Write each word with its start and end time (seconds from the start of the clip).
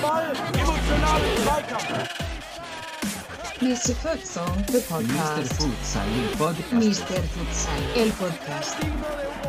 Ball, 0.00 0.32
emotional 0.54 1.20
im 1.20 1.42
Zweikampf. 1.42 2.08
Mr. 3.60 3.94
Futsal, 3.94 4.46
the 4.66 4.78
Mr. 4.78 4.88
podcast. 4.88 5.52
Futsal, 5.54 6.06
il 6.16 6.36
podcast. 6.36 6.72
Mr. 6.72 7.22
Futsal, 7.34 7.82
el 7.96 8.10
podcast. 8.12 9.47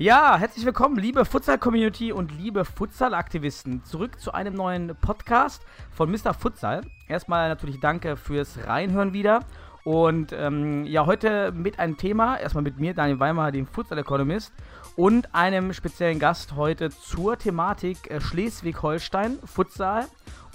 Ja, 0.00 0.38
herzlich 0.38 0.64
willkommen, 0.64 0.96
liebe 0.96 1.26
Futsal-Community 1.26 2.10
und 2.10 2.32
liebe 2.32 2.64
Futsal-Aktivisten. 2.64 3.84
Zurück 3.84 4.18
zu 4.18 4.32
einem 4.32 4.54
neuen 4.54 4.96
Podcast 4.98 5.62
von 5.90 6.10
Mr. 6.10 6.32
Futsal. 6.32 6.86
Erstmal 7.06 7.50
natürlich 7.50 7.80
danke 7.80 8.16
fürs 8.16 8.66
Reinhören 8.66 9.12
wieder. 9.12 9.40
Und 9.84 10.32
ähm, 10.32 10.86
ja, 10.86 11.04
heute 11.04 11.52
mit 11.52 11.78
einem 11.78 11.98
Thema, 11.98 12.38
erstmal 12.38 12.64
mit 12.64 12.80
mir, 12.80 12.94
Daniel 12.94 13.20
Weimar, 13.20 13.52
dem 13.52 13.66
Futsal-Economist, 13.66 14.54
und 14.96 15.34
einem 15.34 15.74
speziellen 15.74 16.18
Gast 16.18 16.56
heute 16.56 16.88
zur 16.88 17.36
Thematik 17.36 18.10
äh, 18.10 18.22
Schleswig-Holstein, 18.22 19.38
Futsal 19.44 20.06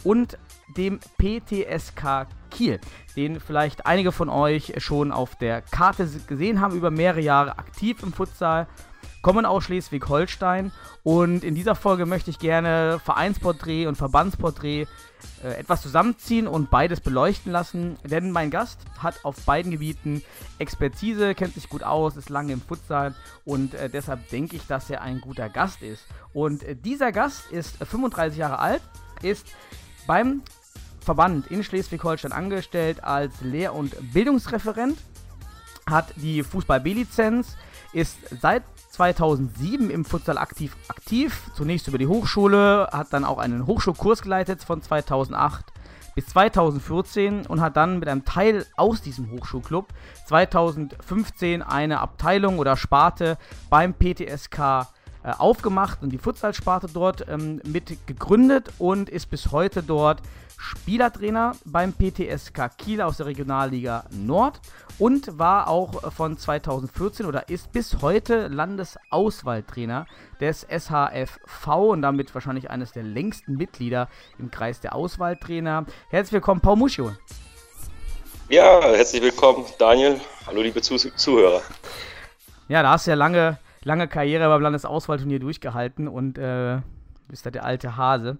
und 0.03 0.39
dem 0.75 0.99
PTSK 1.19 2.25
Kiel, 2.49 2.79
den 3.15 3.39
vielleicht 3.39 3.85
einige 3.85 4.11
von 4.11 4.29
euch 4.29 4.73
schon 4.77 5.11
auf 5.11 5.35
der 5.35 5.61
Karte 5.61 6.09
gesehen 6.25 6.61
haben, 6.61 6.75
über 6.75 6.89
mehrere 6.89 7.21
Jahre 7.21 7.59
aktiv 7.59 8.01
im 8.01 8.11
Futsal 8.11 8.67
kommen 9.21 9.45
aus 9.45 9.63
Schleswig-Holstein 9.63 10.71
und 11.03 11.43
in 11.43 11.55
dieser 11.55 11.75
Folge 11.75 12.05
möchte 12.05 12.29
ich 12.29 12.39
gerne 12.39 12.99
Vereinsporträt 13.03 13.87
und 13.87 13.95
Verbandsporträt 13.95 14.87
äh, 15.43 15.53
etwas 15.59 15.81
zusammenziehen 15.81 16.47
und 16.47 16.69
beides 16.69 17.01
beleuchten 17.01 17.51
lassen, 17.51 17.97
denn 18.03 18.31
mein 18.31 18.51
Gast 18.51 18.79
hat 18.99 19.23
auf 19.23 19.35
beiden 19.45 19.71
Gebieten 19.71 20.21
Expertise, 20.59 21.35
kennt 21.35 21.55
sich 21.55 21.69
gut 21.69 21.83
aus, 21.83 22.17
ist 22.17 22.29
lange 22.29 22.53
im 22.53 22.61
Futsal 22.61 23.15
und 23.43 23.73
äh, 23.73 23.89
deshalb 23.89 24.29
denke 24.29 24.55
ich, 24.55 24.67
dass 24.67 24.89
er 24.89 25.01
ein 25.01 25.21
guter 25.21 25.49
Gast 25.49 25.81
ist. 25.81 26.05
Und 26.33 26.63
äh, 26.63 26.75
dieser 26.75 27.11
Gast 27.11 27.51
ist 27.51 27.77
35 27.77 28.37
Jahre 28.37 28.59
alt, 28.59 28.81
ist 29.21 29.47
beim 30.07 30.41
Verband 30.99 31.51
in 31.51 31.63
Schleswig-Holstein 31.63 32.31
angestellt 32.31 33.03
als 33.03 33.41
Lehr- 33.41 33.75
und 33.75 34.13
Bildungsreferent, 34.13 34.97
hat 35.87 36.13
die 36.15 36.41
Fußball-B-Lizenz, 36.41 37.55
ist 37.95 38.17
seit 38.41 38.63
2007 38.91 39.89
im 39.89 40.03
Futsal 40.03 40.37
aktiv 40.37 40.75
aktiv, 40.89 41.49
zunächst 41.55 41.87
über 41.87 41.97
die 41.97 42.07
Hochschule, 42.07 42.89
hat 42.91 43.13
dann 43.13 43.23
auch 43.23 43.37
einen 43.37 43.65
Hochschulkurs 43.65 44.21
geleitet 44.21 44.63
von 44.63 44.81
2008 44.81 45.65
bis 46.13 46.27
2014 46.27 47.45
und 47.45 47.61
hat 47.61 47.77
dann 47.77 47.99
mit 47.99 48.09
einem 48.09 48.25
Teil 48.25 48.65
aus 48.75 49.01
diesem 49.01 49.31
Hochschulclub 49.31 49.87
2015 50.25 51.61
eine 51.61 52.01
Abteilung 52.01 52.59
oder 52.59 52.75
Sparte 52.75 53.37
beim 53.69 53.93
PTSK 53.93 54.87
äh, 55.25 55.31
aufgemacht 55.39 56.03
und 56.03 56.11
die 56.11 56.19
Futsalsparte 56.19 56.85
dort 56.93 57.27
ähm, 57.27 57.59
mit 57.65 57.97
gegründet 58.05 58.69
und 58.77 59.09
ist 59.09 59.31
bis 59.31 59.51
heute 59.51 59.81
dort 59.81 60.21
Spielertrainer 60.57 61.53
beim 61.65 61.93
PTSK 61.93 62.77
Kiel 62.77 63.01
aus 63.01 63.17
der 63.17 63.25
Regionalliga 63.25 64.05
Nord 64.11 64.61
und 64.99 65.39
war 65.39 65.67
auch 65.67 66.13
von 66.13 66.37
2014 66.37 67.25
oder 67.25 67.49
ist 67.49 67.71
bis 67.71 68.03
heute 68.03 68.49
Landesauswahltrainer 68.49 70.05
des 70.39 70.61
SHFV 70.69 71.67
und 71.89 72.03
damit 72.03 72.33
wahrscheinlich 72.35 72.69
eines 72.69 72.91
der 72.91 73.03
längsten 73.03 73.57
Mitglieder 73.57 74.07
im 74.37 74.51
Kreis 74.51 74.79
der 74.79 74.93
Auswahltrainer. 74.93 75.85
Herzlich 76.09 76.33
willkommen, 76.33 76.61
Paul 76.61 76.75
Muschio. 76.75 77.13
Ja, 78.47 78.79
herzlich 78.79 79.23
willkommen, 79.23 79.65
Daniel. 79.79 80.21
Hallo, 80.45 80.61
liebe 80.61 80.83
Zuh 80.83 80.97
Zuhörer. 80.97 81.63
Ja, 82.67 82.83
da 82.83 82.91
hast 82.91 83.07
du 83.07 83.11
ja 83.11 83.15
lange, 83.15 83.57
lange 83.85 84.09
Karriere 84.09 84.49
beim 84.49 84.61
Landesauswahlturnier 84.61 85.39
durchgehalten 85.39 86.09
und 86.09 86.37
äh, 86.37 86.81
bist 87.29 87.45
da 87.45 87.51
der 87.51 87.63
alte 87.63 87.95
Hase. 87.95 88.37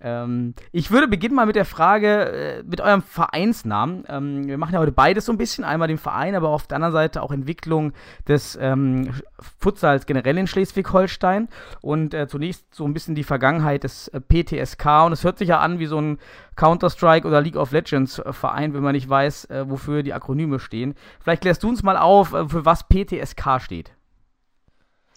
Ähm, 0.00 0.54
ich 0.72 0.90
würde 0.90 1.08
beginnen 1.08 1.34
mal 1.34 1.46
mit 1.46 1.56
der 1.56 1.64
Frage, 1.64 2.30
äh, 2.32 2.62
mit 2.62 2.80
eurem 2.80 3.02
Vereinsnamen. 3.02 4.04
Ähm, 4.08 4.46
wir 4.46 4.58
machen 4.58 4.74
ja 4.74 4.80
heute 4.80 4.92
beides 4.92 5.24
so 5.24 5.32
ein 5.32 5.38
bisschen. 5.38 5.64
Einmal 5.64 5.88
den 5.88 5.98
Verein, 5.98 6.34
aber 6.34 6.50
auf 6.50 6.66
der 6.66 6.76
anderen 6.76 6.92
Seite 6.92 7.22
auch 7.22 7.32
Entwicklung 7.32 7.92
des 8.28 8.58
ähm, 8.60 9.14
Futsals 9.58 10.06
generell 10.06 10.36
in 10.36 10.46
Schleswig-Holstein. 10.46 11.48
Und 11.80 12.12
äh, 12.12 12.28
zunächst 12.28 12.74
so 12.74 12.84
ein 12.84 12.92
bisschen 12.92 13.14
die 13.14 13.24
Vergangenheit 13.24 13.84
des 13.84 14.08
äh, 14.08 14.20
PTSK. 14.20 15.06
Und 15.06 15.12
es 15.12 15.24
hört 15.24 15.38
sich 15.38 15.48
ja 15.48 15.60
an 15.60 15.78
wie 15.78 15.86
so 15.86 16.00
ein 16.00 16.18
Counter-Strike 16.56 17.26
oder 17.26 17.40
League 17.40 17.56
of 17.56 17.72
Legends 17.72 18.18
äh, 18.18 18.32
Verein, 18.32 18.74
wenn 18.74 18.82
man 18.82 18.92
nicht 18.92 19.08
weiß, 19.08 19.46
äh, 19.46 19.70
wofür 19.70 20.02
die 20.02 20.12
Akronyme 20.12 20.58
stehen. 20.58 20.94
Vielleicht 21.20 21.42
klärst 21.42 21.62
du 21.62 21.68
uns 21.68 21.82
mal 21.82 21.96
auf, 21.96 22.34
äh, 22.34 22.48
für 22.48 22.64
was 22.64 22.88
PTSK 22.88 23.60
steht. 23.60 23.92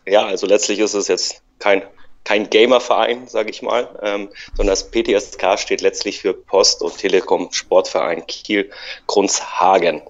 Ja, 0.07 0.25
also 0.25 0.47
letztlich 0.47 0.79
ist 0.79 0.93
es 0.93 1.07
jetzt 1.07 1.41
kein, 1.59 1.83
kein 2.23 2.49
Gamer-Verein, 2.49 3.27
sage 3.27 3.49
ich 3.49 3.61
mal, 3.61 3.99
ähm, 4.01 4.29
sondern 4.55 4.73
das 4.73 4.89
PTSK 4.89 5.59
steht 5.59 5.81
letztlich 5.81 6.19
für 6.19 6.33
Post- 6.33 6.81
und 6.81 6.97
Telekom 6.97 7.49
Sportverein 7.51 8.25
Kiel 8.25 8.71
Grunzhagen. 9.05 10.01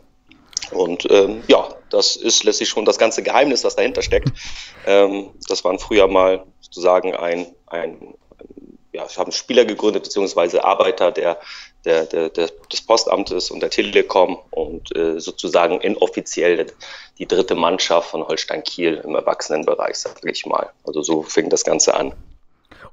Und 0.72 1.09
ähm, 1.09 1.44
ja, 1.47 1.68
das 1.90 2.16
ist 2.16 2.44
letztlich 2.44 2.69
schon 2.69 2.86
das 2.86 2.97
ganze 2.97 3.24
Geheimnis, 3.24 3.63
was 3.63 3.75
dahinter 3.75 4.02
steckt. 4.02 4.30
Ähm, 4.86 5.31
das 5.47 5.63
waren 5.63 5.80
früher 5.80 6.07
mal 6.07 6.46
sozusagen 6.62 7.16
ein, 7.16 7.47
ein 7.68 8.16
ja, 8.97 9.06
ich 9.08 9.18
habe 9.18 9.28
einen 9.28 9.31
Spieler 9.31 9.63
gegründet, 9.63 10.03
beziehungsweise 10.03 10.66
Arbeiter 10.66 11.12
der, 11.12 11.38
der, 11.85 12.06
der, 12.06 12.30
der, 12.30 12.50
des 12.72 12.81
Postamtes 12.81 13.52
und 13.52 13.59
der 13.59 13.69
Telekom 13.69 14.40
und 14.52 14.96
äh, 14.96 15.19
sozusagen 15.19 15.80
inoffiziell 15.81 16.68
die 17.19 17.28
dritte 17.28 17.56
Mannschaft 17.56 18.09
von 18.09 18.28
Holstein 18.28 18.63
Kiel 18.63 19.02
im 19.03 19.16
Erwachsenenbereich, 19.16 19.96
sage 19.96 20.30
ich 20.31 20.46
mal. 20.46 20.72
Also 20.84 21.02
so 21.02 21.22
fing 21.24 21.50
das 21.50 21.63
Ganze 21.63 21.94
an. 21.94 22.13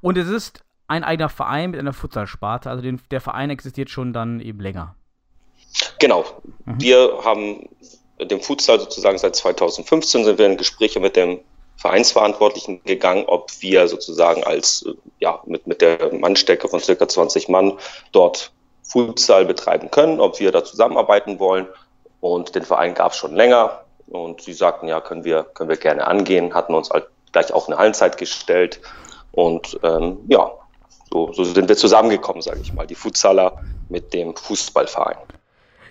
Und 0.00 0.19
es 0.19 0.28
ist 0.28 0.62
ein 0.87 1.04
eigener 1.04 1.31
Verein 1.31 1.70
mit 1.70 1.81
einer 1.81 1.94
Futsalsparte, 1.94 2.69
also 2.69 2.82
den, 2.82 3.00
der 3.10 3.22
Verein 3.22 3.48
existiert 3.48 3.88
schon 3.88 4.12
dann 4.12 4.41
eben 4.41 4.60
länger. 4.60 4.94
Genau. 5.98 6.25
Wir 6.66 7.20
haben 7.25 7.69
dem 8.20 8.41
Futsal 8.41 8.78
sozusagen 8.78 9.19
seit 9.19 9.34
2015 9.34 10.25
sind 10.25 10.38
wir 10.38 10.47
in 10.47 10.56
Gespräche 10.56 11.00
mit 11.00 11.16
dem 11.16 11.41
Vereinsverantwortlichen 11.77 12.83
gegangen, 12.85 13.25
ob 13.27 13.51
wir 13.61 13.89
sozusagen 13.89 14.45
als, 14.45 14.85
äh, 14.87 14.95
ja, 15.21 15.41
mit, 15.47 15.67
mit 15.67 15.81
der 15.81 16.12
Mannstärke 16.12 16.69
von 16.69 16.81
circa 16.81 17.09
20 17.09 17.49
Mann 17.49 17.79
dort 18.12 18.53
Futsal 18.83 19.45
betreiben 19.45 19.91
können, 19.91 20.21
ob 20.21 20.41
wir 20.41 20.53
da 20.53 20.65
zusammenarbeiten 20.65 21.39
wollen. 21.39 21.67
Und 22.21 22.55
den 22.55 22.65
Verein 22.65 22.95
gab 22.95 23.12
es 23.12 23.19
schon 23.19 23.35
länger. 23.35 23.85
Und 24.07 24.43
sie 24.43 24.53
sagten, 24.53 24.89
ja, 24.89 25.01
können 25.01 25.25
wir, 25.25 25.45
können 25.55 25.71
wir 25.71 25.77
gerne 25.77 26.07
angehen, 26.07 26.55
hatten 26.55 26.75
uns 26.75 26.91
halt 26.91 27.07
gleich 27.33 27.53
auch 27.53 27.69
eine 27.69 27.79
Hallenzeit 27.79 28.17
gestellt. 28.19 28.81
Und 29.33 29.79
ähm, 29.83 30.19
ja, 30.29 30.53
so, 31.11 31.33
so 31.33 31.45
sind 31.45 31.69
wir 31.69 31.77
zusammengekommen, 31.77 32.43
sage 32.43 32.61
ich 32.61 32.73
mal, 32.73 32.87
die 32.87 32.95
Futsaler 32.95 33.61
mit 33.89 34.12
dem 34.12 34.37
Fußballverein. 34.37 35.17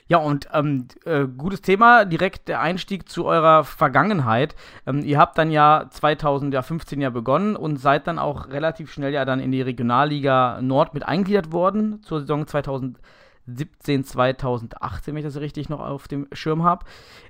Ja, 0.07 0.17
und 0.17 0.47
ähm, 0.53 0.87
äh, 1.05 1.25
gutes 1.25 1.61
Thema, 1.61 2.05
direkt 2.05 2.47
der 2.47 2.59
Einstieg 2.61 3.07
zu 3.07 3.25
eurer 3.25 3.63
Vergangenheit. 3.63 4.55
Ähm, 4.85 5.01
ihr 5.03 5.17
habt 5.17 5.37
dann 5.37 5.49
ja 5.49 5.87
2015 5.89 6.99
ja 6.99 7.09
begonnen 7.09 7.55
und 7.55 7.77
seid 7.77 8.07
dann 8.07 8.19
auch 8.19 8.49
relativ 8.49 8.91
schnell 8.91 9.13
ja 9.13 9.23
dann 9.23 9.39
in 9.39 9.51
die 9.51 9.61
Regionalliga 9.61 10.59
Nord 10.61 10.93
mit 10.93 11.07
eingliedert 11.07 11.51
worden 11.53 12.03
zur 12.03 12.19
Saison 12.19 12.45
2017, 12.45 14.03
2018, 14.03 15.13
wenn 15.13 15.19
ich 15.19 15.25
das 15.25 15.39
richtig 15.39 15.69
noch 15.69 15.79
auf 15.79 16.09
dem 16.09 16.27
Schirm 16.33 16.63
habe. 16.63 16.85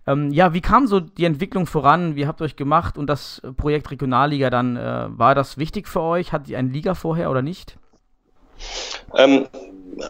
Ähm, 0.07 0.31
ja, 0.31 0.53
wie 0.53 0.61
kam 0.61 0.87
so 0.87 0.99
die 0.99 1.25
Entwicklung 1.25 1.67
voran? 1.67 2.15
Wie 2.15 2.25
habt 2.25 2.41
ihr 2.41 2.45
euch 2.45 2.55
gemacht 2.55 2.97
und 2.97 3.07
das 3.07 3.41
Projekt 3.55 3.91
Regionalliga 3.91 4.49
dann, 4.49 4.77
äh, 4.77 5.05
war 5.09 5.35
das 5.35 5.59
wichtig 5.59 5.87
für 5.87 6.01
euch? 6.01 6.33
Hattet 6.33 6.49
ihr 6.49 6.57
eine 6.57 6.69
Liga 6.69 6.95
vorher 6.95 7.29
oder 7.29 7.43
nicht? 7.43 7.77
Ähm, 9.15 9.47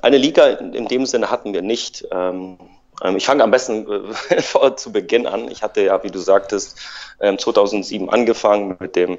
eine 0.02 0.18
Liga 0.18 0.46
in 0.48 0.88
dem 0.88 1.06
Sinne 1.06 1.30
hatten 1.30 1.54
wir 1.54 1.62
nicht. 1.62 2.08
Ähm, 2.12 2.58
ähm 3.04 3.18
ich 3.18 3.26
fange 3.26 3.44
am 3.44 3.52
besten 3.52 3.88
äh, 4.30 4.76
zu 4.76 4.92
Beginn 4.92 5.28
an. 5.28 5.50
Ich 5.50 5.64
hatte 5.64 5.82
ja, 5.82 6.04
wie 6.04 6.12
du 6.12 6.20
sagtest, 6.20 6.80
2007 7.20 8.04
ähm, 8.04 8.10
angefangen 8.10 8.76
mit 8.80 8.96
dem 8.96 9.18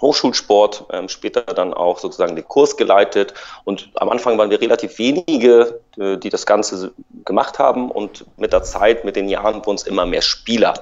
Hochschulsport, 0.00 0.86
ähm, 0.92 1.08
später 1.08 1.42
dann 1.42 1.72
auch 1.72 1.98
sozusagen 1.98 2.36
den 2.36 2.46
Kurs 2.46 2.76
geleitet. 2.76 3.34
Und 3.64 3.90
am 3.94 4.08
Anfang 4.08 4.36
waren 4.38 4.50
wir 4.50 4.60
relativ 4.60 4.98
wenige, 4.98 5.80
äh, 5.98 6.16
die 6.18 6.28
das 6.28 6.46
Ganze 6.46 6.92
gemacht 7.24 7.58
haben. 7.58 7.90
Und 7.90 8.24
mit 8.36 8.52
der 8.52 8.62
Zeit, 8.62 9.04
mit 9.04 9.16
den 9.16 9.28
Jahren 9.28 9.64
wurden 9.64 9.76
es 9.76 9.84
immer 9.84 10.06
mehr 10.06 10.22
Spieler. 10.22 10.74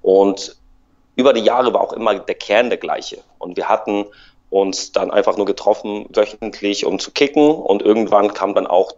Und 0.00 0.56
über 1.16 1.32
die 1.32 1.42
Jahre 1.42 1.74
war 1.74 1.80
auch 1.80 1.92
immer 1.92 2.14
der 2.18 2.34
Kern 2.34 2.70
der 2.70 2.78
gleiche. 2.78 3.18
Und 3.38 3.56
wir 3.56 3.68
hatten 3.68 4.06
uns 4.52 4.92
dann 4.92 5.10
einfach 5.10 5.38
nur 5.38 5.46
getroffen 5.46 6.06
wöchentlich, 6.10 6.84
um 6.84 6.98
zu 6.98 7.10
kicken. 7.10 7.50
Und 7.50 7.80
irgendwann 7.80 8.34
kam 8.34 8.54
dann 8.54 8.66
auch 8.66 8.92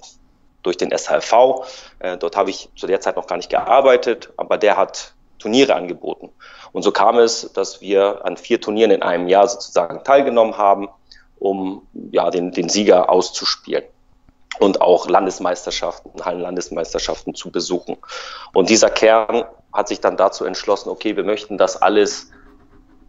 durch 0.65 0.77
den 0.77 0.91
SHV, 0.91 1.65
äh, 2.01 2.17
dort 2.17 2.37
habe 2.37 2.51
ich 2.51 2.69
zu 2.75 2.87
der 2.87 3.01
Zeit 3.01 3.17
noch 3.17 3.27
gar 3.27 3.37
nicht 3.37 3.51
gearbeitet, 3.51 4.33
aber 4.37 4.59
der 4.59 4.77
hat 4.77 5.15
Turniere 5.39 5.75
angeboten. 5.75 6.31
Und 6.73 6.83
so 6.83 6.91
kam 6.91 7.19
es, 7.19 7.53
dass 7.53 7.81
wir 7.81 8.25
an 8.25 8.37
vier 8.37 8.61
Turnieren 8.61 8.91
in 8.91 9.03
einem 9.03 9.29
Jahr 9.29 9.47
sozusagen 9.47 10.03
teilgenommen 10.03 10.57
haben, 10.57 10.89
um 11.39 11.87
ja, 12.11 12.31
den, 12.31 12.51
den 12.51 12.69
Sieger 12.69 13.09
auszuspielen. 13.11 13.85
und 14.59 14.81
auch 14.81 15.09
Landesmeisterschaften, 15.09 16.25
Hallenlandesmeisterschaften 16.25 17.35
zu 17.35 17.51
besuchen. 17.51 17.97
Und 18.55 18.71
dieser 18.71 18.89
Kern 18.89 19.45
hat 19.73 19.89
sich 19.89 20.01
dann 20.01 20.17
dazu 20.17 20.45
entschlossen, 20.45 20.89
okay, 20.89 21.17
wir 21.17 21.25
möchten 21.25 21.59
das 21.59 21.81
alles 21.81 22.31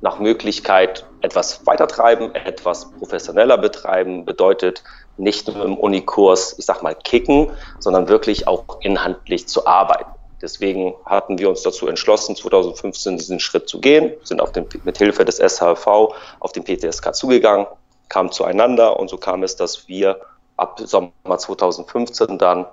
nach 0.06 0.19
Möglichkeit 0.19 1.04
etwas 1.22 1.66
weitertreiben, 1.66 2.36
etwas 2.36 2.92
professioneller 2.92 3.57
betreiben, 3.57 4.24
bedeutet 4.24 4.84
nicht 5.18 5.48
nur 5.48 5.66
im 5.66 5.75
Unikurs, 5.75 6.54
ich 6.60 6.66
sag 6.66 6.84
mal, 6.84 6.94
kicken, 6.94 7.50
sondern 7.80 8.07
wirklich 8.07 8.48
auch 8.48 8.81
inhaltlich 8.81 9.48
zu 9.48 9.66
arbeiten. 9.66 10.12
Deswegen 10.44 10.94
hatten 11.06 11.40
wir 11.40 11.50
uns 11.50 11.63
dazu 11.63 11.88
entschlossen, 11.88 12.36
2015 12.36 13.18
diesen 13.18 13.40
Schritt 13.40 13.68
zu 13.68 13.81
gehen, 13.81 14.13
sind 14.24 14.42
auf 14.42 14.52
den, 14.52 14.68
mit 14.84 15.00
Hilfe 15.00 15.25
des 15.25 15.38
SHV 15.38 15.88
auf 16.40 16.52
den 16.52 16.63
PTSK 16.63 17.16
zugegangen, 17.16 17.66
kamen 18.07 18.31
zueinander 18.31 19.00
und 19.00 19.10
so 19.10 19.18
kam 19.18 19.42
es, 19.42 19.56
dass 19.56 19.88
wir 19.88 20.22
ab 20.56 20.80
Sommer 20.84 21.12
2015 21.25 22.38
dann 22.38 22.68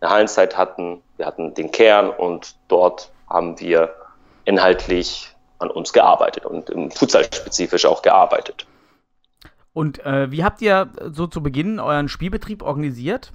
eine 0.00 0.10
Hallenzeit 0.10 0.56
hatten. 0.56 1.02
Wir 1.18 1.26
hatten 1.26 1.52
den 1.52 1.70
Kern 1.70 2.08
und 2.08 2.54
dort 2.68 3.10
haben 3.28 3.60
wir 3.60 3.92
inhaltlich 4.46 5.34
an 5.58 5.70
uns 5.70 5.92
gearbeitet 5.92 6.46
und 6.46 6.70
im 6.70 6.90
Futsal 6.90 7.24
spezifisch 7.24 7.84
auch 7.86 8.02
gearbeitet. 8.02 8.66
Und 9.72 10.04
äh, 10.04 10.30
wie 10.30 10.44
habt 10.44 10.60
ihr 10.62 10.88
so 11.12 11.26
zu 11.26 11.42
Beginn 11.42 11.78
euren 11.78 12.08
Spielbetrieb 12.08 12.62
organisiert? 12.62 13.32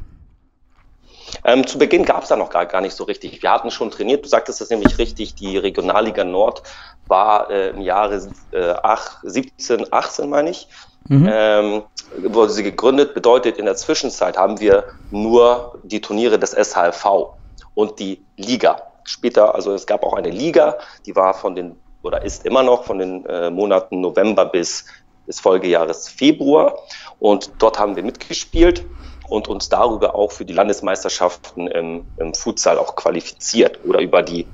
Ähm, 1.44 1.66
zu 1.66 1.78
Beginn 1.78 2.06
gab 2.06 2.24
es 2.24 2.30
da 2.30 2.36
noch 2.36 2.50
gar, 2.50 2.66
gar 2.66 2.82
nicht 2.82 2.96
so 2.96 3.04
richtig. 3.06 3.42
Wir 3.42 3.52
hatten 3.52 3.72
schon 3.72 3.92
trainiert, 3.92 4.26
du 4.26 4.30
sagtest 4.30 4.62
das 4.62 4.70
nämlich 4.70 4.98
richtig, 4.98 5.36
die 5.36 5.58
Regionalliga 5.58 6.24
Nord 6.24 6.64
war 7.08 7.50
äh, 7.50 7.70
im 7.70 7.82
Jahre 7.82 8.30
äh, 8.52 8.72
8, 8.72 9.20
17, 9.24 9.92
18, 9.92 10.30
meine 10.30 10.50
ich, 10.50 10.68
mhm. 11.08 11.30
ähm, 11.32 11.84
wurde 12.18 12.52
sie 12.52 12.64
gegründet. 12.64 13.14
Bedeutet, 13.14 13.58
in 13.58 13.66
der 13.66 13.76
Zwischenzeit 13.76 14.38
haben 14.38 14.60
wir 14.60 14.86
nur 15.12 15.80
die 15.84 16.02
Turniere 16.02 16.40
des 16.40 16.52
SHLV 16.52 17.34
und 17.74 18.00
die 18.00 18.24
Liga. 18.38 18.82
Später, 19.06 19.54
also 19.54 19.74
es 19.74 19.86
gab 19.86 20.04
auch 20.04 20.14
eine 20.14 20.30
Liga, 20.30 20.78
die 21.06 21.16
war 21.16 21.34
von 21.34 21.56
den, 21.56 21.76
oder 22.04 22.24
ist 22.24 22.46
immer 22.46 22.62
noch 22.62 22.84
von 22.84 23.00
den 23.00 23.26
äh, 23.26 23.50
Monaten 23.50 24.02
November 24.02 24.46
bis 24.46 24.86
des 25.28 25.40
Folgejahres 25.40 26.10
Februar. 26.10 26.78
Und 27.20 27.52
dort 27.60 27.80
haben 27.80 27.96
wir 27.96 28.04
mitgespielt 28.04 28.86
und 29.30 29.48
uns 29.48 29.70
darüber 29.70 30.16
auch 30.16 30.32
für 30.32 30.46
die 30.46 30.54
Landesmeisterschaften 30.54 31.68
im, 31.68 32.06
im 32.18 32.34
Futsal 32.34 32.78
auch 32.78 32.96
qualifiziert 32.96 33.80
oder 33.86 34.00
über 34.02 34.22
die 34.22 34.46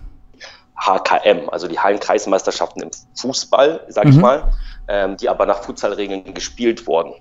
HKM, 0.78 1.50
also 1.50 1.68
die 1.68 1.80
Hallenkreismeisterschaften 1.80 2.84
im 2.84 2.92
Fußball, 3.16 3.86
sage 3.90 4.10
mhm. 4.10 4.14
ich 4.14 4.22
mal, 4.22 4.54
ähm, 4.88 5.18
die 5.18 5.28
aber 5.28 5.46
nach 5.46 5.64
Futsalregeln 5.64 6.34
gespielt 6.34 6.88
wurden. 6.88 7.14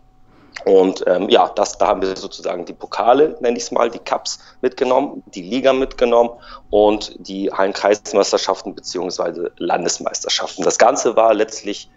Und 0.64 1.04
ähm, 1.06 1.28
ja, 1.28 1.50
das, 1.54 1.78
da 1.78 1.86
haben 1.86 2.02
wir 2.02 2.16
sozusagen 2.16 2.64
die 2.64 2.72
Pokale, 2.72 3.36
nenne 3.40 3.56
ich 3.56 3.64
es 3.64 3.70
mal, 3.70 3.90
die 3.90 4.00
Cups 4.00 4.38
mitgenommen, 4.60 5.22
die 5.34 5.42
Liga 5.42 5.72
mitgenommen 5.72 6.30
und 6.70 7.14
die 7.26 7.50
Hallenkreismeisterschaften 7.52 8.74
beziehungsweise 8.74 9.52
Landesmeisterschaften. 9.58 10.64
Das 10.64 10.78
Ganze 10.78 11.16
war 11.16 11.32
letztlich 11.32 11.88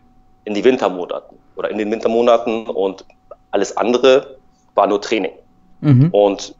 in 0.45 0.53
die 0.53 0.63
Wintermonaten 0.63 1.37
oder 1.55 1.69
in 1.69 1.77
den 1.77 1.91
Wintermonaten 1.91 2.67
und 2.67 3.05
alles 3.51 3.75
andere 3.75 4.37
war 4.75 4.87
nur 4.87 5.01
Training. 5.01 5.33
Mhm. 5.81 6.09
Und 6.11 6.55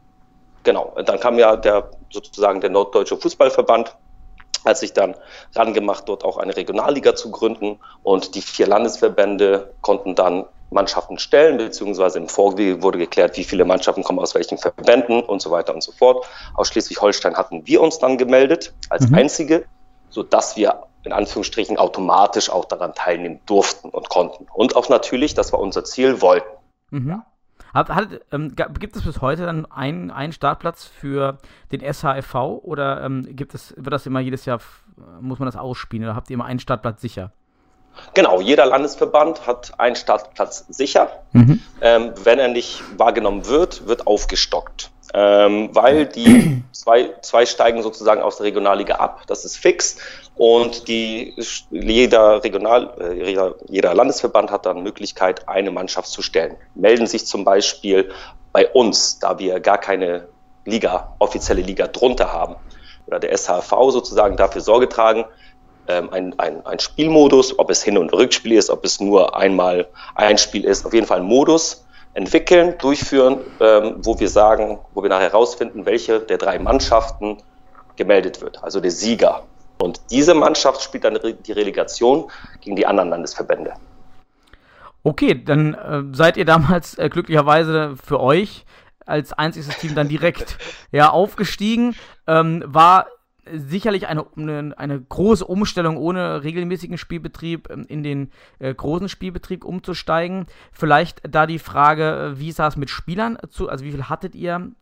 genau, 0.64 0.94
dann 1.04 1.18
kam 1.18 1.38
ja 1.38 1.56
der 1.56 1.90
sozusagen 2.10 2.60
der 2.60 2.70
Norddeutsche 2.70 3.16
Fußballverband, 3.16 3.96
hat 4.64 4.78
sich 4.78 4.92
dann 4.92 5.14
rangemacht, 5.54 6.08
dort 6.08 6.24
auch 6.24 6.36
eine 6.36 6.56
Regionalliga 6.56 7.14
zu 7.14 7.30
gründen 7.30 7.80
und 8.02 8.34
die 8.34 8.42
vier 8.42 8.66
Landesverbände 8.66 9.72
konnten 9.80 10.14
dann 10.14 10.44
Mannschaften 10.72 11.18
stellen, 11.18 11.58
beziehungsweise 11.58 12.18
im 12.18 12.28
Vorwege 12.28 12.82
wurde 12.82 12.98
geklärt, 12.98 13.36
wie 13.36 13.44
viele 13.44 13.64
Mannschaften 13.64 14.02
kommen 14.02 14.18
aus 14.18 14.34
welchen 14.34 14.58
Verbänden 14.58 15.22
und 15.22 15.40
so 15.40 15.50
weiter 15.50 15.74
und 15.74 15.82
so 15.82 15.92
fort. 15.92 16.26
Aus 16.54 16.68
Schleswig-Holstein 16.68 17.36
hatten 17.36 17.66
wir 17.66 17.80
uns 17.80 17.98
dann 17.98 18.18
gemeldet 18.18 18.74
als 18.88 19.08
mhm. 19.08 19.16
einzige, 19.16 19.64
sodass 20.10 20.56
wir 20.56 20.84
in 21.04 21.12
Anführungsstrichen 21.12 21.78
automatisch 21.78 22.50
auch 22.50 22.64
daran 22.64 22.94
teilnehmen 22.94 23.40
durften 23.46 23.88
und 23.88 24.08
konnten. 24.08 24.46
Und 24.52 24.76
auch 24.76 24.88
natürlich, 24.88 25.34
das 25.34 25.52
war 25.52 25.60
unser 25.60 25.84
Ziel, 25.84 26.20
wollten. 26.20 26.48
Mhm. 26.90 27.22
Hat, 27.74 27.88
hat, 27.88 28.08
ähm, 28.32 28.54
gibt 28.54 28.96
es 28.96 29.02
bis 29.02 29.20
heute 29.22 29.46
dann 29.46 29.64
einen, 29.66 30.10
einen 30.10 30.32
Startplatz 30.32 30.84
für 30.84 31.38
den 31.72 31.80
SHFV 31.80 32.34
oder 32.62 33.02
ähm, 33.02 33.26
gibt 33.30 33.54
es, 33.54 33.74
wird 33.76 33.92
das 33.92 34.06
immer 34.06 34.20
jedes 34.20 34.44
Jahr, 34.44 34.60
muss 35.20 35.38
man 35.38 35.46
das 35.46 35.56
ausspielen 35.56 36.04
oder 36.04 36.14
habt 36.14 36.28
ihr 36.28 36.34
immer 36.34 36.44
einen 36.44 36.58
Startplatz 36.58 37.00
sicher? 37.00 37.32
Genau, 38.14 38.40
jeder 38.40 38.66
Landesverband 38.66 39.46
hat 39.46 39.78
einen 39.78 39.96
Startplatz 39.96 40.66
sicher. 40.68 41.10
Mhm. 41.32 41.60
Ähm, 41.80 42.12
wenn 42.22 42.38
er 42.38 42.48
nicht 42.48 42.82
wahrgenommen 42.96 43.46
wird, 43.46 43.86
wird 43.86 44.06
aufgestockt. 44.06 44.90
Ähm, 45.14 45.70
weil 45.72 46.06
die 46.06 46.62
zwei, 46.72 47.10
zwei 47.22 47.46
steigen 47.46 47.82
sozusagen 47.82 48.22
aus 48.22 48.36
der 48.36 48.46
Regionalliga 48.46 48.96
ab. 48.96 49.22
Das 49.26 49.44
ist 49.44 49.56
fix. 49.56 49.98
Und 50.34 50.88
die, 50.88 51.34
jeder, 51.70 52.42
Regional, 52.42 52.94
äh, 52.98 53.26
jeder, 53.26 53.54
jeder 53.68 53.94
Landesverband 53.94 54.50
hat 54.50 54.66
dann 54.66 54.82
Möglichkeit, 54.82 55.48
eine 55.48 55.70
Mannschaft 55.70 56.08
zu 56.08 56.22
stellen. 56.22 56.56
Melden 56.74 57.06
sich 57.06 57.26
zum 57.26 57.44
Beispiel 57.44 58.10
bei 58.52 58.68
uns, 58.68 59.18
da 59.18 59.38
wir 59.38 59.60
gar 59.60 59.78
keine 59.78 60.28
Liga, 60.64 61.14
offizielle 61.18 61.62
Liga 61.62 61.86
drunter 61.88 62.32
haben, 62.32 62.56
oder 63.06 63.18
der 63.18 63.36
SHV 63.36 63.90
sozusagen 63.90 64.36
dafür 64.36 64.60
Sorge 64.60 64.88
tragen, 64.88 65.24
ähm, 65.88 66.10
ein, 66.12 66.38
ein, 66.38 66.64
ein 66.64 66.78
Spielmodus, 66.78 67.58
ob 67.58 67.70
es 67.70 67.82
Hin- 67.82 67.98
und 67.98 68.12
Rückspiel 68.12 68.52
ist, 68.52 68.70
ob 68.70 68.84
es 68.84 69.00
nur 69.00 69.36
einmal 69.36 69.88
ein 70.14 70.38
Spiel 70.38 70.64
ist, 70.64 70.86
auf 70.86 70.94
jeden 70.94 71.06
Fall 71.06 71.20
ein 71.20 71.26
Modus 71.26 71.84
entwickeln, 72.14 72.74
durchführen, 72.78 73.40
ähm, 73.60 73.96
wo 73.98 74.18
wir 74.18 74.28
sagen, 74.28 74.78
wo 74.94 75.02
wir 75.02 75.08
nachher 75.08 75.30
herausfinden, 75.30 75.86
welche 75.86 76.20
der 76.20 76.38
drei 76.38 76.58
Mannschaften 76.58 77.38
gemeldet 77.96 78.40
wird, 78.40 78.62
also 78.62 78.80
der 78.80 78.90
Sieger. 78.90 79.44
Und 79.78 80.00
diese 80.10 80.34
Mannschaft 80.34 80.82
spielt 80.82 81.04
dann 81.04 81.18
die 81.44 81.52
Relegation 81.52 82.30
gegen 82.60 82.76
die 82.76 82.86
anderen 82.86 83.10
Landesverbände. 83.10 83.72
Okay, 85.02 85.42
dann 85.42 85.74
äh, 85.74 86.14
seid 86.14 86.36
ihr 86.36 86.44
damals 86.44 86.96
äh, 86.96 87.08
glücklicherweise 87.08 87.96
für 88.02 88.20
euch 88.20 88.64
als 89.04 89.32
einziges 89.32 89.76
Team 89.78 89.96
dann 89.96 90.08
direkt 90.08 90.58
ja, 90.92 91.10
aufgestiegen. 91.10 91.96
Ähm, 92.26 92.62
war 92.66 93.06
sicherlich 93.50 94.06
eine, 94.06 94.26
eine, 94.36 94.74
eine, 94.76 95.00
große 95.00 95.44
Umstellung, 95.44 95.96
ohne 95.96 96.44
regelmäßigen 96.44 96.98
Spielbetrieb 96.98 97.68
ähm, 97.70 97.84
in 97.88 98.02
den 98.02 98.30
äh, 98.58 98.72
großen 98.72 99.08
Spielbetrieb 99.08 99.64
umzusteigen. 99.64 100.46
Vielleicht 100.70 101.22
da 101.28 101.46
die 101.46 101.58
Frage, 101.58 102.34
äh, 102.34 102.38
wie 102.38 102.52
sah 102.52 102.68
es 102.68 102.76
mit 102.76 102.90
Spielern 102.90 103.38
zu, 103.48 103.68
also 103.68 103.84
wie 103.84 103.92
viel 103.92 104.08
hattet 104.08 104.34
ihr 104.34 104.72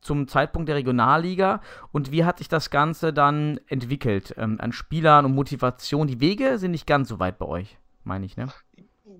zum 0.00 0.28
Zeitpunkt 0.28 0.68
der 0.68 0.76
Regionalliga 0.76 1.60
und 1.92 2.10
wie 2.10 2.24
hat 2.24 2.38
sich 2.38 2.48
das 2.48 2.70
Ganze 2.70 3.12
dann 3.12 3.60
entwickelt 3.68 4.34
ähm, 4.36 4.58
an 4.60 4.72
Spielern 4.72 5.24
und 5.24 5.34
Motivation? 5.34 6.06
Die 6.06 6.20
Wege 6.20 6.58
sind 6.58 6.72
nicht 6.72 6.86
ganz 6.86 7.08
so 7.08 7.18
weit 7.18 7.38
bei 7.38 7.46
euch, 7.46 7.78
meine 8.04 8.26
ich, 8.26 8.36
ne? 8.36 8.48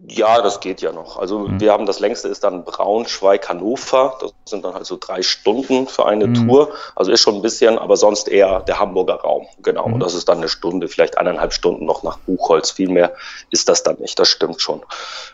Ja, 0.08 0.42
das 0.42 0.58
geht 0.58 0.80
ja 0.80 0.90
noch. 0.90 1.16
Also 1.18 1.40
mhm. 1.40 1.60
wir 1.60 1.72
haben 1.72 1.86
das 1.86 2.00
längste 2.00 2.26
ist 2.26 2.42
dann 2.42 2.64
Braunschweig, 2.64 3.48
Hannover. 3.48 4.18
Das 4.20 4.32
sind 4.46 4.64
dann 4.64 4.74
halt 4.74 4.84
so 4.84 4.96
drei 4.98 5.22
Stunden 5.22 5.86
für 5.86 6.06
eine 6.06 6.26
mhm. 6.26 6.48
Tour. 6.48 6.72
Also 6.96 7.12
ist 7.12 7.20
schon 7.20 7.36
ein 7.36 7.42
bisschen, 7.42 7.78
aber 7.78 7.96
sonst 7.96 8.28
eher 8.28 8.60
der 8.60 8.80
Hamburger 8.80 9.16
Raum. 9.16 9.46
Genau. 9.62 9.86
Mhm. 9.86 9.94
Und 9.94 10.00
das 10.00 10.14
ist 10.14 10.28
dann 10.28 10.38
eine 10.38 10.48
Stunde, 10.48 10.88
vielleicht 10.88 11.18
eineinhalb 11.18 11.52
Stunden 11.52 11.84
noch 11.84 12.02
nach 12.02 12.18
Buchholz. 12.18 12.72
Viel 12.72 12.88
mehr 12.88 13.14
ist 13.50 13.68
das 13.68 13.84
dann 13.84 13.96
nicht. 14.00 14.18
Das 14.18 14.28
stimmt 14.28 14.60
schon. 14.60 14.82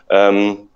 Ähm, 0.09 0.69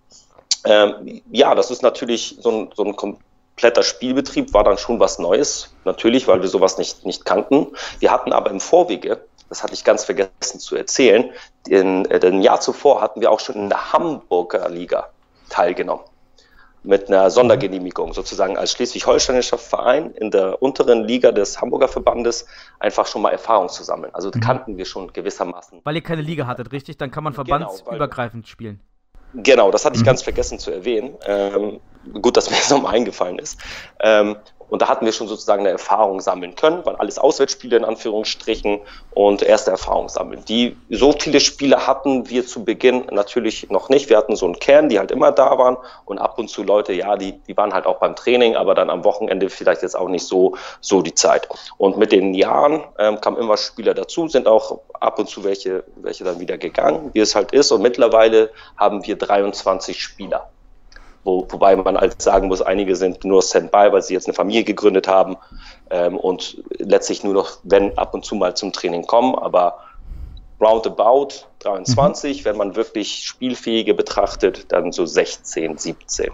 ähm, 0.66 1.22
ja, 1.32 1.54
das 1.54 1.70
ist 1.70 1.84
natürlich 1.84 2.38
so 2.40 2.50
ein, 2.50 2.70
so 2.76 2.84
ein 2.84 2.96
kompletter 2.96 3.84
Spielbetrieb, 3.84 4.54
war 4.54 4.64
dann 4.64 4.80
schon 4.80 5.00
was 5.00 5.20
Neues. 5.20 5.74
Natürlich, 5.86 6.28
weil 6.28 6.42
wir 6.42 6.50
sowas 6.50 6.80
nicht, 6.80 7.06
nicht 7.06 7.26
kannten. 7.26 7.68
Wir 8.00 8.12
hatten 8.12 8.34
aber 8.34 8.50
im 8.50 8.60
Vorwege 8.60 9.22
das 9.54 9.62
hatte 9.62 9.74
ich 9.74 9.84
ganz 9.84 10.04
vergessen 10.04 10.60
zu 10.60 10.76
erzählen, 10.76 11.30
in, 11.68 12.06
äh, 12.06 12.18
im 12.26 12.42
Jahr 12.42 12.60
zuvor 12.60 13.02
hatten 13.02 13.22
wir 13.22 13.30
auch 13.30 13.40
schon 13.40 13.56
in 13.56 13.70
der 13.70 13.94
Hamburger 13.94 14.68
Liga 14.68 15.10
teilgenommen. 15.50 16.04
Mit 16.82 17.08
einer 17.08 17.30
Sondergenehmigung, 17.30 18.14
sozusagen 18.14 18.58
als 18.58 18.72
schleswig-holsteinischer 18.72 19.60
Verein 19.60 20.12
in 20.16 20.32
der 20.32 20.62
unteren 20.62 21.04
Liga 21.06 21.32
des 21.32 21.62
Hamburger 21.62 21.88
Verbandes 21.88 22.46
einfach 22.80 23.06
schon 23.06 23.22
mal 23.22 23.30
Erfahrung 23.30 23.70
zu 23.70 23.84
sammeln. 23.84 24.14
Also 24.14 24.32
mhm. 24.34 24.42
kannten 24.42 24.78
wir 24.78 24.86
schon 24.86 25.14
gewissermaßen. 25.14 25.82
Weil 25.84 25.96
ihr 25.96 26.02
keine 26.04 26.24
Liga 26.24 26.48
hattet, 26.48 26.72
richtig? 26.72 26.98
Dann 26.98 27.12
kann 27.12 27.24
man 27.24 27.34
genau, 27.34 27.46
verbandsübergreifend 27.46 28.46
genau, 28.46 28.52
spielen. 28.52 28.80
Genau, 29.36 29.72
das 29.72 29.86
hatte 29.86 29.96
ich 29.96 30.02
mhm. 30.02 30.08
ganz 30.08 30.24
vergessen 30.24 30.60
zu 30.60 30.72
erwähnen. 30.72 31.16
Ähm, 31.26 31.80
gut, 32.22 32.38
dass 32.38 32.50
mir 32.50 32.58
das 32.58 32.70
nochmal 32.72 32.96
eingefallen 32.96 33.40
ist. 33.40 33.60
Ähm, 34.00 34.36
und 34.74 34.82
da 34.82 34.88
hatten 34.88 35.06
wir 35.06 35.12
schon 35.12 35.28
sozusagen 35.28 35.60
eine 35.60 35.70
Erfahrung 35.70 36.20
sammeln 36.20 36.56
können, 36.56 36.84
waren 36.84 36.96
alles 36.96 37.20
Auswärtsspiele 37.20 37.78
in 37.78 37.86
Anführungsstrichen 37.86 38.80
und 39.14 39.44
erste 39.44 39.70
Erfahrung 39.70 40.10
sammeln. 40.10 40.44
Die, 40.48 40.76
so 40.90 41.12
viele 41.12 41.40
Spiele 41.42 41.86
hatten 41.86 42.28
wir 42.28 42.44
zu 42.48 42.64
Beginn 42.66 43.06
natürlich 43.12 43.70
noch 43.70 43.90
nicht. 43.90 44.10
Wir 44.10 44.18
hatten 44.18 44.36
so 44.36 44.48
einen 44.48 44.58
Kern, 44.58 44.90
die 44.90 44.98
halt 44.98 45.12
immer 45.12 45.32
da 45.32 45.60
waren 45.60 45.78
und 46.06 46.18
ab 46.18 46.40
und 46.40 46.50
zu 46.50 46.64
Leute, 46.64 46.92
ja, 46.92 47.18
die, 47.18 47.34
die 47.48 47.56
waren 47.56 47.72
halt 47.72 47.86
auch 47.86 48.00
beim 48.00 48.16
Training, 48.16 48.56
aber 48.56 48.74
dann 48.74 48.90
am 48.90 49.04
Wochenende 49.04 49.52
vielleicht 49.52 49.84
jetzt 49.84 49.96
auch 49.96 50.10
nicht 50.10 50.26
so, 50.26 50.56
so 50.82 51.04
die 51.04 51.14
Zeit. 51.14 51.48
Und 51.78 52.00
mit 52.00 52.12
den 52.12 52.34
Jahren 52.34 52.84
ähm, 52.98 53.22
kamen 53.22 53.38
immer 53.38 53.58
Spieler 53.58 53.94
dazu, 53.94 54.28
sind 54.28 54.48
auch 54.48 54.80
ab 55.00 55.20
und 55.20 55.30
zu 55.30 55.44
welche, 55.44 55.84
welche 55.98 56.24
dann 56.24 56.40
wieder 56.40 56.58
gegangen, 56.58 57.12
wie 57.14 57.20
es 57.20 57.36
halt 57.36 57.52
ist. 57.52 57.72
Und 57.72 57.84
mittlerweile 57.84 58.50
haben 58.78 59.06
wir 59.06 59.18
23 59.18 60.02
Spieler 60.02 60.50
Wo, 61.24 61.48
wobei 61.50 61.76
man 61.76 61.98
halt 61.98 62.22
sagen 62.22 62.48
muss, 62.48 62.62
einige 62.62 62.96
sind 62.96 63.24
nur 63.24 63.42
Standby, 63.42 63.92
weil 63.92 64.02
sie 64.02 64.14
jetzt 64.14 64.28
eine 64.28 64.34
Familie 64.34 64.64
gegründet 64.64 65.08
haben 65.08 65.38
ähm, 65.90 66.18
und 66.18 66.62
letztlich 66.78 67.24
nur 67.24 67.34
noch, 67.34 67.60
wenn 67.64 67.98
ab 67.98 68.14
und 68.14 68.26
zu 68.26 68.36
mal 68.36 68.56
zum 68.56 68.74
Training 68.74 69.06
kommen, 69.06 69.36
aber 69.36 69.78
roundabout 70.60 71.46
23, 71.60 72.42
mhm. 72.42 72.46
wenn 72.46 72.58
man 72.58 72.76
wirklich 72.76 73.26
Spielfähige 73.26 73.94
betrachtet, 73.94 74.72
dann 74.72 74.92
so 74.92 75.06
16, 75.06 75.78
17. 75.78 76.32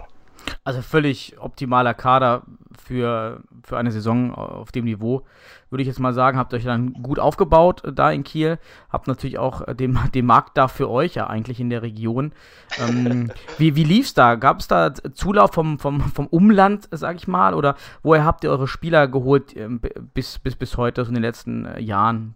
Also 0.64 0.82
völlig 0.82 1.36
optimaler 1.38 1.94
Kader 1.94 2.42
für, 2.84 3.42
für 3.62 3.78
eine 3.78 3.92
Saison 3.92 4.34
auf 4.34 4.72
dem 4.72 4.84
Niveau, 4.84 5.22
würde 5.70 5.82
ich 5.82 5.88
jetzt 5.88 6.00
mal 6.00 6.12
sagen. 6.12 6.38
Habt 6.38 6.54
euch 6.54 6.64
dann 6.64 6.92
gut 6.94 7.18
aufgebaut 7.18 7.84
äh, 7.84 7.92
da 7.92 8.10
in 8.10 8.24
Kiel. 8.24 8.58
Habt 8.90 9.06
natürlich 9.06 9.38
auch 9.38 9.66
äh, 9.66 9.74
den, 9.74 9.98
den 10.14 10.26
Markt 10.26 10.56
da 10.56 10.68
für 10.68 10.90
euch 10.90 11.14
ja 11.14 11.26
eigentlich 11.26 11.60
in 11.60 11.70
der 11.70 11.82
Region. 11.82 12.32
Ähm, 12.78 13.32
wie 13.58 13.76
wie 13.76 13.84
lief 13.84 14.06
es 14.06 14.14
da? 14.14 14.34
Gab 14.34 14.60
es 14.60 14.68
da 14.68 14.92
Zulauf 14.94 15.52
vom, 15.52 15.78
vom, 15.78 16.00
vom 16.00 16.26
Umland, 16.26 16.88
sag 16.90 17.16
ich 17.16 17.28
mal? 17.28 17.54
Oder 17.54 17.76
woher 18.02 18.24
habt 18.24 18.44
ihr 18.44 18.50
eure 18.50 18.68
Spieler 18.68 19.08
geholt 19.08 19.56
ähm, 19.56 19.80
bis, 20.14 20.38
bis, 20.38 20.56
bis 20.56 20.76
heute, 20.76 21.04
so 21.04 21.08
in 21.08 21.14
den 21.14 21.22
letzten 21.22 21.66
äh, 21.66 21.80
Jahren? 21.80 22.34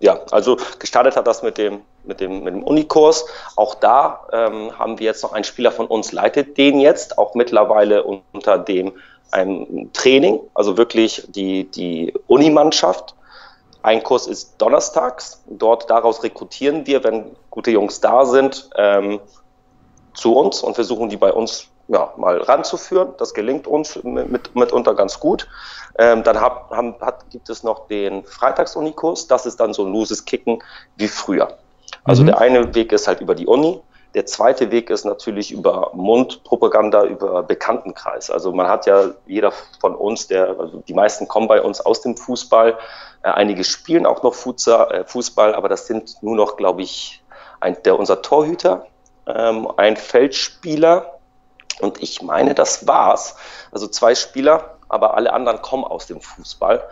Ja, 0.00 0.18
also 0.32 0.56
gestartet 0.80 1.16
hat 1.16 1.26
das 1.28 1.44
mit 1.44 1.58
dem, 1.58 1.80
mit 2.04 2.20
dem, 2.20 2.44
mit 2.44 2.54
dem 2.54 2.62
Unikurs. 2.62 3.26
Auch 3.56 3.74
da 3.74 4.26
ähm, 4.32 4.78
haben 4.78 4.98
wir 4.98 5.06
jetzt 5.06 5.22
noch 5.22 5.32
einen 5.32 5.44
Spieler 5.44 5.72
von 5.72 5.86
uns, 5.86 6.12
leitet 6.12 6.56
den 6.58 6.80
jetzt, 6.80 7.18
auch 7.18 7.34
mittlerweile 7.34 8.02
unter 8.04 8.58
dem 8.58 8.92
einem 9.30 9.90
Training, 9.92 10.40
also 10.54 10.76
wirklich 10.76 11.26
die, 11.28 11.64
die 11.64 12.12
Unimannschaft. 12.26 13.14
Ein 13.82 14.02
Kurs 14.02 14.26
ist 14.26 14.54
donnerstags. 14.58 15.42
Dort 15.46 15.90
daraus 15.90 16.22
rekrutieren 16.22 16.86
wir, 16.86 17.02
wenn 17.02 17.34
gute 17.50 17.70
Jungs 17.70 18.00
da 18.00 18.24
sind, 18.24 18.70
ähm, 18.76 19.20
zu 20.14 20.36
uns 20.36 20.62
und 20.62 20.74
versuchen 20.74 21.08
die 21.08 21.16
bei 21.16 21.32
uns 21.32 21.68
ja, 21.88 22.12
mal 22.16 22.38
ranzuführen. 22.38 23.14
Das 23.18 23.34
gelingt 23.34 23.66
uns 23.66 24.02
mit, 24.04 24.54
mitunter 24.54 24.94
ganz 24.94 25.18
gut. 25.18 25.48
Ähm, 25.98 26.22
dann 26.22 26.40
hab, 26.40 26.70
haben, 26.70 26.94
hat, 27.00 27.28
gibt 27.30 27.48
es 27.50 27.62
noch 27.62 27.88
den 27.88 28.24
Freitags-Unikurs. 28.24 29.26
Das 29.26 29.46
ist 29.46 29.58
dann 29.58 29.74
so 29.74 29.84
ein 29.84 29.92
loses 29.92 30.24
Kicken 30.24 30.62
wie 30.96 31.08
früher. 31.08 31.58
Also 32.04 32.22
mhm. 32.22 32.26
der 32.26 32.40
eine 32.40 32.74
Weg 32.74 32.92
ist 32.92 33.06
halt 33.06 33.20
über 33.20 33.34
die 33.34 33.46
Uni. 33.46 33.80
Der 34.14 34.26
zweite 34.26 34.70
Weg 34.70 34.90
ist 34.90 35.04
natürlich 35.04 35.52
über 35.52 35.90
Mundpropaganda, 35.94 37.04
über 37.04 37.42
Bekanntenkreis. 37.42 38.30
Also 38.30 38.52
man 38.52 38.68
hat 38.68 38.86
ja 38.86 39.06
jeder 39.26 39.52
von 39.80 39.94
uns, 39.94 40.26
der, 40.26 40.48
also 40.58 40.82
die 40.86 40.92
meisten 40.92 41.28
kommen 41.28 41.48
bei 41.48 41.62
uns 41.62 41.80
aus 41.80 42.02
dem 42.02 42.16
Fußball. 42.16 42.76
Äh, 43.22 43.28
einige 43.28 43.64
spielen 43.64 44.04
auch 44.04 44.22
noch 44.22 44.34
Fußball, 44.34 44.92
äh, 44.92 45.04
Fußball, 45.04 45.54
aber 45.54 45.68
das 45.68 45.86
sind 45.86 46.22
nur 46.22 46.36
noch, 46.36 46.56
glaube 46.56 46.82
ich, 46.82 47.22
ein, 47.60 47.76
der, 47.84 47.98
unser 47.98 48.20
Torhüter, 48.20 48.86
ähm, 49.26 49.68
ein 49.76 49.96
Feldspieler 49.96 51.18
und 51.80 52.02
ich 52.02 52.20
meine, 52.22 52.54
das 52.54 52.86
war's. 52.86 53.36
Also 53.70 53.86
zwei 53.86 54.14
Spieler, 54.14 54.76
aber 54.88 55.14
alle 55.14 55.32
anderen 55.32 55.62
kommen 55.62 55.84
aus 55.84 56.06
dem 56.06 56.20
Fußball. 56.20 56.82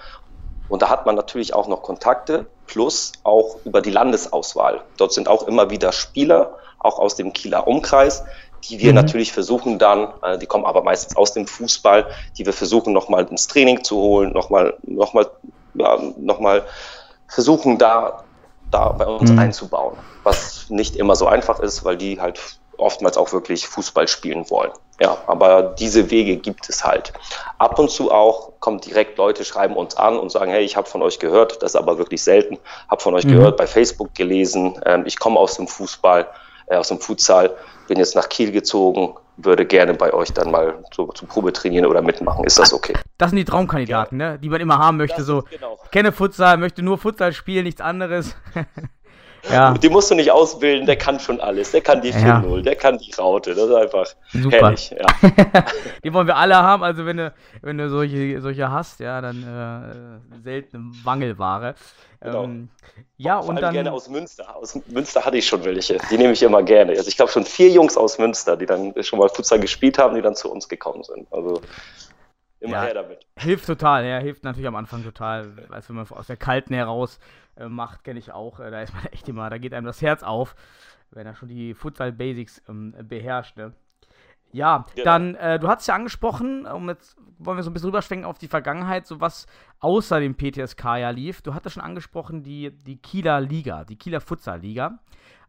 Und 0.71 0.83
da 0.83 0.89
hat 0.89 1.05
man 1.05 1.17
natürlich 1.17 1.53
auch 1.53 1.69
noch 1.69 1.83
Kontakte, 1.83 2.47
plus 2.67 3.13
auch 3.25 3.57
über 3.65 3.83
die 3.83 3.91
Landesauswahl. 3.91 4.81
Dort 4.97 5.13
sind 5.13 5.29
auch 5.29 5.47
immer 5.47 5.69
wieder 5.69 5.93
Spieler, 5.93 6.55
auch 6.79 6.99
aus 6.99 7.17
dem 7.17 7.33
Kieler 7.33 7.67
Umkreis, 7.67 8.25
die 8.69 8.79
wir 8.79 8.91
mhm. 8.91 8.95
natürlich 8.97 9.33
versuchen 9.33 9.79
dann, 9.79 10.09
äh, 10.23 10.39
die 10.39 10.47
kommen 10.47 10.65
aber 10.65 10.83
meistens 10.83 11.17
aus 11.17 11.33
dem 11.33 11.47
Fußball, 11.47 12.07
die 12.39 12.47
wir 12.47 12.53
versuchen 12.53 12.93
nochmal 12.93 13.27
ins 13.27 13.49
Training 13.49 13.83
zu 13.83 13.97
holen, 13.97 14.33
nochmal, 14.33 14.75
nochmal, 14.83 15.29
ja, 15.75 15.99
nochmal 16.17 16.63
versuchen 17.27 17.77
da, 17.77 18.23
da 18.71 18.91
bei 18.93 19.07
uns 19.07 19.33
mhm. 19.33 19.39
einzubauen. 19.41 19.97
Was 20.23 20.71
nicht 20.71 20.95
immer 20.97 21.17
so 21.17 21.27
einfach 21.27 21.59
ist, 21.59 21.85
weil 21.85 21.97
die 21.97 22.21
halt 22.21 22.60
oftmals 22.81 23.17
auch 23.17 23.33
wirklich 23.33 23.67
Fußball 23.67 24.09
spielen 24.09 24.49
wollen. 24.51 24.73
Ja, 25.01 25.17
aber 25.27 25.75
diese 25.79 26.11
Wege 26.11 26.37
gibt 26.37 26.69
es 26.69 26.85
halt. 26.85 27.13
Ab 27.59 27.79
und 27.79 27.91
zu 27.91 28.11
auch 28.11 28.53
kommen 28.61 28.81
direkt 28.81 29.17
Leute, 29.17 29.45
schreiben 29.45 29.75
uns 29.75 29.97
an 29.97 30.19
und 30.19 30.31
sagen, 30.31 30.51
hey, 30.51 30.63
ich 30.63 30.77
habe 30.77 30.89
von 30.89 31.03
euch 31.03 31.19
gehört, 31.19 31.63
das 31.63 31.73
ist 31.73 31.77
aber 31.77 31.97
wirklich 31.97 32.23
selten, 32.23 32.59
habe 32.91 33.01
von 33.01 33.15
euch 33.15 33.25
mhm. 33.25 33.33
gehört, 33.33 33.57
bei 33.57 33.67
Facebook 33.67 34.15
gelesen, 34.15 34.79
ähm, 34.85 35.05
ich 35.07 35.19
komme 35.19 35.39
aus 35.39 35.57
dem 35.57 35.67
Fußball, 35.67 36.29
äh, 36.67 36.77
aus 36.77 36.89
dem 36.89 37.01
Futsal, 37.01 37.57
bin 37.89 37.99
jetzt 37.99 38.15
nach 38.15 38.29
Kiel 38.29 38.53
gezogen, 38.53 39.15
würde 39.39 39.65
gerne 39.65 39.95
bei 39.95 40.13
euch 40.13 40.33
dann 40.33 40.51
mal 40.51 40.85
so 40.95 41.07
zum 41.07 41.29
Probe 41.29 41.53
trainieren 41.53 41.87
oder 41.87 42.03
mitmachen. 42.03 42.45
Ist 42.45 42.59
das 42.59 42.73
okay? 42.73 42.95
Das 43.19 43.31
sind 43.31 43.39
die 43.39 43.45
Traumkandidaten, 43.45 44.19
ne? 44.19 44.39
die 44.39 44.49
man 44.49 44.61
immer 44.61 44.79
haben 44.79 44.99
möchte. 44.99 45.19
Das 45.19 45.27
so, 45.27 45.45
genau. 45.51 45.79
kenne 45.91 46.13
Futsal, 46.13 46.59
möchte 46.59 46.83
nur 46.83 46.99
Futsal 46.99 47.33
spielen, 47.33 47.65
nichts 47.65 47.81
anderes. 47.81 48.37
Ja. 49.49 49.73
Den 49.75 49.93
musst 49.93 50.11
du 50.11 50.15
nicht 50.15 50.31
ausbilden, 50.31 50.87
der 50.87 50.97
kann 50.97 51.19
schon 51.19 51.41
alles. 51.41 51.71
Der 51.73 51.81
kann 51.81 52.03
die 52.03 52.13
4-0, 52.13 52.57
ja. 52.57 52.63
der 52.63 52.77
kann 52.77 52.99
die 52.99 53.13
Raute. 53.13 53.55
Das 53.55 53.65
ist 53.65 53.75
einfach 53.75 54.07
Super. 54.33 54.57
herrlich. 54.57 54.91
Ja. 54.91 55.07
die 56.05 56.13
wollen 56.13 56.27
wir 56.27 56.37
alle 56.37 56.57
haben. 56.57 56.83
Also 56.83 57.07
wenn 57.07 57.17
du, 57.17 57.33
wenn 57.63 57.79
du 57.79 57.89
solche, 57.89 58.41
solche 58.41 58.71
hast, 58.71 59.01
ja, 59.01 59.21
dann 59.21 59.43
äh, 59.43 60.43
seltene 60.43 60.91
Wangelware. 61.05 61.75
Genau. 62.21 62.45
Ähm, 62.45 62.69
ja, 63.17 63.39
und 63.39 63.61
dann. 63.61 63.73
gerne 63.73 63.93
aus 63.93 64.09
Münster. 64.09 64.57
Aus 64.57 64.79
Münster 64.89 65.25
hatte 65.25 65.39
ich 65.39 65.47
schon 65.47 65.65
welche. 65.65 65.99
Die 66.11 66.19
nehme 66.19 66.33
ich 66.33 66.43
immer 66.43 66.63
gerne. 66.63 66.93
Also 66.93 67.09
ich 67.09 67.17
glaube 67.17 67.33
schon 67.33 67.45
vier 67.45 67.71
Jungs 67.71 67.97
aus 67.97 68.19
Münster, 68.19 68.57
die 68.57 68.67
dann 68.67 68.93
schon 69.03 69.19
mal 69.19 69.29
Futsal 69.29 69.59
gespielt 69.59 69.99
haben, 69.99 70.15
die 70.15 70.23
dann 70.23 70.37
zu 70.37 70.51
uns 70.51 70.69
gekommen 70.69 71.03
sind. 71.03 71.33
Also 71.33 71.63
immer 72.61 72.75
ja, 72.75 72.83
her 72.83 72.95
damit. 72.95 73.27
Hilft 73.37 73.67
total, 73.67 74.05
ja, 74.07 74.19
hilft 74.19 74.45
natürlich 74.45 74.69
am 74.69 74.77
Anfang 74.77 75.03
total. 75.03 75.67
Als 75.71 75.89
wenn 75.89 75.97
man 75.97 76.07
aus 76.11 76.27
der 76.27 76.37
Kalten 76.37 76.75
heraus 76.75 77.19
äh, 77.57 77.69
macht, 77.69 78.05
kenne 78.05 78.19
ich 78.19 78.33
auch. 78.33 78.61
Äh, 78.61 78.71
da 78.71 78.83
ist 78.83 78.95
man 78.95 79.05
echt 79.13 79.29
immer, 79.29 79.51
da 79.51 79.59
geht 79.59 79.75
einem 79.75 79.87
das 79.87 80.03
Herz 80.03 80.23
auf, 80.23 80.55
wenn 81.11 81.27
er 81.27 81.35
schon 81.35 81.49
die 81.49 81.75
Futsal-Basics 81.75 82.63
ähm, 82.69 82.95
beherrscht. 83.03 83.57
Ne? 83.57 83.73
Ja, 84.53 84.87
genau. 84.95 85.05
dann, 85.05 85.35
äh, 85.37 85.59
du 85.59 85.69
hast 85.69 85.87
ja 85.87 85.95
angesprochen, 85.95 86.67
um 86.67 86.89
jetzt 86.89 87.17
wollen 87.39 87.57
wir 87.57 87.63
so 87.63 87.71
ein 87.71 87.73
bisschen 87.73 87.91
rüberschwenken 87.91 88.27
auf 88.27 88.39
die 88.39 88.49
Vergangenheit, 88.49 89.07
so 89.07 89.21
was 89.21 89.47
außer 89.79 90.21
dem 90.21 90.35
PTSK 90.35 90.85
ja 90.99 91.11
lief. 91.11 91.43
Du 91.43 91.55
hattest 91.55 91.75
schon 91.75 91.83
angesprochen, 91.85 92.43
die, 92.43 92.71
die 92.71 92.97
Kieler 92.97 93.41
Liga, 93.41 93.85
die 93.85 93.97
Kieler 93.97 94.21
Futsal-Liga, 94.21 94.99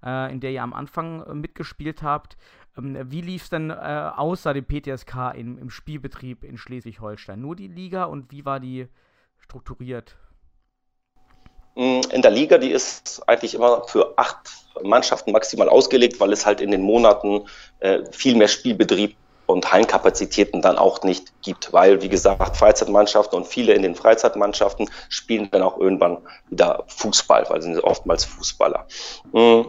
äh, 0.06 0.32
in 0.32 0.40
der 0.40 0.52
ihr 0.52 0.62
am 0.62 0.74
Anfang 0.74 1.24
äh, 1.24 1.34
mitgespielt 1.34 2.04
habt. 2.04 2.38
Ähm, 2.78 3.12
wie 3.12 3.22
lief 3.22 3.44
es 3.44 3.50
denn 3.50 3.70
äh, 3.70 3.74
außer 3.74 4.54
dem 4.54 4.66
PTSK 4.66 5.34
im, 5.36 5.58
im 5.58 5.70
Spielbetrieb 5.70 6.44
in 6.44 6.58
Schleswig-Holstein? 6.58 7.42
Nur 7.42 7.56
die 7.56 7.68
Liga 7.68 8.06
und 8.06 8.32
wie 8.32 8.46
war 8.46 8.60
die 8.60 8.88
strukturiert? 9.38 10.16
Mm, 11.76 12.02
in 12.12 12.22
der 12.22 12.32
Liga, 12.32 12.58
die 12.58 12.72
ist 12.72 13.22
eigentlich 13.28 13.56
immer 13.56 13.84
für 13.88 14.18
acht 14.18 14.52
Mannschaften 14.84 15.32
maximal 15.32 15.70
ausgelegt, 15.70 16.20
weil 16.20 16.34
es 16.34 16.46
halt 16.46 16.62
in 16.62 16.72
den 16.72 16.82
Monaten 16.82 17.46
äh, 17.80 18.00
viel 18.12 18.36
mehr 18.36 18.48
Spielbetrieb 18.48 19.16
und 19.46 19.72
Hallenkapazitäten 19.72 20.62
dann 20.62 20.78
auch 20.78 21.04
nicht 21.04 21.34
gibt, 21.42 21.74
weil, 21.74 22.02
wie 22.02 22.10
gesagt, 22.10 22.56
Freizeitmannschaften 22.58 23.38
und 23.38 23.48
viele 23.48 23.74
in 23.74 23.82
den 23.82 23.96
Freizeitmannschaften 23.96 24.90
spielen 25.10 25.50
dann 25.52 25.62
auch 25.62 25.78
irgendwann 25.78 26.20
wieder 26.50 26.86
Fußball, 26.88 27.46
weil 27.50 27.62
sie 27.62 27.74
sind 27.74 27.84
oftmals 27.84 28.24
Fußballer. 28.26 28.88
Mm, 29.34 29.62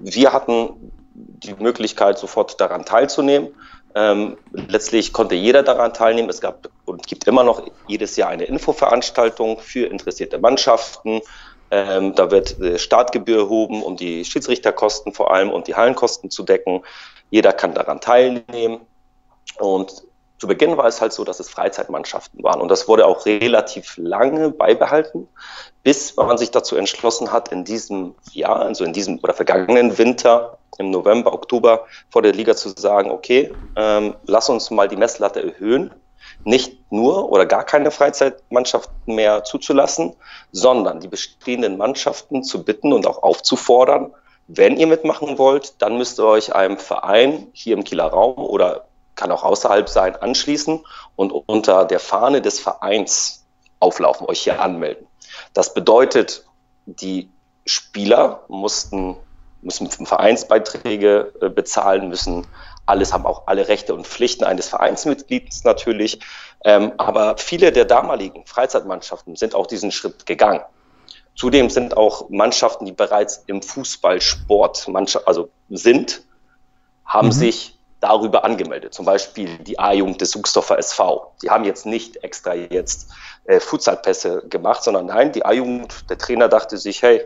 wir 0.00 0.32
hatten 0.32 0.92
die 1.14 1.54
Möglichkeit, 1.54 2.18
sofort 2.18 2.60
daran 2.60 2.84
teilzunehmen. 2.84 3.54
Ähm, 3.94 4.38
letztlich 4.52 5.12
konnte 5.12 5.34
jeder 5.34 5.62
daran 5.62 5.92
teilnehmen. 5.92 6.30
Es 6.30 6.40
gab 6.40 6.68
und 6.86 7.06
gibt 7.06 7.26
immer 7.26 7.44
noch 7.44 7.62
jedes 7.86 8.16
Jahr 8.16 8.30
eine 8.30 8.44
Infoveranstaltung 8.44 9.58
für 9.58 9.86
interessierte 9.86 10.38
Mannschaften. 10.38 11.20
Ähm, 11.70 12.14
da 12.14 12.30
wird 12.30 12.58
äh, 12.60 12.78
Startgebühr 12.78 13.38
erhoben, 13.38 13.82
um 13.82 13.96
die 13.96 14.24
Schiedsrichterkosten 14.24 15.12
vor 15.12 15.32
allem 15.32 15.50
und 15.50 15.68
die 15.68 15.74
Hallenkosten 15.74 16.30
zu 16.30 16.42
decken. 16.42 16.82
Jeder 17.30 17.52
kann 17.52 17.74
daran 17.74 18.00
teilnehmen. 18.00 18.80
Und 19.58 20.04
zu 20.42 20.48
Beginn 20.48 20.76
war 20.76 20.86
es 20.86 21.00
halt 21.00 21.12
so, 21.12 21.22
dass 21.22 21.38
es 21.38 21.48
Freizeitmannschaften 21.48 22.42
waren. 22.42 22.60
Und 22.60 22.68
das 22.68 22.88
wurde 22.88 23.06
auch 23.06 23.26
relativ 23.26 23.96
lange 23.96 24.50
beibehalten, 24.50 25.28
bis 25.84 26.16
man 26.16 26.36
sich 26.36 26.50
dazu 26.50 26.74
entschlossen 26.74 27.30
hat, 27.30 27.52
in 27.52 27.62
diesem 27.62 28.16
Jahr, 28.32 28.62
also 28.62 28.82
in 28.82 28.92
diesem 28.92 29.20
oder 29.22 29.34
vergangenen 29.34 29.98
Winter, 29.98 30.58
im 30.78 30.90
November, 30.90 31.32
Oktober 31.32 31.84
vor 32.10 32.22
der 32.22 32.32
Liga 32.32 32.56
zu 32.56 32.70
sagen, 32.70 33.12
okay, 33.12 33.54
ähm, 33.76 34.16
lass 34.26 34.48
uns 34.48 34.72
mal 34.72 34.88
die 34.88 34.96
Messlatte 34.96 35.44
erhöhen, 35.44 35.94
nicht 36.42 36.90
nur 36.90 37.30
oder 37.30 37.46
gar 37.46 37.62
keine 37.62 37.92
Freizeitmannschaften 37.92 39.14
mehr 39.14 39.44
zuzulassen, 39.44 40.12
sondern 40.50 40.98
die 40.98 41.06
bestehenden 41.06 41.76
Mannschaften 41.76 42.42
zu 42.42 42.64
bitten 42.64 42.92
und 42.92 43.06
auch 43.06 43.22
aufzufordern, 43.22 44.12
wenn 44.48 44.76
ihr 44.76 44.88
mitmachen 44.88 45.38
wollt, 45.38 45.80
dann 45.80 45.98
müsst 45.98 46.18
ihr 46.18 46.24
euch 46.24 46.52
einem 46.52 46.78
Verein 46.78 47.46
hier 47.52 47.76
im 47.76 47.84
Kieler 47.84 48.06
Raum 48.06 48.38
oder 48.38 48.88
kann 49.22 49.30
auch 49.30 49.44
außerhalb 49.44 49.88
sein, 49.88 50.16
anschließen 50.16 50.84
und 51.14 51.30
unter 51.30 51.84
der 51.84 52.00
Fahne 52.00 52.42
des 52.42 52.58
Vereins 52.58 53.44
auflaufen, 53.78 54.26
euch 54.26 54.42
hier 54.42 54.60
anmelden. 54.60 55.06
Das 55.54 55.74
bedeutet, 55.74 56.44
die 56.86 57.30
Spieler 57.64 58.42
mussten 58.48 59.16
müssen 59.64 59.88
Vereinsbeiträge 59.88 61.32
äh, 61.40 61.48
bezahlen, 61.48 62.08
müssen 62.08 62.48
alles, 62.84 63.12
haben 63.12 63.26
auch 63.26 63.46
alle 63.46 63.68
Rechte 63.68 63.94
und 63.94 64.08
Pflichten 64.08 64.42
eines 64.42 64.68
Vereinsmitglieds 64.68 65.62
natürlich. 65.62 66.18
Ähm, 66.64 66.90
aber 66.98 67.38
viele 67.38 67.70
der 67.70 67.84
damaligen 67.84 68.44
Freizeitmannschaften 68.44 69.36
sind 69.36 69.54
auch 69.54 69.68
diesen 69.68 69.92
Schritt 69.92 70.26
gegangen. 70.26 70.62
Zudem 71.36 71.70
sind 71.70 71.96
auch 71.96 72.28
Mannschaften, 72.28 72.86
die 72.86 72.92
bereits 72.92 73.44
im 73.46 73.62
Fußballsport 73.62 74.88
also 75.26 75.48
sind, 75.70 76.22
haben 77.04 77.28
mhm. 77.28 77.32
sich 77.32 77.78
darüber 78.02 78.44
angemeldet. 78.44 78.92
Zum 78.92 79.06
Beispiel 79.06 79.58
die 79.58 79.78
A-Jugend 79.78 80.20
des 80.20 80.32
Suchstoffer 80.32 80.76
SV. 80.76 81.32
Die 81.40 81.50
haben 81.50 81.64
jetzt 81.64 81.86
nicht 81.86 82.22
extra 82.24 82.52
jetzt 82.54 83.08
äh, 83.44 83.60
Futsalpässe 83.60 84.42
gemacht, 84.48 84.82
sondern 84.82 85.06
nein, 85.06 85.32
die 85.32 85.44
A-Jugend, 85.44 86.10
der 86.10 86.18
Trainer 86.18 86.48
dachte 86.48 86.76
sich, 86.78 87.00
hey, 87.02 87.24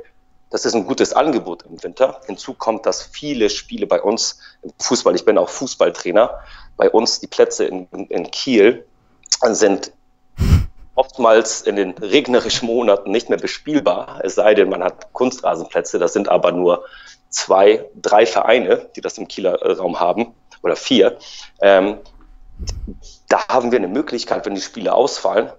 das 0.51 0.65
ist 0.65 0.75
ein 0.75 0.87
gutes 0.87 1.15
Angebot 1.15 1.65
im 1.65 1.83
Winter. 1.83 2.21
Hinzu 2.27 2.55
kommt, 2.55 2.87
dass 2.87 3.03
viele 3.03 3.49
Spiele 3.51 3.87
bei 3.87 4.01
uns 4.01 4.39
im 4.63 4.71
Fußball, 4.79 5.15
ich 5.17 5.25
bin 5.25 5.39
auch 5.39 5.49
Fußballtrainer, 5.49 6.39
bei 6.77 6.91
uns 6.91 7.21
die 7.21 7.27
Plätze 7.27 7.65
in, 7.65 7.89
in 7.91 8.31
Kiel 8.31 8.85
sind 9.51 9.93
oftmals 10.95 11.63
in 11.63 11.77
den 11.77 11.93
regnerischen 11.93 12.67
Monaten 12.67 13.11
nicht 13.11 13.29
mehr 13.29 13.39
bespielbar, 13.39 14.21
es 14.23 14.35
sei 14.35 14.55
denn, 14.55 14.69
man 14.69 14.83
hat 14.85 15.13
Kunstrasenplätze. 15.13 15.99
Das 15.99 16.13
sind 16.13 16.29
aber 16.29 16.53
nur 16.53 16.85
zwei, 17.29 17.85
drei 17.95 18.25
Vereine, 18.25 18.89
die 18.95 19.01
das 19.01 19.19
im 19.19 19.29
Kieler 19.29 19.61
Raum 19.77 20.01
haben, 20.01 20.35
oder 20.63 20.77
vier. 20.77 21.19
Ähm, 21.61 21.99
da 23.29 23.47
haben 23.49 23.73
wir 23.73 23.79
eine 23.79 23.89
Möglichkeit, 23.89 24.47
wenn 24.47 24.55
die 24.55 24.61
Spiele 24.61 24.95
ausfallen, 24.95 25.51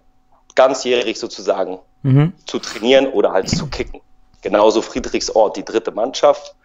ganzjährig 0.55 1.19
sozusagen 1.19 1.79
mhm. 2.03 2.33
zu 2.45 2.59
trainieren 2.59 3.07
oder 3.07 3.31
halt 3.31 3.49
zu 3.49 3.67
kicken. 3.67 4.01
Genauso 4.41 4.81
Friedrichsort, 4.81 5.57
die 5.57 5.65
dritte 5.65 5.91
Mannschaft. 5.91 6.55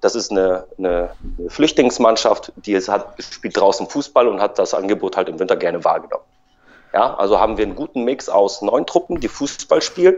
Das 0.00 0.14
ist 0.14 0.30
eine, 0.30 0.66
eine, 0.78 1.10
Flüchtlingsmannschaft, 1.48 2.52
die 2.56 2.74
es 2.74 2.88
hat, 2.88 3.22
spielt 3.22 3.56
draußen 3.56 3.86
Fußball 3.86 4.28
und 4.28 4.40
hat 4.40 4.58
das 4.58 4.72
Angebot 4.72 5.16
halt 5.16 5.28
im 5.28 5.38
Winter 5.38 5.56
gerne 5.56 5.84
wahrgenommen. 5.84 6.24
Ja, 6.92 7.14
also 7.14 7.38
haben 7.38 7.56
wir 7.56 7.64
einen 7.64 7.76
guten 7.76 8.04
Mix 8.04 8.28
aus 8.28 8.62
neuen 8.62 8.86
Truppen, 8.86 9.20
die 9.20 9.28
Fußball 9.28 9.82
spielen, 9.82 10.16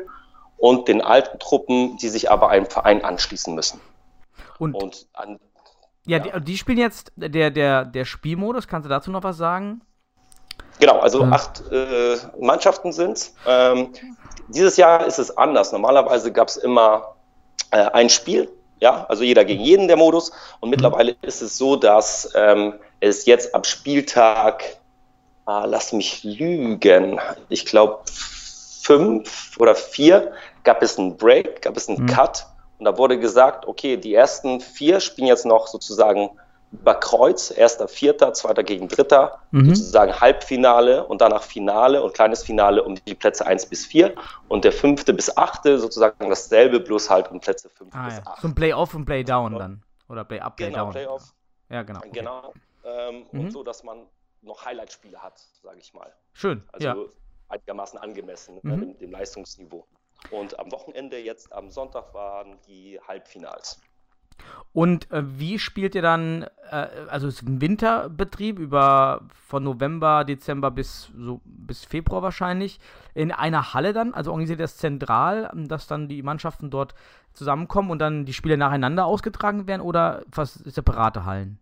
und 0.56 0.86
den 0.86 1.02
alten 1.02 1.40
Truppen, 1.40 1.96
die 1.96 2.08
sich 2.08 2.30
aber 2.30 2.48
einem 2.48 2.66
Verein 2.66 3.04
anschließen 3.04 3.52
müssen. 3.52 3.80
Und, 4.58 4.74
und 4.74 5.08
an, 5.12 5.40
ja, 6.06 6.18
ja. 6.18 6.38
Die, 6.38 6.44
die, 6.44 6.58
spielen 6.58 6.78
jetzt 6.78 7.12
der, 7.16 7.50
der, 7.50 7.84
der 7.84 8.04
Spielmodus, 8.04 8.66
kannst 8.66 8.86
du 8.86 8.88
dazu 8.88 9.10
noch 9.10 9.22
was 9.22 9.36
sagen? 9.36 9.82
Genau, 10.80 10.98
also 10.98 11.22
ja. 11.22 11.30
acht 11.30 11.62
äh, 11.70 12.16
Mannschaften 12.40 12.92
sind 12.92 13.12
es. 13.12 13.34
Ähm, 13.46 13.92
dieses 14.48 14.76
Jahr 14.76 15.06
ist 15.06 15.18
es 15.18 15.36
anders. 15.36 15.72
Normalerweise 15.72 16.32
gab 16.32 16.48
es 16.48 16.56
immer 16.56 17.14
äh, 17.70 17.78
ein 17.92 18.08
Spiel, 18.08 18.50
ja, 18.80 19.06
also 19.08 19.22
jeder 19.22 19.44
gegen 19.44 19.62
jeden 19.62 19.86
der 19.86 19.96
Modus. 19.96 20.32
Und 20.60 20.68
mhm. 20.68 20.70
mittlerweile 20.70 21.14
ist 21.22 21.40
es 21.40 21.56
so, 21.56 21.76
dass 21.76 22.32
ähm, 22.34 22.74
es 23.00 23.26
jetzt 23.26 23.54
ab 23.54 23.66
Spieltag, 23.66 24.64
äh, 25.46 25.66
lass 25.66 25.92
mich 25.92 26.24
lügen, 26.24 27.20
ich 27.48 27.66
glaube 27.66 28.00
fünf 28.82 29.56
oder 29.58 29.74
vier, 29.74 30.32
gab 30.64 30.82
es 30.82 30.98
einen 30.98 31.16
Break, 31.16 31.62
gab 31.62 31.76
es 31.76 31.88
einen 31.88 32.02
mhm. 32.02 32.06
Cut. 32.06 32.46
Und 32.82 32.86
da 32.86 32.98
wurde 32.98 33.16
gesagt, 33.16 33.68
okay, 33.68 33.96
die 33.96 34.12
ersten 34.12 34.60
vier 34.60 34.98
spielen 34.98 35.28
jetzt 35.28 35.46
noch 35.46 35.68
sozusagen 35.68 36.30
über 36.72 36.96
Kreuz, 36.96 37.52
erster, 37.56 37.86
vierter, 37.86 38.32
zweiter 38.32 38.64
gegen 38.64 38.88
dritter, 38.88 39.38
mhm. 39.52 39.72
sozusagen 39.72 40.20
Halbfinale 40.20 41.06
und 41.06 41.20
danach 41.20 41.44
Finale 41.44 42.02
und 42.02 42.12
kleines 42.12 42.42
Finale 42.42 42.82
um 42.82 42.96
die 42.96 43.14
Plätze 43.14 43.46
1 43.46 43.66
bis 43.66 43.86
4 43.86 44.16
und 44.48 44.64
der 44.64 44.72
fünfte 44.72 45.14
bis 45.14 45.36
achte 45.36 45.78
sozusagen 45.78 46.28
dasselbe, 46.28 46.80
bloß 46.80 47.08
halt 47.08 47.30
um 47.30 47.38
Plätze 47.38 47.68
5 47.68 47.94
ah, 47.94 48.06
bis 48.06 48.16
ja. 48.16 48.22
8. 48.26 48.40
So 48.42 48.48
ein 48.48 48.54
Play-Off 48.56 48.94
und 48.94 49.04
Play-Down 49.04 49.56
dann. 49.56 49.82
Oder 50.08 50.24
Play-Up, 50.24 50.56
Play-Down. 50.56 50.74
Genau, 50.74 50.90
Play-Off. 50.90 51.34
Ja, 51.70 51.84
genau. 51.84 52.00
Okay. 52.00 52.10
Genau. 52.12 52.52
Ähm, 52.84 53.26
mhm. 53.30 53.40
Und 53.42 53.52
so, 53.52 53.62
dass 53.62 53.84
man 53.84 54.08
noch 54.40 54.64
Highlight-Spiele 54.64 55.22
hat, 55.22 55.38
sage 55.62 55.78
ich 55.78 55.94
mal. 55.94 56.12
Schön, 56.32 56.64
also 56.72 56.84
ja. 56.84 56.96
einigermaßen 57.46 57.96
angemessen 58.00 58.56
ne, 58.56 58.60
mhm. 58.64 58.70
ne, 58.70 58.86
dem, 58.86 58.98
dem 58.98 59.10
Leistungsniveau. 59.12 59.86
Und 60.30 60.58
am 60.58 60.70
Wochenende, 60.72 61.18
jetzt 61.18 61.52
am 61.52 61.70
Sonntag, 61.70 62.14
waren 62.14 62.58
die 62.66 62.98
Halbfinals. 63.06 63.80
Und 64.72 65.10
äh, 65.10 65.22
wie 65.38 65.58
spielt 65.58 65.94
ihr 65.94 66.02
dann, 66.02 66.46
äh, 66.70 66.86
also 67.08 67.28
es 67.28 67.36
ist 67.36 67.48
ein 67.48 67.60
Winterbetrieb 67.60 68.58
über 68.58 69.22
von 69.30 69.62
November, 69.62 70.24
Dezember 70.24 70.70
bis 70.70 71.10
so 71.16 71.40
bis 71.44 71.84
Februar 71.84 72.22
wahrscheinlich, 72.22 72.80
in 73.14 73.32
einer 73.32 73.74
Halle 73.74 73.92
dann, 73.92 74.14
also 74.14 74.30
organisiert 74.30 74.60
ihr 74.60 74.64
das 74.64 74.78
zentral, 74.78 75.50
dass 75.54 75.86
dann 75.86 76.08
die 76.08 76.22
Mannschaften 76.22 76.70
dort 76.70 76.94
zusammenkommen 77.34 77.90
und 77.90 77.98
dann 77.98 78.24
die 78.24 78.32
Spiele 78.32 78.56
nacheinander 78.56 79.04
ausgetragen 79.04 79.66
werden 79.66 79.82
oder 79.82 80.22
fast 80.30 80.64
separate 80.64 81.24
Hallen? 81.26 81.58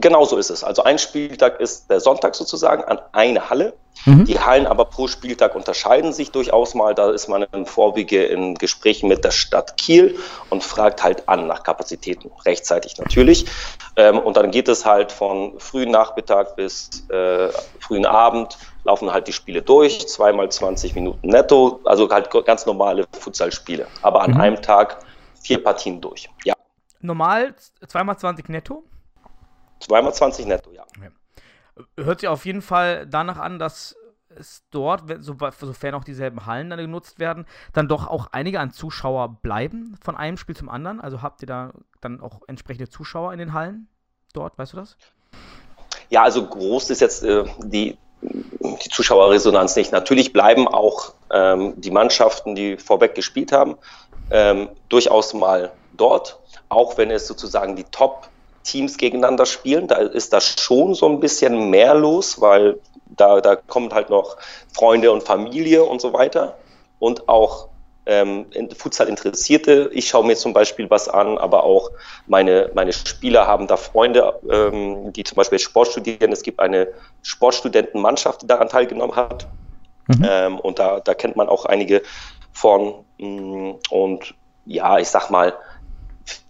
Genau 0.00 0.24
so 0.24 0.36
ist 0.36 0.50
es. 0.50 0.62
Also 0.62 0.84
ein 0.84 0.98
Spieltag 0.98 1.60
ist 1.60 1.90
der 1.90 1.98
Sonntag 1.98 2.36
sozusagen 2.36 2.84
an 2.84 3.00
eine 3.12 3.50
Halle. 3.50 3.74
Mhm. 4.06 4.26
Die 4.26 4.38
Hallen 4.38 4.66
aber 4.66 4.84
pro 4.84 5.08
Spieltag 5.08 5.56
unterscheiden 5.56 6.12
sich 6.12 6.30
durchaus 6.30 6.74
mal. 6.74 6.94
Da 6.94 7.10
ist 7.10 7.28
man 7.28 7.46
im 7.52 7.66
Vorwege 7.66 8.24
in 8.24 8.54
Gesprächen 8.54 9.08
mit 9.08 9.24
der 9.24 9.32
Stadt 9.32 9.76
Kiel 9.76 10.16
und 10.50 10.62
fragt 10.62 11.02
halt 11.02 11.28
an 11.28 11.48
nach 11.48 11.64
Kapazitäten, 11.64 12.30
rechtzeitig 12.46 12.96
natürlich. 12.98 13.46
Ähm, 13.96 14.20
und 14.20 14.36
dann 14.36 14.52
geht 14.52 14.68
es 14.68 14.86
halt 14.86 15.10
von 15.10 15.58
frühen 15.58 15.90
Nachmittag 15.90 16.54
bis 16.54 17.08
äh, 17.10 17.48
frühen 17.80 18.06
Abend, 18.06 18.56
laufen 18.84 19.12
halt 19.12 19.26
die 19.26 19.32
Spiele 19.32 19.62
durch, 19.62 20.06
zweimal 20.06 20.48
20 20.48 20.94
Minuten 20.94 21.28
netto, 21.28 21.80
also 21.84 22.08
halt 22.08 22.30
ganz 22.46 22.66
normale 22.66 23.04
Futsalspiele. 23.18 23.88
Aber 24.02 24.22
an 24.22 24.34
mhm. 24.34 24.40
einem 24.40 24.62
Tag 24.62 25.00
vier 25.42 25.62
Partien 25.62 26.00
durch, 26.00 26.28
ja. 26.44 26.54
Normal 27.00 27.54
zweimal 27.86 28.16
20 28.16 28.48
netto? 28.48 28.84
Zweimal 29.80 30.14
20 30.14 30.46
netto, 30.46 30.70
ja. 30.72 30.84
Okay. 30.96 31.10
Hört 31.96 32.20
sich 32.20 32.28
auf 32.28 32.44
jeden 32.44 32.62
Fall 32.62 33.06
danach 33.06 33.38
an, 33.38 33.58
dass 33.58 33.96
es 34.38 34.64
dort, 34.70 35.02
sofern 35.20 35.94
auch 35.94 36.04
dieselben 36.04 36.46
Hallen 36.46 36.70
dann 36.70 36.78
genutzt 36.78 37.18
werden, 37.18 37.46
dann 37.72 37.88
doch 37.88 38.06
auch 38.06 38.28
einige 38.32 38.60
an 38.60 38.70
Zuschauer 38.70 39.38
bleiben 39.42 39.96
von 40.02 40.16
einem 40.16 40.36
Spiel 40.36 40.56
zum 40.56 40.68
anderen. 40.68 41.00
Also 41.00 41.22
habt 41.22 41.42
ihr 41.42 41.46
da 41.46 41.72
dann 42.00 42.20
auch 42.20 42.40
entsprechende 42.46 42.88
Zuschauer 42.88 43.32
in 43.32 43.38
den 43.38 43.52
Hallen 43.52 43.88
dort, 44.32 44.58
weißt 44.58 44.72
du 44.72 44.76
das? 44.78 44.96
Ja, 46.10 46.22
also 46.22 46.46
groß 46.46 46.90
ist 46.90 47.00
jetzt 47.00 47.22
äh, 47.22 47.44
die, 47.64 47.98
die 48.20 48.90
Zuschauerresonanz 48.90 49.76
nicht. 49.76 49.92
Natürlich 49.92 50.32
bleiben 50.32 50.68
auch 50.68 51.14
ähm, 51.30 51.74
die 51.76 51.90
Mannschaften, 51.90 52.54
die 52.54 52.76
vorweg 52.76 53.14
gespielt 53.14 53.52
haben, 53.52 53.76
ähm, 54.30 54.68
durchaus 54.88 55.34
mal 55.34 55.72
dort, 55.96 56.38
auch 56.68 56.96
wenn 56.98 57.10
es 57.10 57.26
sozusagen 57.26 57.76
die 57.76 57.84
Top- 57.84 58.28
Teams 58.64 58.98
gegeneinander 58.98 59.46
spielen. 59.46 59.88
Da 59.88 59.96
ist 59.96 60.32
das 60.32 60.56
schon 60.60 60.94
so 60.94 61.08
ein 61.08 61.20
bisschen 61.20 61.70
mehr 61.70 61.94
los, 61.94 62.40
weil 62.40 62.78
da, 63.06 63.40
da 63.40 63.56
kommt 63.56 63.92
halt 63.92 64.10
noch 64.10 64.36
Freunde 64.72 65.12
und 65.12 65.22
Familie 65.22 65.84
und 65.84 66.00
so 66.00 66.12
weiter. 66.12 66.56
Und 66.98 67.28
auch 67.28 67.68
ähm, 68.08 68.46
Futsal-Interessierte. 68.76 69.90
Ich 69.92 70.08
schaue 70.08 70.26
mir 70.26 70.34
zum 70.34 70.54
Beispiel 70.54 70.88
was 70.90 71.08
an, 71.08 71.36
aber 71.36 71.64
auch 71.64 71.90
meine, 72.26 72.70
meine 72.74 72.92
Spieler 72.92 73.46
haben 73.46 73.66
da 73.66 73.76
Freunde, 73.76 74.40
ähm, 74.50 75.12
die 75.12 75.24
zum 75.24 75.36
Beispiel 75.36 75.58
Sport 75.58 75.88
studieren. 75.88 76.32
Es 76.32 76.42
gibt 76.42 76.58
eine 76.58 76.88
Sportstudentenmannschaft, 77.22 78.42
die 78.42 78.46
daran 78.46 78.68
teilgenommen 78.68 79.14
hat. 79.14 79.46
Mhm. 80.06 80.26
Ähm, 80.26 80.60
und 80.60 80.78
da, 80.78 81.00
da 81.00 81.14
kennt 81.14 81.36
man 81.36 81.48
auch 81.48 81.66
einige 81.66 82.02
von. 82.52 83.04
Mm, 83.18 83.72
und 83.90 84.34
ja, 84.64 84.98
ich 84.98 85.08
sag 85.08 85.28
mal, 85.30 85.54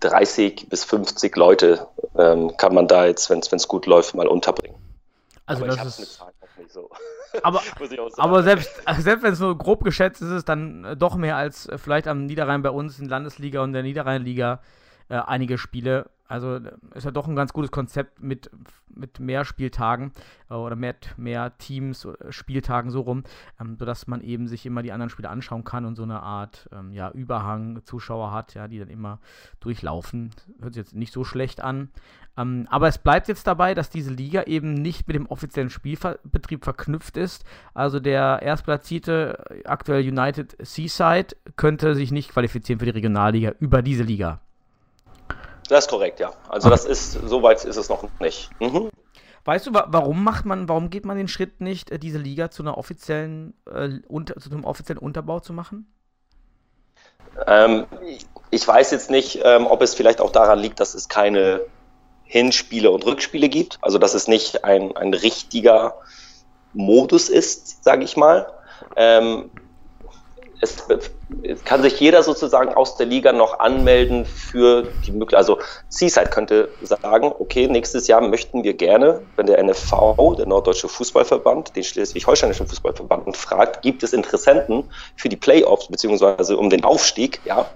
30 0.00 0.68
bis 0.68 0.84
50 0.84 1.36
Leute 1.36 1.86
ähm, 2.18 2.56
kann 2.56 2.74
man 2.74 2.88
da 2.88 3.06
jetzt, 3.06 3.30
wenn 3.30 3.38
es 3.38 3.68
gut 3.68 3.86
läuft, 3.86 4.14
mal 4.14 4.26
unterbringen. 4.26 4.76
Also 5.46 5.64
aber 5.64 5.76
das 5.76 5.98
ist. 5.98 6.22
So. 6.68 6.90
Aber, 7.42 7.60
aber 8.16 8.42
selbst, 8.42 8.70
selbst 9.00 9.22
wenn 9.22 9.34
es 9.34 9.38
nur 9.38 9.56
grob 9.56 9.84
geschätzt 9.84 10.22
ist, 10.22 10.28
ist 10.28 10.34
es 10.34 10.44
dann 10.46 10.84
äh, 10.84 10.96
doch 10.96 11.14
mehr 11.14 11.36
als 11.36 11.68
äh, 11.68 11.76
vielleicht 11.76 12.08
am 12.08 12.24
Niederrhein 12.24 12.62
bei 12.62 12.70
uns 12.70 12.98
in 12.98 13.06
Landesliga 13.06 13.62
und 13.62 13.74
der 13.74 13.82
Niederrheinliga 13.82 14.60
äh, 15.10 15.16
einige 15.18 15.58
Spiele. 15.58 16.08
Also 16.28 16.56
äh, 16.56 16.70
ist 16.94 17.04
ja 17.04 17.10
doch 17.10 17.26
ein 17.26 17.34
ganz 17.34 17.52
gutes 17.52 17.70
Konzept 17.70 18.22
mit, 18.22 18.50
mit 18.94 19.18
mehr 19.18 19.44
Spieltagen 19.44 20.12
äh, 20.50 20.54
oder 20.54 20.76
mehr, 20.76 20.94
mehr 21.16 21.56
Teams, 21.56 22.04
äh, 22.04 22.30
Spieltagen 22.30 22.90
so 22.90 23.00
rum, 23.00 23.24
ähm, 23.58 23.76
sodass 23.78 24.06
man 24.06 24.20
eben 24.20 24.46
sich 24.46 24.66
immer 24.66 24.82
die 24.82 24.92
anderen 24.92 25.10
Spiele 25.10 25.30
anschauen 25.30 25.64
kann 25.64 25.86
und 25.86 25.96
so 25.96 26.02
eine 26.02 26.22
Art 26.22 26.68
ähm, 26.72 26.92
ja, 26.92 27.10
Überhang 27.10 27.80
Zuschauer 27.84 28.30
hat, 28.30 28.54
ja, 28.54 28.68
die 28.68 28.78
dann 28.78 28.90
immer 28.90 29.20
durchlaufen. 29.60 30.30
Hört 30.60 30.74
sich 30.74 30.84
jetzt 30.84 30.94
nicht 30.94 31.12
so 31.12 31.24
schlecht 31.24 31.62
an. 31.62 31.88
Ähm, 32.36 32.66
aber 32.70 32.88
es 32.88 32.98
bleibt 32.98 33.28
jetzt 33.28 33.46
dabei, 33.46 33.74
dass 33.74 33.88
diese 33.88 34.12
Liga 34.12 34.42
eben 34.42 34.74
nicht 34.74 35.08
mit 35.08 35.16
dem 35.16 35.26
offiziellen 35.26 35.70
Spielbetrieb 35.70 36.62
verknüpft 36.62 37.16
ist. 37.16 37.44
Also 37.72 38.00
der 38.00 38.42
erstplatzierte 38.42 39.64
aktuell 39.64 40.06
United 40.06 40.56
Seaside 40.60 41.34
könnte 41.56 41.94
sich 41.94 42.12
nicht 42.12 42.30
qualifizieren 42.30 42.78
für 42.78 42.84
die 42.84 42.92
Regionalliga 42.92 43.54
über 43.58 43.80
diese 43.80 44.02
Liga. 44.04 44.40
Das 45.68 45.84
ist 45.84 45.90
korrekt, 45.90 46.20
ja. 46.20 46.32
Also 46.48 46.70
das 46.70 46.84
ist, 46.84 47.12
so 47.12 47.42
weit 47.42 47.64
ist 47.64 47.76
es 47.76 47.88
noch 47.88 48.04
nicht. 48.20 48.50
Mhm. 48.60 48.90
Weißt 49.44 49.66
du, 49.66 49.72
warum 49.72 50.24
macht 50.24 50.44
man, 50.44 50.68
warum 50.68 50.90
geht 50.90 51.06
man 51.06 51.16
den 51.16 51.28
Schritt 51.28 51.60
nicht, 51.60 51.90
äh, 51.90 51.98
diese 51.98 52.18
Liga 52.18 52.50
zu 52.50 52.62
einer 52.62 52.76
offiziellen, 52.76 53.54
äh, 53.70 54.00
unter, 54.08 54.36
zu 54.36 54.50
einem 54.50 54.64
offiziellen 54.64 54.98
Unterbau 54.98 55.40
zu 55.40 55.52
machen? 55.52 55.92
Ähm, 57.46 57.86
ich 58.50 58.66
weiß 58.66 58.90
jetzt 58.90 59.10
nicht, 59.10 59.40
ähm, 59.44 59.66
ob 59.66 59.82
es 59.82 59.94
vielleicht 59.94 60.20
auch 60.20 60.32
daran 60.32 60.58
liegt, 60.58 60.80
dass 60.80 60.94
es 60.94 61.08
keine 61.08 61.62
Hinspiele 62.24 62.90
und 62.90 63.06
Rückspiele 63.06 63.48
gibt. 63.48 63.78
Also 63.80 63.98
dass 63.98 64.14
es 64.14 64.28
nicht 64.28 64.64
ein, 64.64 64.96
ein 64.96 65.14
richtiger 65.14 65.94
Modus 66.72 67.28
ist, 67.28 67.84
sage 67.84 68.04
ich 68.04 68.16
mal. 68.16 68.52
Ähm, 68.96 69.50
es, 70.60 70.76
es, 71.42 71.64
kann 71.64 71.82
sich 71.82 72.00
jeder 72.00 72.22
sozusagen 72.22 72.74
aus 72.74 72.96
der 72.96 73.06
Liga 73.06 73.32
noch 73.32 73.60
anmelden 73.60 74.24
für 74.24 74.88
die 75.06 75.12
Möglichkeit. 75.12 75.38
Also 75.38 75.58
Seaside 75.88 76.30
könnte 76.30 76.68
sagen, 76.82 77.32
okay, 77.38 77.68
nächstes 77.68 78.08
Jahr 78.08 78.20
möchten 78.20 78.64
wir 78.64 78.74
gerne, 78.74 79.22
wenn 79.36 79.46
der 79.46 79.62
NFV, 79.62 80.36
der 80.36 80.46
Norddeutsche 80.46 80.88
Fußballverband, 80.88 81.76
den 81.76 81.84
Schleswig-Holsteinischen 81.84 82.66
Fußballverband 82.66 83.36
fragt, 83.36 83.82
gibt 83.82 84.02
es 84.02 84.12
Interessenten 84.12 84.84
für 85.16 85.28
die 85.28 85.36
Playoffs 85.36 85.88
beziehungsweise 85.88 86.56
um 86.56 86.70
den 86.70 86.84
Aufstieg, 86.84 87.40
ja, 87.44 87.66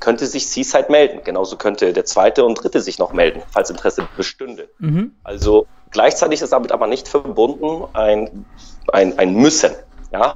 könnte 0.00 0.26
sich 0.26 0.48
Seaside 0.48 0.86
melden. 0.88 1.20
Genauso 1.24 1.56
könnte 1.56 1.92
der 1.92 2.04
zweite 2.04 2.44
und 2.44 2.54
dritte 2.62 2.80
sich 2.80 2.98
noch 2.98 3.12
melden, 3.12 3.42
falls 3.50 3.70
Interesse 3.70 4.08
bestünde. 4.16 4.68
Mhm. 4.78 5.14
Also 5.22 5.66
gleichzeitig 5.90 6.40
ist 6.40 6.52
damit 6.52 6.72
aber 6.72 6.86
nicht 6.86 7.06
verbunden 7.06 7.84
ein, 7.92 8.46
ein, 8.92 9.18
ein 9.18 9.34
Müssen. 9.34 9.72
Ja? 10.12 10.34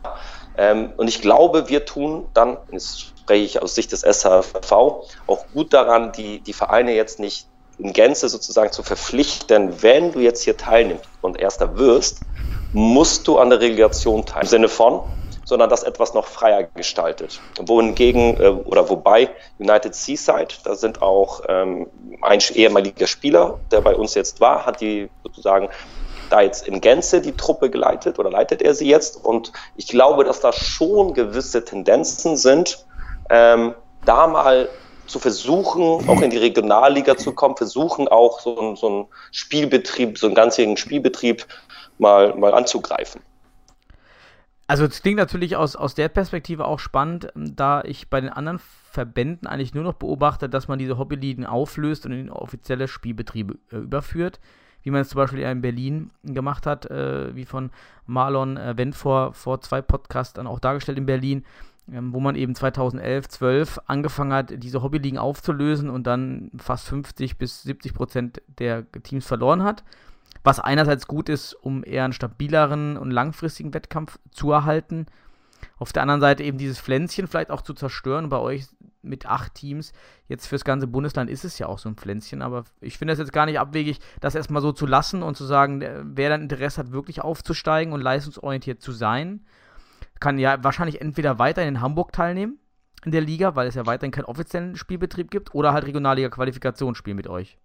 Ähm, 0.56 0.92
und 0.96 1.08
ich 1.08 1.20
glaube, 1.20 1.68
wir 1.68 1.84
tun 1.84 2.26
dann, 2.34 2.58
jetzt 2.70 3.00
spreche 3.00 3.44
ich 3.44 3.62
aus 3.62 3.74
Sicht 3.74 3.92
des 3.92 4.02
SHV, 4.02 4.72
auch 5.26 5.44
gut 5.52 5.72
daran, 5.72 6.12
die, 6.12 6.40
die 6.40 6.52
Vereine 6.52 6.94
jetzt 6.94 7.18
nicht 7.18 7.46
in 7.78 7.92
Gänze 7.92 8.28
sozusagen 8.28 8.70
zu 8.70 8.82
verpflichten, 8.82 9.82
wenn 9.82 10.12
du 10.12 10.20
jetzt 10.20 10.42
hier 10.42 10.56
teilnimmst 10.56 11.08
und 11.22 11.40
Erster 11.40 11.76
wirst, 11.76 12.22
musst 12.72 13.26
du 13.26 13.38
an 13.38 13.50
der 13.50 13.60
Relegation 13.60 14.24
teilnehmen. 14.24 14.42
Im 14.42 14.48
Sinne 14.48 14.68
von, 14.68 15.00
sondern 15.44 15.70
das 15.70 15.82
etwas 15.82 16.14
noch 16.14 16.26
freier 16.26 16.64
gestaltet. 16.74 17.40
Wohingegen 17.60 18.40
äh, 18.40 18.48
oder 18.48 18.88
wobei 18.88 19.30
United 19.58 19.94
Seaside, 19.94 20.48
da 20.64 20.74
sind 20.74 21.02
auch 21.02 21.42
ähm, 21.48 21.88
ein 22.22 22.40
ehemaliger 22.54 23.06
Spieler, 23.06 23.60
der 23.70 23.80
bei 23.80 23.94
uns 23.94 24.14
jetzt 24.14 24.40
war, 24.40 24.66
hat 24.66 24.80
die 24.80 25.08
sozusagen 25.22 25.68
da 26.34 26.40
jetzt 26.40 26.66
in 26.66 26.80
Gänze 26.80 27.20
die 27.20 27.32
Truppe 27.32 27.70
geleitet 27.70 28.18
oder 28.18 28.28
leitet 28.28 28.60
er 28.60 28.74
sie 28.74 28.88
jetzt. 28.88 29.24
Und 29.24 29.52
ich 29.76 29.86
glaube, 29.86 30.24
dass 30.24 30.40
da 30.40 30.52
schon 30.52 31.14
gewisse 31.14 31.64
Tendenzen 31.64 32.36
sind, 32.36 32.84
ähm, 33.30 33.74
da 34.04 34.26
mal 34.26 34.68
zu 35.06 35.20
versuchen, 35.20 36.08
auch 36.08 36.22
in 36.22 36.30
die 36.30 36.38
Regionalliga 36.38 37.16
zu 37.16 37.34
kommen, 37.34 37.56
versuchen 37.56 38.08
auch 38.08 38.40
so, 38.40 38.58
ein, 38.58 38.74
so 38.74 38.88
einen 38.88 39.06
Spielbetrieb, 39.30 40.18
so 40.18 40.26
einen 40.26 40.34
ganzjährigen 40.34 40.76
Spielbetrieb 40.76 41.46
mal, 41.98 42.34
mal 42.34 42.52
anzugreifen. 42.52 43.20
Also 44.66 44.86
es 44.86 45.02
klingt 45.02 45.18
natürlich 45.18 45.54
aus, 45.56 45.76
aus 45.76 45.94
der 45.94 46.08
Perspektive 46.08 46.64
auch 46.64 46.80
spannend, 46.80 47.28
da 47.36 47.82
ich 47.84 48.10
bei 48.10 48.20
den 48.20 48.30
anderen 48.30 48.60
Verbänden 48.90 49.46
eigentlich 49.46 49.74
nur 49.74 49.84
noch 49.84 49.94
beobachte, 49.94 50.48
dass 50.48 50.66
man 50.66 50.80
diese 50.80 50.98
Hobbyligen 50.98 51.46
auflöst 51.46 52.06
und 52.06 52.12
in 52.12 52.30
offizielle 52.30 52.88
Spielbetriebe 52.88 53.58
äh, 53.70 53.76
überführt 53.76 54.40
wie 54.84 54.90
man 54.90 55.00
es 55.00 55.08
zum 55.08 55.16
Beispiel 55.16 55.40
in 55.40 55.62
Berlin 55.62 56.10
gemacht 56.22 56.66
hat, 56.66 56.86
äh, 56.86 57.34
wie 57.34 57.46
von 57.46 57.70
Marlon 58.06 58.56
äh, 58.56 58.76
Wendt 58.76 58.94
vor, 58.94 59.32
vor 59.32 59.60
zwei 59.60 59.82
Podcasts 59.82 60.34
dann 60.34 60.46
auch 60.46 60.60
dargestellt 60.60 60.98
in 60.98 61.06
Berlin, 61.06 61.44
ähm, 61.90 62.12
wo 62.12 62.20
man 62.20 62.36
eben 62.36 62.54
2011, 62.54 63.28
12 63.28 63.80
angefangen 63.86 64.32
hat, 64.32 64.62
diese 64.62 64.82
Hobbyligen 64.82 65.18
aufzulösen 65.18 65.90
und 65.90 66.06
dann 66.06 66.50
fast 66.56 66.86
50 66.88 67.38
bis 67.38 67.62
70 67.62 67.94
Prozent 67.94 68.42
der 68.58 68.90
Teams 69.02 69.26
verloren 69.26 69.62
hat. 69.62 69.84
Was 70.44 70.60
einerseits 70.60 71.06
gut 71.06 71.30
ist, 71.30 71.54
um 71.54 71.82
eher 71.82 72.04
einen 72.04 72.12
stabileren 72.12 72.98
und 72.98 73.10
langfristigen 73.10 73.72
Wettkampf 73.72 74.18
zu 74.30 74.52
erhalten. 74.52 75.06
Auf 75.78 75.94
der 75.94 76.02
anderen 76.02 76.20
Seite 76.20 76.42
eben 76.42 76.58
dieses 76.58 76.78
Pflänzchen 76.78 77.26
vielleicht 77.26 77.50
auch 77.50 77.62
zu 77.62 77.72
zerstören. 77.72 78.28
Bei 78.28 78.38
euch 78.38 78.66
mit 79.04 79.26
acht 79.26 79.54
Teams. 79.54 79.92
Jetzt 80.28 80.46
fürs 80.46 80.64
ganze 80.64 80.86
Bundesland 80.86 81.30
ist 81.30 81.44
es 81.44 81.58
ja 81.58 81.66
auch 81.66 81.78
so 81.78 81.88
ein 81.88 81.96
Pflänzchen, 81.96 82.42
aber 82.42 82.64
ich 82.80 82.98
finde 82.98 83.12
es 83.12 83.18
jetzt 83.18 83.32
gar 83.32 83.46
nicht 83.46 83.58
abwegig, 83.58 83.98
das 84.20 84.34
erstmal 84.34 84.62
so 84.62 84.72
zu 84.72 84.86
lassen 84.86 85.22
und 85.22 85.36
zu 85.36 85.44
sagen, 85.44 85.84
wer 86.14 86.28
dann 86.28 86.42
Interesse 86.42 86.78
hat, 86.78 86.92
wirklich 86.92 87.22
aufzusteigen 87.22 87.92
und 87.92 88.00
leistungsorientiert 88.00 88.80
zu 88.80 88.92
sein, 88.92 89.44
kann 90.20 90.38
ja 90.38 90.62
wahrscheinlich 90.62 91.00
entweder 91.00 91.38
weiter 91.38 91.62
in 91.62 91.80
Hamburg 91.80 92.12
teilnehmen 92.12 92.58
in 93.04 93.12
der 93.12 93.20
Liga, 93.20 93.54
weil 93.54 93.68
es 93.68 93.74
ja 93.74 93.86
weiterhin 93.86 94.12
keinen 94.12 94.24
offiziellen 94.24 94.76
Spielbetrieb 94.76 95.30
gibt, 95.30 95.54
oder 95.54 95.72
halt 95.72 95.84
Regionalliga-Qualifikation 95.84 96.94
spielen 96.94 97.16
mit 97.16 97.28
euch. 97.28 97.58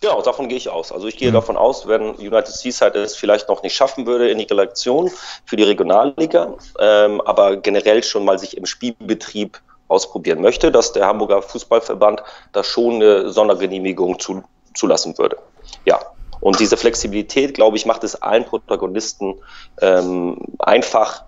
Genau, 0.00 0.22
davon 0.22 0.48
gehe 0.48 0.58
ich 0.58 0.68
aus. 0.68 0.92
Also 0.92 1.08
ich 1.08 1.16
gehe 1.16 1.30
mhm. 1.30 1.34
davon 1.34 1.56
aus, 1.56 1.88
wenn 1.88 2.14
United 2.14 2.46
Seaside 2.46 3.00
es 3.00 3.16
vielleicht 3.16 3.48
noch 3.48 3.62
nicht 3.62 3.74
schaffen 3.74 4.06
würde 4.06 4.30
in 4.30 4.38
die 4.38 4.44
Relegation 4.44 5.10
für 5.44 5.56
die 5.56 5.64
Regionalliga, 5.64 6.54
ähm, 6.78 7.20
aber 7.22 7.56
generell 7.56 8.04
schon 8.04 8.24
mal 8.24 8.38
sich 8.38 8.56
im 8.56 8.66
Spielbetrieb 8.66 9.60
ausprobieren 9.88 10.40
möchte, 10.40 10.70
dass 10.70 10.92
der 10.92 11.06
Hamburger 11.06 11.42
Fußballverband 11.42 12.22
da 12.52 12.62
schon 12.62 12.96
eine 12.96 13.30
Sondergenehmigung 13.30 14.18
zu, 14.18 14.44
zulassen 14.74 15.16
würde. 15.18 15.36
Ja. 15.84 15.98
Und 16.40 16.60
diese 16.60 16.76
Flexibilität, 16.76 17.54
glaube 17.54 17.76
ich, 17.76 17.84
macht 17.84 18.04
es 18.04 18.14
allen 18.22 18.44
Protagonisten 18.44 19.34
ähm, 19.80 20.38
einfach, 20.60 21.24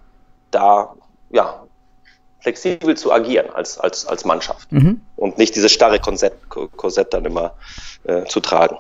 da 0.52 0.94
ja, 1.30 1.64
flexibel 2.40 2.96
zu 2.96 3.12
agieren 3.12 3.50
als, 3.50 3.78
als, 3.78 4.06
als 4.06 4.24
Mannschaft 4.24 4.70
mhm. 4.72 5.00
und 5.16 5.38
nicht 5.38 5.54
dieses 5.56 5.72
starre 5.72 5.98
Korsett, 5.98 6.34
Korsett 6.48 7.12
dann 7.12 7.24
immer 7.24 7.54
äh, 8.04 8.24
zu 8.24 8.40
tragen. 8.40 8.76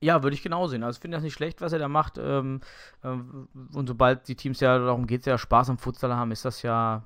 Ja, 0.00 0.22
würde 0.22 0.34
ich 0.34 0.42
genau 0.42 0.66
sehen. 0.66 0.82
Also 0.82 0.98
ich 0.98 1.00
finde 1.00 1.16
das 1.16 1.24
nicht 1.24 1.34
schlecht, 1.34 1.60
was 1.60 1.72
er 1.72 1.78
da 1.78 1.88
macht. 1.88 2.18
Ähm, 2.18 2.60
äh, 3.02 3.08
und 3.08 3.86
sobald 3.86 4.28
die 4.28 4.36
Teams 4.36 4.60
ja, 4.60 4.78
darum 4.78 5.06
geht 5.06 5.26
ja, 5.26 5.38
Spaß 5.38 5.70
am 5.70 5.78
Futsal 5.78 6.14
haben, 6.14 6.30
ist 6.30 6.44
das 6.44 6.62
ja 6.62 7.04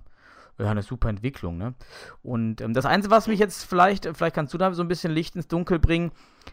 ja, 0.58 0.70
eine 0.70 0.82
super 0.82 1.08
Entwicklung, 1.08 1.56
ne? 1.56 1.74
Und 2.22 2.60
ähm, 2.60 2.74
das 2.74 2.84
Einzige, 2.84 3.14
was 3.14 3.28
mich 3.28 3.38
jetzt 3.38 3.64
vielleicht, 3.64 4.06
vielleicht 4.14 4.34
kannst 4.34 4.52
du 4.52 4.58
da 4.58 4.72
so 4.72 4.82
ein 4.82 4.88
bisschen 4.88 5.12
Licht 5.12 5.36
ins 5.36 5.48
Dunkel 5.48 5.78
bringen, 5.78 6.10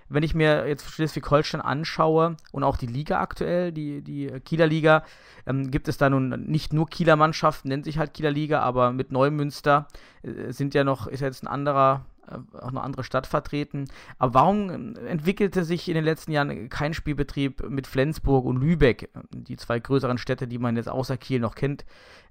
wenn 0.10 0.24
ich 0.24 0.36
mir 0.36 0.68
jetzt 0.68 0.90
Schleswig-Holstein 0.90 1.62
anschaue 1.62 2.38
und 2.52 2.64
auch 2.64 2.78
die 2.78 2.86
Liga 2.86 3.20
aktuell, 3.20 3.72
die, 3.72 4.02
die 4.02 4.28
Kieler 4.42 4.68
Liga, 4.68 5.04
ähm, 5.48 5.72
gibt 5.72 5.88
es 5.88 5.98
da 5.98 6.10
nun 6.10 6.30
nicht 6.46 6.74
nur 6.74 6.88
Kieler 6.88 7.16
Mannschaften, 7.16 7.70
nennt 7.70 7.86
sich 7.86 7.98
halt 7.98 8.14
Kieler 8.14 8.32
Liga, 8.32 8.62
aber 8.62 8.92
mit 8.92 9.12
Neumünster 9.12 9.88
äh, 10.22 10.52
sind 10.52 10.74
ja 10.74 10.84
noch, 10.84 11.08
ist 11.08 11.22
ja 11.22 11.28
jetzt 11.28 11.44
ein 11.44 11.48
anderer 11.48 12.06
äh, 12.15 12.15
auch 12.60 12.70
eine 12.70 12.82
andere 12.82 13.04
Stadt 13.04 13.28
vertreten. 13.28 13.86
Aber 14.18 14.34
warum 14.34 14.70
ähm, 14.70 14.96
entwickelte 15.08 15.64
sich 15.64 15.88
in 15.88 15.96
den 15.96 16.04
letzten 16.04 16.32
Jahren 16.32 16.70
kein 16.70 16.94
Spielbetrieb 16.94 17.70
mit 17.70 17.88
Flensburg 17.88 18.46
und 18.46 18.58
Lübeck, 18.58 19.10
die 19.32 19.58
zwei 19.58 19.80
größeren 19.80 20.18
Städte, 20.18 20.48
die 20.48 20.58
man 20.58 20.76
jetzt 20.76 20.90
außer 20.90 21.18
Kiel 21.18 21.40
noch 21.40 21.56
kennt, 21.56 21.86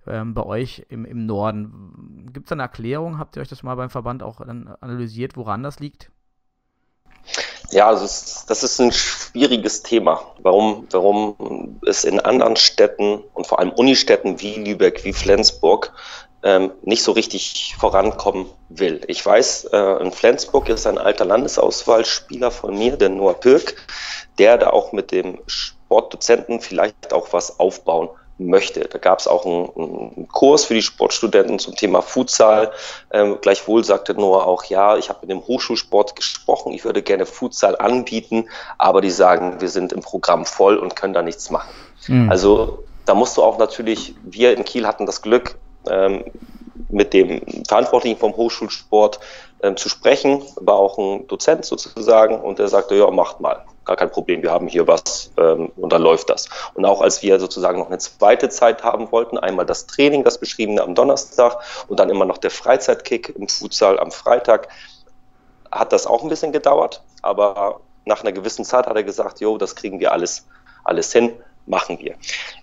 ähm, 0.07 0.35
bei 0.35 0.45
euch 0.45 0.87
im, 0.89 1.05
im 1.05 1.27
Norden? 1.27 2.31
Gibt 2.33 2.47
es 2.47 2.53
eine 2.53 2.63
Erklärung? 2.63 3.19
Habt 3.19 3.37
ihr 3.37 3.43
euch 3.43 3.49
das 3.49 3.63
mal 3.63 3.75
beim 3.75 3.91
Verband 3.91 4.23
auch 4.23 4.41
analysiert, 4.41 5.37
woran 5.37 5.63
das 5.63 5.81
liegt? 5.81 6.11
Ja, 7.71 7.89
also 7.89 8.05
es, 8.05 8.45
das 8.47 8.63
ist 8.63 8.81
ein 8.81 8.93
schwieriges 8.93 9.83
Thema. 9.83 10.21
Warum, 10.43 10.87
warum 10.91 11.81
es 11.87 12.05
in 12.05 12.21
anderen 12.21 12.57
Städten 12.57 13.25
und 13.33 13.47
vor 13.47 13.59
allem 13.59 13.71
Unistädten 13.71 14.41
wie 14.41 14.57
Lübeck, 14.57 15.05
wie 15.05 15.13
Flensburg 15.13 15.93
ähm, 16.45 16.73
nicht 16.83 17.03
so 17.03 17.13
richtig 17.13 17.75
vorankommen 17.79 18.47
will. 18.69 19.01
Ich 19.09 19.25
weiß, 19.25 19.65
äh, 19.73 20.03
in 20.03 20.13
Flensburg 20.13 20.69
ist 20.69 20.87
ein 20.87 20.99
alter 20.99 21.25
Landesauswahlspieler 21.25 22.51
von 22.51 22.79
mir, 22.79 22.97
der 22.99 23.09
Noah 23.09 23.35
Pirk, 23.35 23.75
der 24.39 24.59
da 24.59 24.71
auch 24.71 24.93
mit 24.93 25.11
dem 25.11 25.39
Sportdozenten 25.47 26.61
vielleicht 26.61 27.15
auch 27.15 27.33
was 27.33 27.59
aufbauen 27.59 28.11
möchte. 28.37 28.81
Da 28.81 28.99
gab 28.99 29.21
es 29.21 29.27
auch 29.27 29.47
einen, 29.47 29.71
einen, 29.77 30.29
Kurs 30.29 30.67
für 30.67 30.75
die 30.75 30.83
Sportstudenten 30.83 31.59
zum 31.59 31.77
Thema 31.77 32.03
Futsal. 32.03 32.73
Ähm, 33.11 33.39
gleichwohl 33.41 33.83
sagte 33.83 34.13
Noah 34.13 34.47
auch, 34.47 34.65
ja, 34.65 34.99
ich 34.99 35.09
habe 35.09 35.21
mit 35.23 35.31
dem 35.31 35.47
Hochschulsport 35.47 36.15
gesprochen, 36.15 36.73
ich 36.73 36.85
würde 36.85 37.03
gerne 37.03 37.25
Futsal 37.25 37.77
anbieten, 37.77 38.51
aber 38.77 39.01
die 39.01 39.11
sagen, 39.11 39.61
wir 39.61 39.69
sind 39.69 39.95
im 39.95 40.01
Programm 40.01 40.45
voll 40.45 40.77
und 40.77 40.95
können 40.95 41.15
da 41.15 41.23
nichts 41.23 41.49
machen. 41.49 41.71
Mhm. 42.09 42.29
Also 42.29 42.85
da 43.07 43.15
musst 43.15 43.37
du 43.37 43.43
auch 43.43 43.57
natürlich, 43.57 44.15
wir 44.25 44.55
in 44.57 44.65
Kiel 44.65 44.87
hatten 44.87 45.07
das 45.07 45.23
Glück, 45.23 45.57
ähm, 45.91 46.25
mit 46.89 47.13
dem 47.13 47.43
Verantwortlichen 47.67 48.19
vom 48.19 48.37
Hochschulsport 48.37 49.21
ähm, 49.63 49.77
zu 49.77 49.89
sprechen, 49.89 50.43
war 50.57 50.77
auch 50.77 50.99
ein 50.99 51.27
Dozent 51.27 51.65
sozusagen 51.65 52.41
und 52.41 52.59
der 52.59 52.69
sagte, 52.69 52.95
ja, 52.95 53.11
macht 53.11 53.41
mal, 53.41 53.65
gar 53.85 53.97
kein 53.97 54.11
Problem, 54.11 54.43
wir 54.43 54.51
haben 54.51 54.69
hier 54.69 54.87
was 54.87 55.31
ähm, 55.37 55.71
und 55.77 55.93
dann 55.93 56.03
läuft 56.03 56.31
das. 56.31 56.49
Und 56.75 56.85
auch 56.85 57.01
als 57.01 57.23
wir 57.23 57.39
sozusagen 57.39 57.79
noch 57.79 57.89
eine 57.89 57.99
zweite 57.99 58.49
Zeit 58.49 58.83
haben 58.83 59.13
wollten, 59.13 59.39
einmal 59.39 59.67
das 59.67 59.87
Training, 59.87 60.25
das 60.25 60.39
beschriebene 60.39 60.83
am 60.83 60.95
Donnerstag 60.95 61.59
und 61.89 62.01
dann 62.01 62.11
immer 62.11 62.25
noch 62.25 62.39
der 62.39 62.51
Freizeitkick 62.51 63.35
im 63.37 63.49
Futsal 63.49 63.99
am 63.99 64.11
Freitag, 64.11 64.69
hat 65.71 65.93
das 65.93 66.07
auch 66.07 66.23
ein 66.23 66.29
bisschen 66.29 66.53
gedauert, 66.53 67.03
aber 67.23 67.81
nach 68.05 68.23
einer 68.23 68.33
gewissen 68.33 68.65
Zeit 68.65 68.87
hat 68.87 68.97
er 68.97 69.03
gesagt, 69.03 69.41
jo, 69.41 69.59
das 69.59 69.75
kriegen 69.75 69.99
wir 69.99 70.13
alles, 70.13 70.47
alles 70.85 71.13
hin 71.13 71.33
machen 71.67 71.99
wir. 72.01 72.15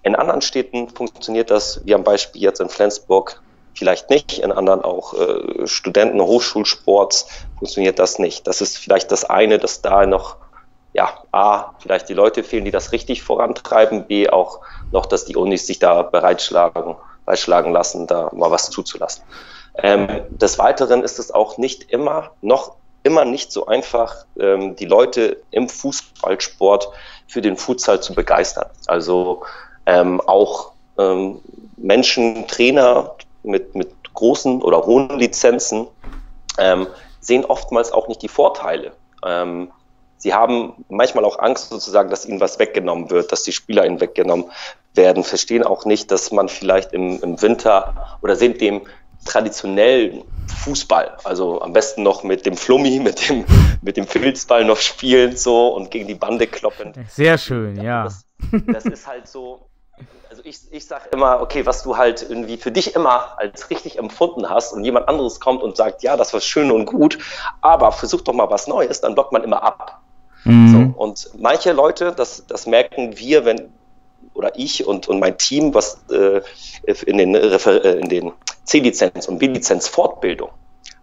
In 0.03 0.15
anderen 0.15 0.41
Städten 0.41 0.89
funktioniert 0.89 1.51
das, 1.51 1.81
wie 1.85 1.93
am 1.93 2.03
Beispiel 2.03 2.41
jetzt 2.41 2.61
in 2.61 2.69
Flensburg, 2.69 3.41
vielleicht 3.73 4.09
nicht. 4.09 4.39
In 4.39 4.51
anderen 4.51 4.81
auch 4.81 5.13
äh, 5.13 5.67
Studenten, 5.67 6.21
Hochschulsports 6.21 7.27
funktioniert 7.57 7.99
das 7.99 8.19
nicht. 8.19 8.47
Das 8.47 8.61
ist 8.61 8.77
vielleicht 8.77 9.11
das 9.11 9.25
eine, 9.25 9.57
dass 9.59 9.81
da 9.81 10.05
noch, 10.05 10.37
ja, 10.93 11.23
A, 11.31 11.73
vielleicht 11.79 12.09
die 12.09 12.13
Leute 12.13 12.43
fehlen, 12.43 12.65
die 12.65 12.71
das 12.71 12.91
richtig 12.91 13.23
vorantreiben, 13.23 14.05
B, 14.07 14.29
auch 14.29 14.59
noch, 14.91 15.05
dass 15.05 15.25
die 15.25 15.35
Unis 15.35 15.67
sich 15.67 15.79
da 15.79 16.01
bereitschlagen, 16.01 16.95
bereitschlagen 17.25 17.71
lassen, 17.71 18.07
da 18.07 18.29
mal 18.33 18.51
was 18.51 18.69
zuzulassen. 18.69 19.23
Ähm, 19.75 20.09
des 20.29 20.59
Weiteren 20.59 21.01
ist 21.01 21.17
es 21.17 21.31
auch 21.31 21.57
nicht 21.57 21.91
immer, 21.91 22.31
noch 22.41 22.75
immer 23.03 23.25
nicht 23.25 23.51
so 23.51 23.65
einfach, 23.65 24.25
ähm, 24.37 24.75
die 24.75 24.85
Leute 24.85 25.41
im 25.51 25.69
Fußballsport 25.69 26.89
für 27.31 27.41
den 27.41 27.55
Futsal 27.55 28.01
zu 28.01 28.13
begeistern. 28.13 28.69
Also 28.87 29.43
ähm, 29.85 30.19
auch 30.19 30.73
ähm, 30.97 31.39
Menschen, 31.77 32.45
Trainer 32.47 33.15
mit, 33.43 33.73
mit 33.73 33.89
großen 34.13 34.61
oder 34.61 34.85
hohen 34.85 35.17
Lizenzen 35.17 35.87
ähm, 36.57 36.87
sehen 37.21 37.45
oftmals 37.45 37.93
auch 37.93 38.09
nicht 38.09 38.21
die 38.21 38.27
Vorteile. 38.27 38.91
Ähm, 39.25 39.71
sie 40.17 40.33
haben 40.33 40.83
manchmal 40.89 41.23
auch 41.23 41.39
Angst 41.39 41.69
sozusagen, 41.69 42.09
dass 42.09 42.25
ihnen 42.25 42.41
was 42.41 42.59
weggenommen 42.59 43.09
wird, 43.09 43.31
dass 43.31 43.43
die 43.43 43.53
Spieler 43.53 43.85
ihnen 43.85 44.01
weggenommen 44.01 44.51
werden, 44.93 45.23
verstehen 45.23 45.63
auch 45.63 45.85
nicht, 45.85 46.11
dass 46.11 46.33
man 46.33 46.49
vielleicht 46.49 46.91
im, 46.91 47.23
im 47.23 47.41
Winter 47.41 48.17
oder 48.21 48.35
sind 48.35 48.59
dem 48.59 48.81
traditionellen 49.25 50.23
Fußball, 50.63 51.17
also 51.23 51.61
am 51.61 51.73
besten 51.73 52.03
noch 52.03 52.23
mit 52.23 52.45
dem 52.45 52.55
Flummi, 52.55 52.99
mit 52.99 53.29
dem, 53.29 53.45
mit 53.81 53.97
dem 53.97 54.07
Filzball 54.07 54.65
noch 54.65 54.77
spielen 54.77 55.35
so 55.35 55.69
und 55.69 55.91
gegen 55.91 56.07
die 56.07 56.15
Bande 56.15 56.47
kloppen. 56.47 56.93
Sehr 57.09 57.37
schön, 57.37 57.81
ja. 57.81 58.03
Das, 58.03 58.25
das 58.67 58.85
ist 58.85 59.07
halt 59.07 59.27
so, 59.27 59.67
also 60.29 60.43
ich, 60.45 60.59
ich 60.71 60.85
sage 60.85 61.09
immer, 61.11 61.41
okay, 61.41 61.65
was 61.65 61.83
du 61.83 61.97
halt 61.97 62.25
irgendwie 62.27 62.57
für 62.57 62.71
dich 62.71 62.95
immer 62.95 63.37
als 63.37 63.69
richtig 63.69 63.97
empfunden 63.97 64.49
hast 64.49 64.73
und 64.73 64.83
jemand 64.83 65.07
anderes 65.07 65.39
kommt 65.39 65.61
und 65.61 65.75
sagt, 65.75 66.03
ja, 66.03 66.15
das 66.15 66.33
war 66.33 66.41
schön 66.41 66.71
und 66.71 66.85
gut, 66.85 67.17
aber 67.61 67.91
versuch 67.91 68.21
doch 68.21 68.33
mal 68.33 68.49
was 68.49 68.67
Neues, 68.67 69.01
dann 69.01 69.13
blockt 69.13 69.31
man 69.31 69.43
immer 69.43 69.63
ab. 69.63 70.01
Mhm. 70.43 70.93
So, 70.93 71.01
und 71.01 71.29
manche 71.37 71.71
Leute, 71.73 72.11
das, 72.11 72.45
das 72.47 72.65
merken 72.65 73.17
wir, 73.17 73.45
wenn, 73.45 73.71
oder 74.33 74.51
ich 74.55 74.87
und, 74.87 75.07
und 75.07 75.19
mein 75.19 75.37
Team, 75.37 75.73
was 75.73 76.01
äh, 76.11 76.41
in 77.05 77.17
den, 77.17 77.35
äh, 77.35 77.91
in 77.93 78.09
den 78.09 78.31
C-Lizenz 78.65 79.27
und 79.27 79.39
B-Lizenz 79.39 79.87
Fortbildung 79.87 80.49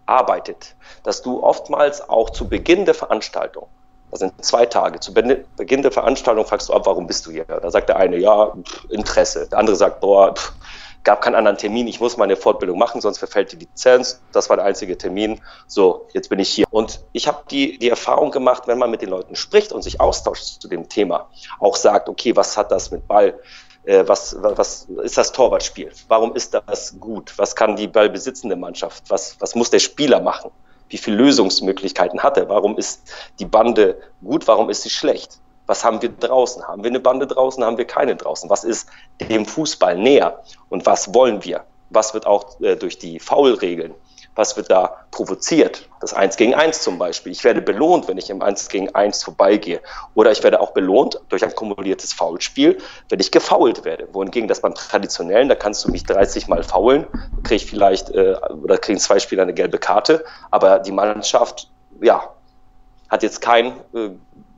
arbeitet, 0.05 0.75
dass 1.03 1.21
du 1.21 1.43
oftmals 1.43 2.09
auch 2.09 2.31
zu 2.31 2.47
Beginn 2.47 2.85
der 2.85 2.95
Veranstaltung, 2.95 3.67
das 4.11 4.19
sind 4.21 4.43
zwei 4.43 4.65
Tage, 4.65 4.99
zu 4.99 5.13
Beginn 5.13 5.81
der 5.83 5.91
Veranstaltung 5.91 6.45
fragst 6.45 6.69
du 6.69 6.73
ab, 6.73 6.85
warum 6.85 7.05
bist 7.05 7.25
du 7.27 7.31
hier? 7.31 7.45
Da 7.45 7.69
sagt 7.69 7.89
der 7.89 7.97
eine, 7.97 8.17
ja, 8.17 8.53
Interesse. 8.89 9.47
Der 9.47 9.59
andere 9.59 9.75
sagt, 9.75 9.99
boah, 9.99 10.33
pff, 10.33 10.53
gab 11.03 11.21
keinen 11.21 11.35
anderen 11.35 11.57
Termin, 11.57 11.87
ich 11.87 11.99
muss 11.99 12.17
meine 12.17 12.35
Fortbildung 12.35 12.77
machen, 12.77 13.01
sonst 13.01 13.19
verfällt 13.19 13.51
die 13.51 13.57
Lizenz. 13.57 14.21
Das 14.31 14.49
war 14.49 14.57
der 14.57 14.65
einzige 14.65 14.97
Termin. 14.97 15.41
So, 15.67 16.07
jetzt 16.13 16.29
bin 16.29 16.39
ich 16.39 16.49
hier. 16.49 16.65
Und 16.71 17.01
ich 17.13 17.27
habe 17.27 17.43
die, 17.49 17.77
die 17.77 17.89
Erfahrung 17.89 18.31
gemacht, 18.31 18.63
wenn 18.67 18.77
man 18.77 18.91
mit 18.91 19.01
den 19.01 19.09
Leuten 19.09 19.35
spricht 19.35 19.71
und 19.71 19.81
sich 19.81 20.01
austauscht 20.01 20.61
zu 20.61 20.67
dem 20.67 20.89
Thema, 20.89 21.29
auch 21.59 21.75
sagt, 21.75 22.09
okay, 22.09 22.35
was 22.35 22.57
hat 22.57 22.71
das 22.71 22.91
mit 22.91 23.07
Ball? 23.07 23.39
Äh, 23.89 24.07
was, 24.07 24.35
was 24.39 24.87
ist 25.03 25.17
das 25.17 25.31
Torwartspiel? 25.31 25.91
Warum 26.07 26.35
ist 26.35 26.53
das 26.53 26.99
gut? 26.99 27.33
Was 27.37 27.55
kann 27.55 27.75
die 27.75 27.87
ballbesitzende 27.87 28.55
Mannschaft? 28.55 29.03
Was, 29.07 29.35
was 29.39 29.55
muss 29.55 29.71
der 29.71 29.79
Spieler 29.79 30.21
machen? 30.21 30.51
Wie 30.89 30.97
viele 30.97 31.17
Lösungsmöglichkeiten 31.17 32.21
hat 32.21 32.37
er? 32.37 32.47
Warum 32.49 32.77
ist 32.77 33.11
die 33.39 33.45
Bande 33.45 33.99
gut? 34.23 34.47
Warum 34.47 34.69
ist 34.69 34.83
sie 34.83 34.91
schlecht? 34.91 35.39
Was 35.65 35.83
haben 35.83 36.03
wir 36.03 36.09
draußen? 36.09 36.67
Haben 36.67 36.83
wir 36.83 36.91
eine 36.91 36.99
Bande 36.99 37.25
draußen? 37.25 37.63
Haben 37.63 37.79
wir 37.79 37.85
keine 37.85 38.15
draußen? 38.15 38.47
Was 38.47 38.63
ist 38.63 38.89
dem 39.19 39.43
Fußball 39.47 39.97
näher? 39.97 40.43
Und 40.69 40.85
was 40.85 41.11
wollen 41.15 41.43
wir? 41.43 41.63
Was 41.89 42.13
wird 42.13 42.27
auch 42.27 42.61
äh, 42.61 42.75
durch 42.75 42.99
die 42.99 43.19
Foulregeln 43.19 43.95
was 44.39 44.57
wird 44.57 44.71
da 44.71 45.05
provoziert? 45.11 45.87
Das 45.99 46.13
Eins 46.13 46.37
gegen 46.37 46.55
Eins 46.55 46.81
zum 46.81 46.97
Beispiel. 46.97 47.31
Ich 47.31 47.43
werde 47.43 47.61
belohnt, 47.61 48.07
wenn 48.07 48.17
ich 48.17 48.29
im 48.29 48.41
Eins 48.41 48.69
gegen 48.69 48.95
Eins 48.95 49.21
vorbeigehe. 49.21 49.81
Oder 50.15 50.31
ich 50.31 50.41
werde 50.43 50.61
auch 50.61 50.71
belohnt 50.71 51.19
durch 51.27 51.43
ein 51.43 51.53
kumuliertes 51.53 52.13
Foulspiel, 52.13 52.77
wenn 53.09 53.19
ich 53.19 53.31
gefoult 53.31 53.83
werde. 53.83 54.07
Wohingegen 54.13 54.47
das 54.47 54.61
beim 54.61 54.73
Traditionellen, 54.73 55.49
da 55.49 55.55
kannst 55.55 55.83
du 55.83 55.91
mich 55.91 56.05
30 56.05 56.47
Mal 56.47 56.63
faulen, 56.63 57.05
kriege 57.43 57.57
ich 57.57 57.65
vielleicht, 57.65 58.09
äh, 58.11 58.35
oder 58.63 58.77
kriegen 58.77 58.97
zwei 58.97 59.19
Spieler 59.19 59.43
eine 59.43 59.53
gelbe 59.53 59.77
Karte, 59.77 60.23
aber 60.49 60.79
die 60.79 60.93
Mannschaft, 60.93 61.69
ja, 62.01 62.33
hat 63.09 63.23
jetzt 63.23 63.41
kein 63.41 63.73
äh, 63.93 64.11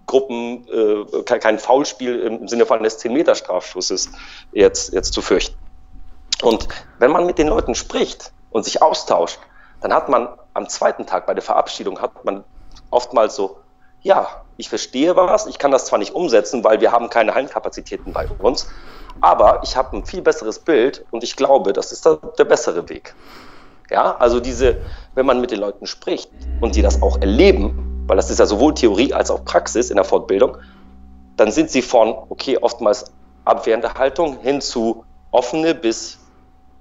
Gruppen, 0.05 0.67
äh, 0.67 1.23
kein, 1.23 1.39
kein 1.39 1.59
Foulspiel 1.59 2.19
im 2.19 2.47
Sinne 2.47 2.67
von 2.67 2.79
eines 2.79 2.99
10-Meter-Strafschusses 2.99 4.11
jetzt, 4.51 4.93
jetzt 4.93 5.13
zu 5.13 5.21
fürchten. 5.21 5.55
Und 6.43 6.67
wenn 6.99 7.11
man 7.11 7.25
mit 7.25 7.39
den 7.39 7.47
Leuten 7.47 7.73
spricht 7.73 8.31
und 8.51 8.63
sich 8.63 8.81
austauscht, 8.81 9.39
dann 9.81 9.93
hat 9.93 10.09
man 10.09 10.29
am 10.53 10.69
zweiten 10.69 11.05
Tag 11.05 11.25
bei 11.25 11.33
der 11.33 11.43
Verabschiedung 11.43 11.99
hat 12.01 12.23
man 12.23 12.43
oftmals 12.89 13.35
so, 13.35 13.57
ja, 14.01 14.27
ich 14.57 14.69
verstehe 14.69 15.15
was, 15.15 15.47
ich 15.47 15.59
kann 15.59 15.71
das 15.71 15.85
zwar 15.85 15.99
nicht 15.99 16.13
umsetzen, 16.13 16.63
weil 16.63 16.81
wir 16.81 16.91
haben 16.91 17.09
keine 17.09 17.33
Hallenkapazitäten 17.33 18.13
bei 18.13 18.27
uns, 18.39 18.67
aber 19.19 19.61
ich 19.63 19.75
habe 19.75 19.97
ein 19.97 20.05
viel 20.05 20.21
besseres 20.21 20.59
Bild 20.59 21.05
und 21.11 21.23
ich 21.23 21.35
glaube, 21.35 21.73
das 21.73 21.91
ist 21.91 22.05
der 22.05 22.45
bessere 22.45 22.87
Weg. 22.89 23.13
Ja, 23.89 24.15
also 24.17 24.39
diese, 24.39 24.77
wenn 25.15 25.25
man 25.25 25.41
mit 25.41 25.51
den 25.51 25.59
Leuten 25.59 25.85
spricht 25.85 26.31
und 26.61 26.75
die 26.75 26.81
das 26.81 27.01
auch 27.01 27.19
erleben, 27.19 28.05
weil 28.07 28.15
das 28.15 28.29
ist 28.29 28.39
ja 28.39 28.45
sowohl 28.45 28.73
Theorie 28.73 29.13
als 29.13 29.29
auch 29.29 29.43
Praxis 29.43 29.89
in 29.89 29.97
der 29.97 30.05
Fortbildung, 30.05 30.57
dann 31.37 31.51
sind 31.51 31.69
sie 31.69 31.81
von, 31.81 32.15
okay, 32.29 32.57
oftmals 32.61 33.11
abwehrende 33.45 33.93
Haltung 33.93 34.39
hin 34.41 34.61
zu 34.61 35.03
offene 35.31 35.75
bis 35.75 36.19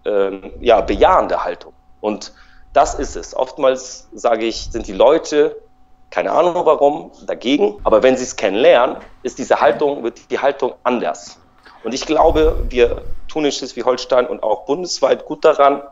ähm, 0.04 0.52
ja, 0.60 0.80
bejahende 0.80 1.42
Haltung. 1.42 1.72
Und 2.00 2.32
das 2.72 2.94
ist 2.94 3.16
es. 3.16 3.34
Oftmals 3.34 4.08
sage 4.12 4.46
ich, 4.46 4.68
sind 4.70 4.86
die 4.86 4.92
Leute, 4.92 5.60
keine 6.10 6.32
Ahnung 6.32 6.54
warum, 6.54 7.12
dagegen. 7.26 7.78
Aber 7.84 8.02
wenn 8.02 8.16
sie 8.16 8.24
es 8.24 8.36
kennenlernen, 8.36 8.96
ist 9.22 9.38
diese 9.38 9.60
Haltung, 9.60 10.02
wird 10.02 10.30
die 10.30 10.38
Haltung 10.38 10.74
anders. 10.82 11.38
Und 11.82 11.94
ich 11.94 12.06
glaube, 12.06 12.64
wir 12.68 13.02
tun 13.28 13.44
in 13.44 13.52
Schleswig-Holstein 13.52 14.26
und 14.26 14.42
auch 14.42 14.66
bundesweit 14.66 15.24
gut 15.24 15.44
daran, 15.44 15.82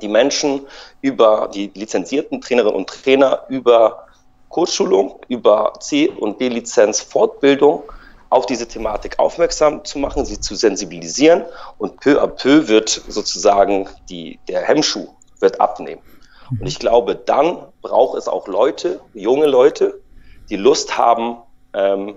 die 0.00 0.08
Menschen 0.08 0.66
über 1.00 1.50
die 1.52 1.70
lizenzierten 1.74 2.40
Trainerinnen 2.40 2.76
und 2.76 2.88
Trainer, 2.88 3.44
über 3.48 4.06
Kursschulung, 4.48 5.20
über 5.28 5.72
C- 5.80 6.08
und 6.08 6.38
B-Lizenz 6.38 7.00
Fortbildung 7.00 7.84
auf 8.30 8.46
diese 8.46 8.68
Thematik 8.68 9.18
aufmerksam 9.18 9.84
zu 9.84 9.98
machen, 9.98 10.24
sie 10.24 10.40
zu 10.40 10.54
sensibilisieren 10.54 11.44
und 11.78 11.98
peu 12.00 12.20
à 12.22 12.26
peu 12.26 12.68
wird 12.68 12.88
sozusagen 12.88 13.88
die, 14.08 14.38
der 14.48 14.62
Hemmschuh 14.62 15.08
wird 15.40 15.60
abnehmen. 15.60 16.02
Und 16.50 16.66
ich 16.66 16.78
glaube, 16.78 17.14
dann 17.14 17.58
braucht 17.80 18.18
es 18.18 18.28
auch 18.28 18.48
Leute, 18.48 19.00
junge 19.14 19.46
Leute, 19.46 20.00
die 20.48 20.56
Lust 20.56 20.98
haben, 20.98 21.36
ähm, 21.74 22.16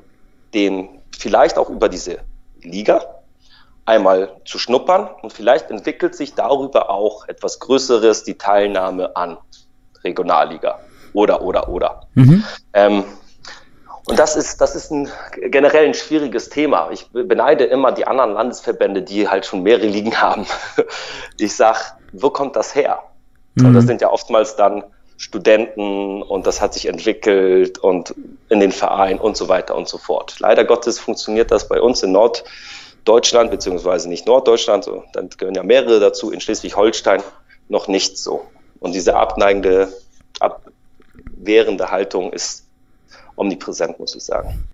den 0.54 0.90
vielleicht 1.18 1.58
auch 1.58 1.70
über 1.70 1.90
diese 1.90 2.20
Liga 2.62 3.02
einmal 3.86 4.38
zu 4.46 4.58
schnuppern 4.58 5.10
und 5.22 5.34
vielleicht 5.34 5.70
entwickelt 5.70 6.16
sich 6.16 6.34
darüber 6.36 6.90
auch 6.90 7.28
etwas 7.28 7.60
Größeres, 7.60 8.24
die 8.24 8.38
Teilnahme 8.38 9.16
an 9.16 9.38
Regionalliga 10.04 10.80
oder, 11.14 11.42
oder, 11.42 11.70
oder. 11.70 12.08
Mhm. 12.16 12.44
Ähm, 12.74 13.04
und 14.06 14.20
das 14.20 14.36
ist, 14.36 14.60
das 14.60 14.76
ist 14.76 14.92
ein 14.92 15.10
generell 15.38 15.86
ein 15.86 15.94
schwieriges 15.94 16.50
Thema. 16.50 16.90
Ich 16.92 17.10
beneide 17.12 17.64
immer 17.66 17.92
die 17.92 18.06
anderen 18.06 18.34
Landesverbände, 18.34 19.02
die 19.02 19.30
halt 19.30 19.46
schon 19.46 19.64
mehrere 19.64 19.88
Ligen 19.88 20.16
haben. 20.22 20.46
Ich 21.38 21.56
sag, 21.56 21.98
wo 22.12 22.30
kommt 22.30 22.56
das 22.56 22.76
her? 22.76 23.00
Mhm. 23.56 23.68
Und 23.68 23.74
das 23.74 23.86
sind 23.86 24.02
ja 24.02 24.10
oftmals 24.10 24.56
dann 24.56 24.84
Studenten 25.18 26.22
und 26.22 26.48
das 26.48 26.60
hat 26.60 26.74
sich 26.74 26.88
entwickelt 26.88 27.78
und 27.78 28.14
in 28.50 28.60
den 28.60 28.72
Vereinen 28.72 29.20
und 29.20 29.38
so 29.38 29.48
weiter 29.48 29.76
und 29.76 29.88
so 29.88 29.98
fort. 29.98 30.40
Leider 30.40 30.66
Gottes 30.66 31.00
funktioniert 31.00 31.52
das 31.52 31.68
bei 31.68 31.80
uns 31.80 32.04
in 32.04 32.12
Norddeutschland, 32.12 33.52
beziehungsweise 33.52 34.10
nicht 34.10 34.26
Norddeutschland, 34.26 34.84
so, 34.84 35.04
dann 35.14 35.30
gehören 35.30 35.56
ja 35.56 35.64
mehrere 35.64 36.00
dazu, 36.00 36.32
in 36.32 36.42
Schleswig-Holstein 36.42 37.22
noch 37.70 37.88
nicht 37.88 38.18
so. 38.18 38.46
Und 38.80 38.96
diese 38.96 39.16
abneigende, 39.16 39.94
abwehrende 40.40 41.90
Haltung 41.90 42.34
ist 42.34 42.68
omnipräsent, 43.36 44.00
muss 44.00 44.16
ich 44.16 44.24
sagen. 44.24 44.66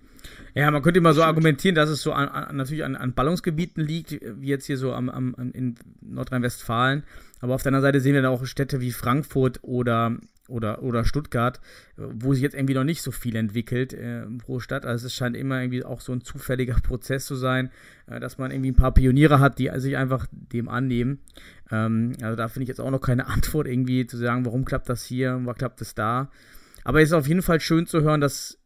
Ja, 0.54 0.70
man 0.70 0.82
könnte 0.82 0.98
immer 0.98 1.12
so 1.12 1.22
argumentieren, 1.22 1.76
dass 1.76 1.88
es 1.88 2.02
so 2.02 2.12
an, 2.12 2.28
an, 2.28 2.56
natürlich 2.56 2.84
an, 2.84 2.96
an 2.96 3.14
Ballungsgebieten 3.14 3.84
liegt, 3.84 4.20
wie 4.20 4.48
jetzt 4.48 4.66
hier 4.66 4.78
so 4.78 4.92
am, 4.92 5.08
am, 5.08 5.52
in 5.54 5.76
Nordrhein-Westfalen. 6.00 7.04
Aber 7.40 7.54
auf 7.54 7.62
der 7.62 7.70
anderen 7.70 7.82
Seite 7.82 8.00
sehen 8.00 8.14
wir 8.14 8.22
dann 8.22 8.32
auch 8.32 8.44
Städte 8.44 8.80
wie 8.80 8.92
Frankfurt 8.92 9.60
oder, 9.62 10.16
oder, 10.48 10.82
oder 10.82 11.04
Stuttgart, 11.04 11.60
wo 11.96 12.34
sich 12.34 12.42
jetzt 12.42 12.54
irgendwie 12.54 12.74
noch 12.74 12.84
nicht 12.84 13.02
so 13.02 13.10
viel 13.10 13.36
entwickelt 13.36 13.92
äh, 13.94 14.22
pro 14.38 14.60
Stadt. 14.60 14.84
Also 14.84 15.06
es 15.06 15.14
scheint 15.14 15.36
immer 15.36 15.60
irgendwie 15.60 15.84
auch 15.84 16.00
so 16.00 16.12
ein 16.12 16.20
zufälliger 16.20 16.74
Prozess 16.82 17.26
zu 17.26 17.34
sein, 17.34 17.70
äh, 18.06 18.20
dass 18.20 18.38
man 18.38 18.50
irgendwie 18.50 18.72
ein 18.72 18.76
paar 18.76 18.94
Pioniere 18.94 19.40
hat, 19.40 19.58
die 19.58 19.70
sich 19.76 19.96
einfach 19.96 20.26
dem 20.30 20.68
annehmen. 20.68 21.20
Ähm, 21.70 22.12
also 22.22 22.36
da 22.36 22.48
finde 22.48 22.64
ich 22.64 22.68
jetzt 22.68 22.80
auch 22.80 22.90
noch 22.90 23.00
keine 23.00 23.26
Antwort 23.28 23.66
irgendwie 23.66 24.06
zu 24.06 24.16
sagen, 24.16 24.44
warum 24.44 24.64
klappt 24.64 24.88
das 24.88 25.04
hier, 25.04 25.32
warum 25.42 25.54
klappt 25.56 25.80
das 25.80 25.94
da. 25.94 26.30
Aber 26.84 27.00
es 27.00 27.08
ist 27.08 27.14
auf 27.14 27.28
jeden 27.28 27.42
Fall 27.42 27.60
schön 27.60 27.86
zu 27.86 28.02
hören, 28.02 28.20
dass 28.20 28.59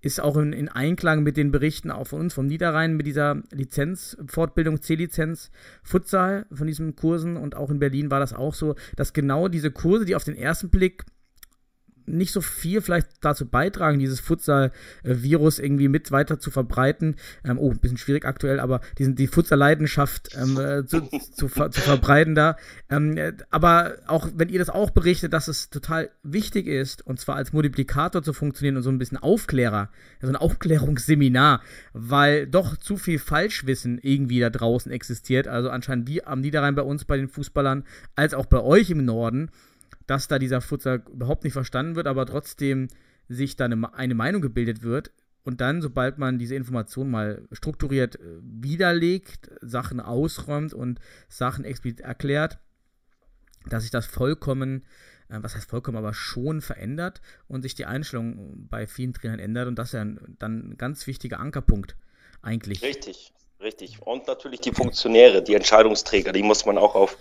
ist 0.00 0.20
auch 0.20 0.36
in, 0.36 0.52
in, 0.52 0.68
Einklang 0.68 1.22
mit 1.22 1.36
den 1.36 1.50
Berichten 1.50 1.90
auch 1.90 2.06
von 2.06 2.20
uns 2.20 2.34
vom 2.34 2.46
Niederrhein 2.46 2.96
mit 2.96 3.06
dieser 3.06 3.42
Lizenz, 3.52 4.16
Fortbildung 4.26 4.80
C-Lizenz, 4.80 5.50
Futsal 5.82 6.46
von 6.52 6.66
diesen 6.66 6.94
Kursen. 6.94 7.36
Und 7.36 7.56
auch 7.56 7.70
in 7.70 7.80
Berlin 7.80 8.10
war 8.10 8.20
das 8.20 8.32
auch 8.32 8.54
so, 8.54 8.76
dass 8.96 9.12
genau 9.12 9.48
diese 9.48 9.70
Kurse, 9.70 10.04
die 10.04 10.14
auf 10.14 10.24
den 10.24 10.36
ersten 10.36 10.70
Blick 10.70 11.04
nicht 12.08 12.32
so 12.32 12.40
viel 12.40 12.80
vielleicht 12.80 13.08
dazu 13.20 13.46
beitragen, 13.46 13.98
dieses 13.98 14.20
Futsal-Virus 14.20 15.58
irgendwie 15.58 15.88
mit 15.88 16.10
weiter 16.10 16.38
zu 16.38 16.50
verbreiten. 16.50 17.16
Ähm, 17.44 17.58
oh, 17.58 17.70
ein 17.70 17.78
bisschen 17.78 17.98
schwierig 17.98 18.24
aktuell, 18.24 18.60
aber 18.60 18.80
diesen, 18.98 19.14
die 19.14 19.26
Futsal-Leidenschaft 19.26 20.36
ähm, 20.36 20.58
äh, 20.58 20.86
zu, 20.86 21.08
zu, 21.34 21.48
ver 21.48 21.70
zu, 21.70 21.80
verbreiten 21.80 22.34
da. 22.34 22.56
Ähm, 22.90 23.16
äh, 23.16 23.32
aber 23.50 23.94
auch, 24.06 24.28
wenn 24.34 24.48
ihr 24.48 24.58
das 24.58 24.70
auch 24.70 24.90
berichtet, 24.90 25.32
dass 25.32 25.48
es 25.48 25.70
total 25.70 26.10
wichtig 26.22 26.66
ist, 26.66 27.06
und 27.06 27.20
zwar 27.20 27.36
als 27.36 27.52
Multiplikator 27.52 28.22
zu 28.22 28.32
funktionieren 28.32 28.76
und 28.76 28.82
so 28.82 28.90
ein 28.90 28.98
bisschen 28.98 29.18
Aufklärer, 29.18 29.90
so 30.20 30.28
ein 30.28 30.36
Aufklärungsseminar, 30.36 31.62
weil 31.92 32.46
doch 32.46 32.76
zu 32.76 32.96
viel 32.96 33.18
Falschwissen 33.18 33.98
irgendwie 34.02 34.40
da 34.40 34.50
draußen 34.50 34.90
existiert. 34.92 35.48
Also 35.48 35.70
anscheinend 35.70 36.08
wie 36.08 36.24
am 36.24 36.40
Niederrhein 36.40 36.74
bei 36.74 36.82
uns, 36.82 37.04
bei 37.04 37.16
den 37.16 37.28
Fußballern, 37.28 37.84
als 38.16 38.34
auch 38.34 38.46
bei 38.46 38.60
euch 38.60 38.90
im 38.90 39.04
Norden 39.04 39.50
dass 40.08 40.26
da 40.26 40.38
dieser 40.38 40.60
Futsal 40.60 41.04
überhaupt 41.12 41.44
nicht 41.44 41.52
verstanden 41.52 41.94
wird, 41.94 42.08
aber 42.08 42.26
trotzdem 42.26 42.88
sich 43.28 43.56
da 43.56 43.66
eine, 43.66 43.94
eine 43.94 44.14
Meinung 44.14 44.40
gebildet 44.40 44.82
wird. 44.82 45.12
Und 45.44 45.60
dann, 45.60 45.82
sobald 45.82 46.18
man 46.18 46.38
diese 46.38 46.56
Information 46.56 47.10
mal 47.10 47.46
strukturiert 47.52 48.16
äh, 48.16 48.38
widerlegt, 48.42 49.50
Sachen 49.60 50.00
ausräumt 50.00 50.74
und 50.74 50.98
Sachen 51.28 51.64
explizit 51.64 52.00
erklärt, 52.00 52.58
dass 53.66 53.82
sich 53.82 53.90
das 53.90 54.06
vollkommen, 54.06 54.84
äh, 55.28 55.38
was 55.42 55.54
heißt 55.54 55.68
vollkommen, 55.68 55.98
aber 55.98 56.14
schon 56.14 56.62
verändert 56.62 57.20
und 57.46 57.62
sich 57.62 57.74
die 57.74 57.86
Einstellung 57.86 58.66
bei 58.68 58.86
vielen 58.86 59.12
Trainern 59.12 59.38
ändert. 59.38 59.68
Und 59.68 59.78
das 59.78 59.88
ist 59.88 59.92
ja 59.92 60.06
dann 60.38 60.70
ein 60.70 60.76
ganz 60.78 61.06
wichtiger 61.06 61.38
Ankerpunkt 61.38 61.96
eigentlich. 62.40 62.82
Richtig. 62.82 63.34
Richtig. 63.60 63.98
Und 64.04 64.28
natürlich 64.28 64.60
die 64.60 64.70
Funktionäre, 64.70 65.42
die 65.42 65.54
Entscheidungsträger, 65.54 66.30
die 66.30 66.44
muss 66.44 66.64
man 66.64 66.78
auch 66.78 66.94
auf 66.94 67.16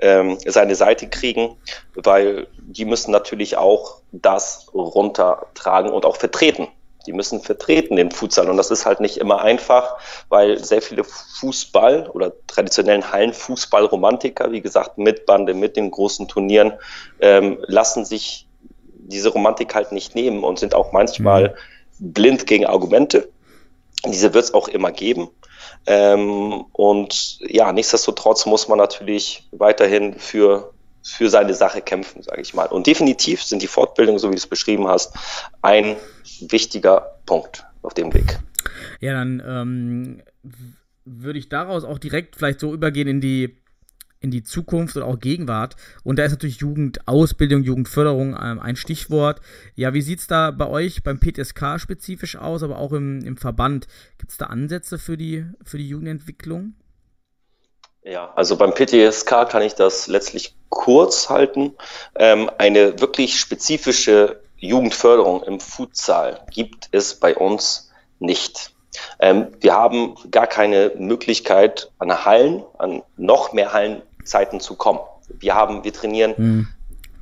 ähm, 0.00 0.38
seine 0.46 0.74
Seite 0.74 1.06
kriegen, 1.06 1.58
weil 1.94 2.46
die 2.58 2.86
müssen 2.86 3.10
natürlich 3.10 3.58
auch 3.58 4.00
das 4.10 4.68
runtertragen 4.72 5.92
und 5.92 6.06
auch 6.06 6.16
vertreten. 6.16 6.68
Die 7.06 7.12
müssen 7.12 7.42
vertreten 7.42 7.96
den 7.96 8.10
Futsal. 8.10 8.48
Und 8.48 8.56
das 8.56 8.70
ist 8.70 8.86
halt 8.86 9.00
nicht 9.00 9.18
immer 9.18 9.42
einfach, 9.42 9.98
weil 10.30 10.64
sehr 10.64 10.80
viele 10.80 11.04
Fußball 11.04 12.08
oder 12.08 12.32
traditionellen 12.46 13.12
Hallenfußball-Romantiker, 13.12 14.50
wie 14.50 14.62
gesagt, 14.62 14.96
mit 14.96 15.26
Bande, 15.26 15.52
mit 15.52 15.76
den 15.76 15.90
großen 15.90 16.26
Turnieren, 16.26 16.72
ähm, 17.20 17.58
lassen 17.66 18.06
sich 18.06 18.48
diese 18.94 19.28
Romantik 19.28 19.74
halt 19.74 19.92
nicht 19.92 20.14
nehmen 20.14 20.42
und 20.42 20.58
sind 20.58 20.74
auch 20.74 20.92
manchmal 20.92 21.54
mhm. 21.98 22.12
blind 22.14 22.46
gegen 22.46 22.64
Argumente. 22.64 23.28
Diese 24.06 24.32
wird 24.32 24.44
es 24.44 24.54
auch 24.54 24.68
immer 24.68 24.90
geben. 24.90 25.28
Ähm, 25.86 26.64
und 26.72 27.38
ja, 27.40 27.72
nichtsdestotrotz 27.72 28.46
muss 28.46 28.68
man 28.68 28.78
natürlich 28.78 29.48
weiterhin 29.52 30.14
für, 30.18 30.72
für 31.02 31.28
seine 31.28 31.54
Sache 31.54 31.80
kämpfen, 31.80 32.22
sage 32.22 32.42
ich 32.42 32.54
mal. 32.54 32.66
Und 32.66 32.86
definitiv 32.86 33.42
sind 33.42 33.62
die 33.62 33.66
Fortbildungen, 33.66 34.18
so 34.18 34.28
wie 34.28 34.34
du 34.34 34.38
es 34.38 34.46
beschrieben 34.46 34.88
hast, 34.88 35.14
ein 35.62 35.96
wichtiger 36.40 37.18
Punkt 37.26 37.64
auf 37.82 37.94
dem 37.94 38.12
Weg. 38.14 38.38
Ja, 39.00 39.12
dann 39.12 39.42
ähm, 39.46 40.22
würde 41.04 41.38
ich 41.38 41.48
daraus 41.48 41.84
auch 41.84 41.98
direkt 41.98 42.36
vielleicht 42.36 42.60
so 42.60 42.72
übergehen 42.72 43.08
in 43.08 43.20
die 43.20 43.61
in 44.22 44.30
die 44.30 44.42
Zukunft 44.42 44.96
oder 44.96 45.06
auch 45.06 45.18
Gegenwart. 45.18 45.76
Und 46.04 46.18
da 46.18 46.24
ist 46.24 46.32
natürlich 46.32 46.58
Jugendausbildung, 46.58 47.62
Jugendförderung 47.62 48.36
ähm, 48.40 48.60
ein 48.60 48.76
Stichwort. 48.76 49.40
Ja, 49.74 49.92
wie 49.94 50.02
sieht 50.02 50.20
es 50.20 50.26
da 50.26 50.50
bei 50.50 50.66
euch 50.66 51.02
beim 51.02 51.18
PTSK 51.18 51.78
spezifisch 51.78 52.36
aus, 52.36 52.62
aber 52.62 52.78
auch 52.78 52.92
im, 52.92 53.22
im 53.24 53.36
Verband? 53.36 53.86
Gibt 54.18 54.32
es 54.32 54.38
da 54.38 54.46
Ansätze 54.46 54.98
für 54.98 55.16
die, 55.16 55.44
für 55.64 55.78
die 55.78 55.88
Jugendentwicklung? 55.88 56.74
Ja, 58.04 58.32
also 58.34 58.56
beim 58.56 58.72
PTSK 58.72 59.48
kann 59.48 59.62
ich 59.62 59.74
das 59.74 60.08
letztlich 60.08 60.56
kurz 60.68 61.28
halten. 61.28 61.74
Ähm, 62.16 62.50
eine 62.58 63.00
wirklich 63.00 63.38
spezifische 63.38 64.40
Jugendförderung 64.56 65.42
im 65.44 65.60
Futsal 65.60 66.44
gibt 66.50 66.88
es 66.92 67.14
bei 67.18 67.36
uns 67.36 67.90
nicht. 68.18 68.72
Ähm, 69.18 69.48
wir 69.60 69.74
haben 69.74 70.16
gar 70.30 70.46
keine 70.46 70.92
Möglichkeit, 70.96 71.90
an 71.98 72.24
Hallen, 72.24 72.64
an 72.78 73.02
noch 73.16 73.52
mehr 73.52 73.72
Hallen 73.72 74.02
Zeiten 74.24 74.60
zu 74.60 74.76
kommen. 74.76 75.00
Wir 75.28 75.54
haben, 75.54 75.84
wir 75.84 75.92
trainieren 75.92 76.34
mhm. 76.36 76.68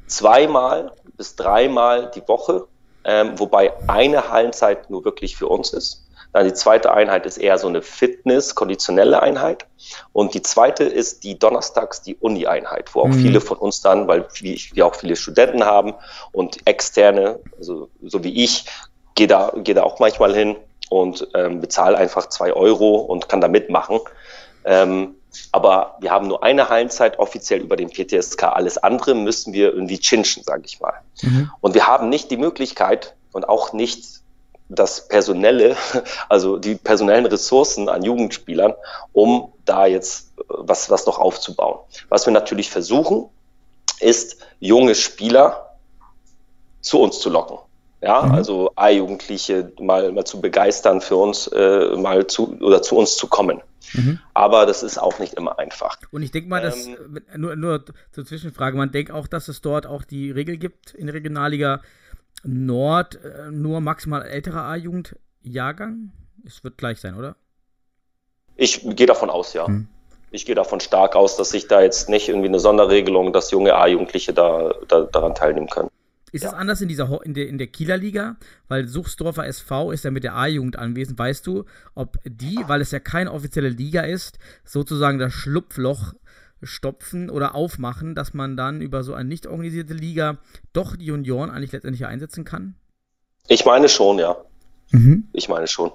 zweimal 0.06 0.92
bis 1.16 1.36
dreimal 1.36 2.10
die 2.14 2.26
Woche, 2.26 2.66
ähm, 3.04 3.38
wobei 3.38 3.72
eine 3.88 4.30
Hallenzeit 4.30 4.90
nur 4.90 5.04
wirklich 5.04 5.36
für 5.36 5.48
uns 5.48 5.72
ist. 5.72 6.06
Dann 6.32 6.46
die 6.46 6.54
zweite 6.54 6.92
Einheit 6.92 7.26
ist 7.26 7.38
eher 7.38 7.58
so 7.58 7.66
eine 7.66 7.82
Fitness, 7.82 8.54
konditionelle 8.54 9.20
Einheit. 9.20 9.66
Und 10.12 10.34
die 10.34 10.42
zweite 10.42 10.84
ist 10.84 11.24
die 11.24 11.38
donnerstags 11.38 12.02
die 12.02 12.14
Uni-Einheit, 12.16 12.94
wo 12.94 13.00
auch 13.00 13.08
mhm. 13.08 13.20
viele 13.20 13.40
von 13.40 13.58
uns 13.58 13.80
dann, 13.80 14.06
weil 14.06 14.26
wir 14.32 14.86
auch 14.86 14.94
viele 14.94 15.16
Studenten 15.16 15.64
haben 15.64 15.94
und 16.32 16.66
externe, 16.66 17.40
also 17.58 17.88
so 18.02 18.22
wie 18.22 18.44
ich, 18.44 18.66
gehe 19.16 19.26
da, 19.26 19.52
gehe 19.56 19.74
da 19.74 19.82
auch 19.82 19.98
manchmal 19.98 20.34
hin 20.34 20.56
und 20.88 21.26
ähm, 21.34 21.60
bezahle 21.60 21.96
einfach 21.96 22.28
zwei 22.28 22.52
Euro 22.52 22.96
und 22.96 23.28
kann 23.28 23.40
da 23.40 23.48
mitmachen. 23.48 23.98
Ähm, 24.64 25.16
aber 25.52 25.96
wir 26.00 26.10
haben 26.10 26.28
nur 26.28 26.42
eine 26.42 26.68
Hallenzeit 26.68 27.18
offiziell 27.18 27.60
über 27.60 27.76
den 27.76 27.90
PTSK. 27.90 28.44
Alles 28.44 28.78
andere 28.78 29.14
müssen 29.14 29.52
wir 29.52 29.72
irgendwie 29.72 29.96
chinchen, 29.96 30.42
sage 30.42 30.62
ich 30.66 30.80
mal. 30.80 30.94
Mhm. 31.22 31.50
Und 31.60 31.74
wir 31.74 31.86
haben 31.86 32.08
nicht 32.08 32.30
die 32.30 32.36
Möglichkeit 32.36 33.14
und 33.32 33.48
auch 33.48 33.72
nicht 33.72 34.20
das 34.68 35.08
personelle, 35.08 35.76
also 36.28 36.56
die 36.56 36.76
personellen 36.76 37.26
Ressourcen 37.26 37.88
an 37.88 38.02
Jugendspielern, 38.02 38.74
um 39.12 39.52
da 39.64 39.86
jetzt 39.86 40.32
äh, 40.38 40.42
was, 40.48 40.90
was 40.90 41.06
noch 41.06 41.18
aufzubauen. 41.18 41.80
Was 42.08 42.26
wir 42.26 42.32
natürlich 42.32 42.70
versuchen, 42.70 43.28
ist 43.98 44.38
junge 44.60 44.94
Spieler 44.94 45.76
zu 46.80 47.00
uns 47.00 47.20
zu 47.20 47.28
locken. 47.28 47.58
Ja, 48.02 48.22
mhm. 48.22 48.32
also 48.32 48.72
A-Jugendliche 48.76 49.72
mal, 49.78 50.10
mal 50.12 50.24
zu 50.24 50.40
begeistern 50.40 51.00
für 51.00 51.16
uns, 51.16 51.48
äh, 51.48 51.96
mal 51.96 52.26
zu 52.26 52.56
oder 52.60 52.80
zu 52.80 52.96
uns 52.96 53.16
zu 53.16 53.26
kommen. 53.26 53.60
Mhm. 53.92 54.18
Aber 54.32 54.66
das 54.66 54.82
ist 54.82 54.98
auch 54.98 55.18
nicht 55.18 55.34
immer 55.34 55.58
einfach. 55.58 55.98
Und 56.10 56.22
ich 56.22 56.30
denke 56.30 56.48
mal, 56.48 56.62
dass, 56.62 56.86
ähm, 56.86 57.20
nur, 57.36 57.56
nur 57.56 57.84
zur 58.12 58.24
Zwischenfrage, 58.24 58.76
man 58.76 58.90
denkt 58.90 59.10
auch, 59.10 59.26
dass 59.26 59.48
es 59.48 59.60
dort 59.60 59.86
auch 59.86 60.04
die 60.04 60.30
Regel 60.30 60.56
gibt 60.56 60.94
in 60.94 61.06
der 61.06 61.14
Regionalliga 61.14 61.82
Nord, 62.42 63.18
äh, 63.22 63.50
nur 63.50 63.80
maximal 63.80 64.22
älterer 64.22 64.62
A-Jugend-Jahrgang. 64.62 66.12
Es 66.46 66.64
wird 66.64 66.78
gleich 66.78 67.00
sein, 67.00 67.16
oder? 67.16 67.36
Ich 68.56 68.82
gehe 68.96 69.06
davon 69.06 69.28
aus, 69.28 69.52
ja. 69.52 69.68
Mhm. 69.68 69.88
Ich 70.30 70.46
gehe 70.46 70.54
davon 70.54 70.80
stark 70.80 71.16
aus, 71.16 71.36
dass 71.36 71.50
sich 71.50 71.66
da 71.66 71.82
jetzt 71.82 72.08
nicht 72.08 72.28
irgendwie 72.28 72.48
eine 72.48 72.60
Sonderregelung, 72.60 73.32
dass 73.32 73.50
junge 73.50 73.74
A-Jugendliche 73.74 74.32
da, 74.32 74.74
da, 74.86 75.02
daran 75.02 75.34
teilnehmen 75.34 75.68
können. 75.68 75.90
Ist 76.32 76.44
ja. 76.44 76.50
es 76.50 76.54
anders 76.54 76.80
in 76.80 76.88
dieser 76.88 77.24
in 77.24 77.34
der, 77.34 77.48
in 77.48 77.58
der 77.58 77.66
Kieler 77.66 77.96
Liga? 77.96 78.36
Weil 78.68 78.86
Suchsdorfer 78.86 79.46
SV 79.46 79.92
ist 79.92 80.04
ja 80.04 80.10
mit 80.10 80.24
der 80.24 80.36
A-Jugend 80.36 80.78
anwesend. 80.78 81.18
Weißt 81.18 81.46
du, 81.46 81.64
ob 81.94 82.18
die, 82.24 82.58
weil 82.66 82.80
es 82.80 82.90
ja 82.90 83.00
keine 83.00 83.32
offizielle 83.32 83.68
Liga 83.68 84.02
ist, 84.02 84.38
sozusagen 84.64 85.18
das 85.18 85.32
Schlupfloch 85.32 86.14
stopfen 86.62 87.30
oder 87.30 87.54
aufmachen, 87.54 88.14
dass 88.14 88.34
man 88.34 88.56
dann 88.56 88.80
über 88.80 89.02
so 89.02 89.14
eine 89.14 89.28
nicht 89.28 89.46
organisierte 89.46 89.94
Liga 89.94 90.38
doch 90.72 90.96
die 90.96 91.06
Junioren 91.06 91.50
eigentlich 91.50 91.72
letztendlich 91.72 92.06
einsetzen 92.06 92.44
kann? 92.44 92.74
Ich 93.48 93.64
meine 93.64 93.88
schon, 93.88 94.18
ja. 94.18 94.36
Mhm. 94.92 95.28
Ich 95.32 95.48
meine 95.48 95.66
schon. 95.66 95.90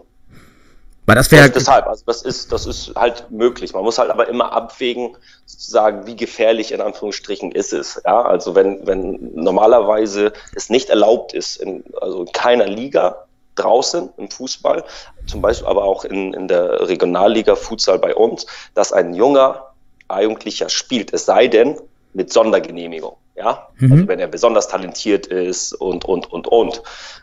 Weil 1.05 1.15
das 1.15 1.31
wäre. 1.31 1.49
Deshalb, 1.49 1.85
also 1.87 2.03
das 2.05 2.23
ist, 2.23 2.51
das 2.51 2.65
ist 2.65 2.93
halt 2.95 3.29
möglich. 3.29 3.73
Man 3.73 3.83
muss 3.83 3.99
halt 3.99 4.09
aber 4.09 4.27
immer 4.27 4.51
abwägen, 4.51 5.15
sozusagen, 5.45 6.07
wie 6.07 6.15
gefährlich 6.15 6.71
in 6.71 6.81
Anführungsstrichen 6.81 7.51
ist 7.51 7.73
es. 7.73 8.01
Ja, 8.05 8.23
also 8.23 8.55
wenn, 8.55 8.85
wenn 8.87 9.33
normalerweise 9.35 10.33
es 10.55 10.69
nicht 10.69 10.89
erlaubt 10.89 11.33
ist, 11.33 11.57
in, 11.57 11.83
also 12.01 12.21
in 12.21 12.31
keiner 12.31 12.65
Liga 12.65 13.25
draußen 13.55 14.09
im 14.17 14.29
Fußball, 14.29 14.83
zum 15.27 15.41
Beispiel 15.41 15.67
aber 15.67 15.83
auch 15.83 16.05
in, 16.05 16.33
in 16.33 16.47
der 16.47 16.87
Regionalliga 16.87 17.55
Futsal 17.55 17.99
bei 17.99 18.15
uns, 18.15 18.47
dass 18.73 18.91
ein 18.91 19.13
junger 19.13 19.73
Jugendlicher 20.11 20.69
spielt, 20.69 21.13
es 21.13 21.25
sei 21.25 21.47
denn 21.47 21.79
mit 22.13 22.31
Sondergenehmigung. 22.31 23.15
Ja, 23.35 23.67
mhm. 23.77 23.91
also 23.91 24.07
wenn 24.07 24.19
er 24.19 24.27
besonders 24.27 24.69
talentiert 24.69 25.27
ist 25.27 25.73
und, 25.73 26.05
und, 26.05 26.31
und, 26.31 26.47
und, 26.47 26.81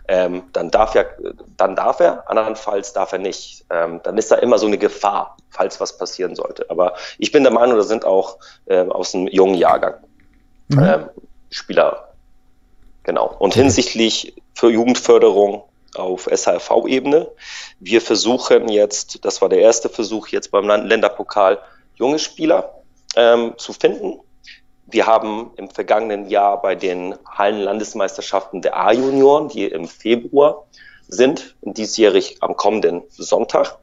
ähm, 0.08 0.42
dann 0.52 0.70
darf 0.70 0.94
er, 0.94 1.06
dann 1.56 1.74
darf 1.74 2.00
er, 2.00 2.28
andernfalls 2.28 2.92
darf 2.92 3.12
er 3.12 3.18
nicht. 3.18 3.64
Ähm, 3.70 4.00
dann 4.02 4.18
ist 4.18 4.30
da 4.30 4.36
immer 4.36 4.58
so 4.58 4.66
eine 4.66 4.76
Gefahr, 4.76 5.38
falls 5.48 5.80
was 5.80 5.96
passieren 5.96 6.36
sollte. 6.36 6.68
Aber 6.68 6.94
ich 7.18 7.32
bin 7.32 7.44
der 7.44 7.52
Meinung, 7.52 7.76
da 7.78 7.82
sind 7.82 8.04
auch 8.04 8.36
äh, 8.66 8.80
aus 8.80 9.14
einem 9.14 9.26
jungen 9.28 9.54
Jahrgang 9.54 9.94
mhm. 10.68 10.82
ähm, 10.82 11.08
Spieler. 11.48 12.12
Genau. 13.04 13.34
Und 13.38 13.54
hinsichtlich 13.54 14.34
für 14.54 14.70
Jugendförderung 14.70 15.64
auf 15.94 16.28
SHV-Ebene, 16.30 17.28
wir 17.80 18.00
versuchen 18.02 18.68
jetzt, 18.68 19.24
das 19.24 19.40
war 19.40 19.48
der 19.48 19.60
erste 19.60 19.88
Versuch 19.88 20.28
jetzt 20.28 20.50
beim 20.50 20.66
Länderpokal, 20.66 21.58
junge 21.94 22.18
Spieler 22.18 22.82
ähm, 23.16 23.54
zu 23.56 23.72
finden, 23.72 24.20
wir 24.92 25.06
haben 25.06 25.50
im 25.56 25.70
vergangenen 25.70 26.28
Jahr 26.28 26.60
bei 26.60 26.74
den 26.74 27.14
Hallenlandesmeisterschaften 27.26 28.62
der 28.62 28.76
A-Junioren, 28.76 29.48
die 29.48 29.66
im 29.66 29.88
Februar 29.88 30.66
sind, 31.08 31.56
diesjährig 31.62 32.36
am 32.40 32.56
kommenden 32.56 33.02
Sonntag. 33.10 33.78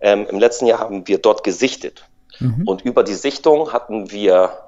Ähm, 0.00 0.26
Im 0.28 0.38
letzten 0.38 0.66
Jahr 0.66 0.78
haben 0.78 1.06
wir 1.06 1.18
dort 1.18 1.44
gesichtet. 1.44 2.06
Mhm. 2.38 2.66
Und 2.66 2.82
über 2.82 3.02
die 3.02 3.14
Sichtung 3.14 3.72
hatten 3.72 4.10
wir 4.10 4.58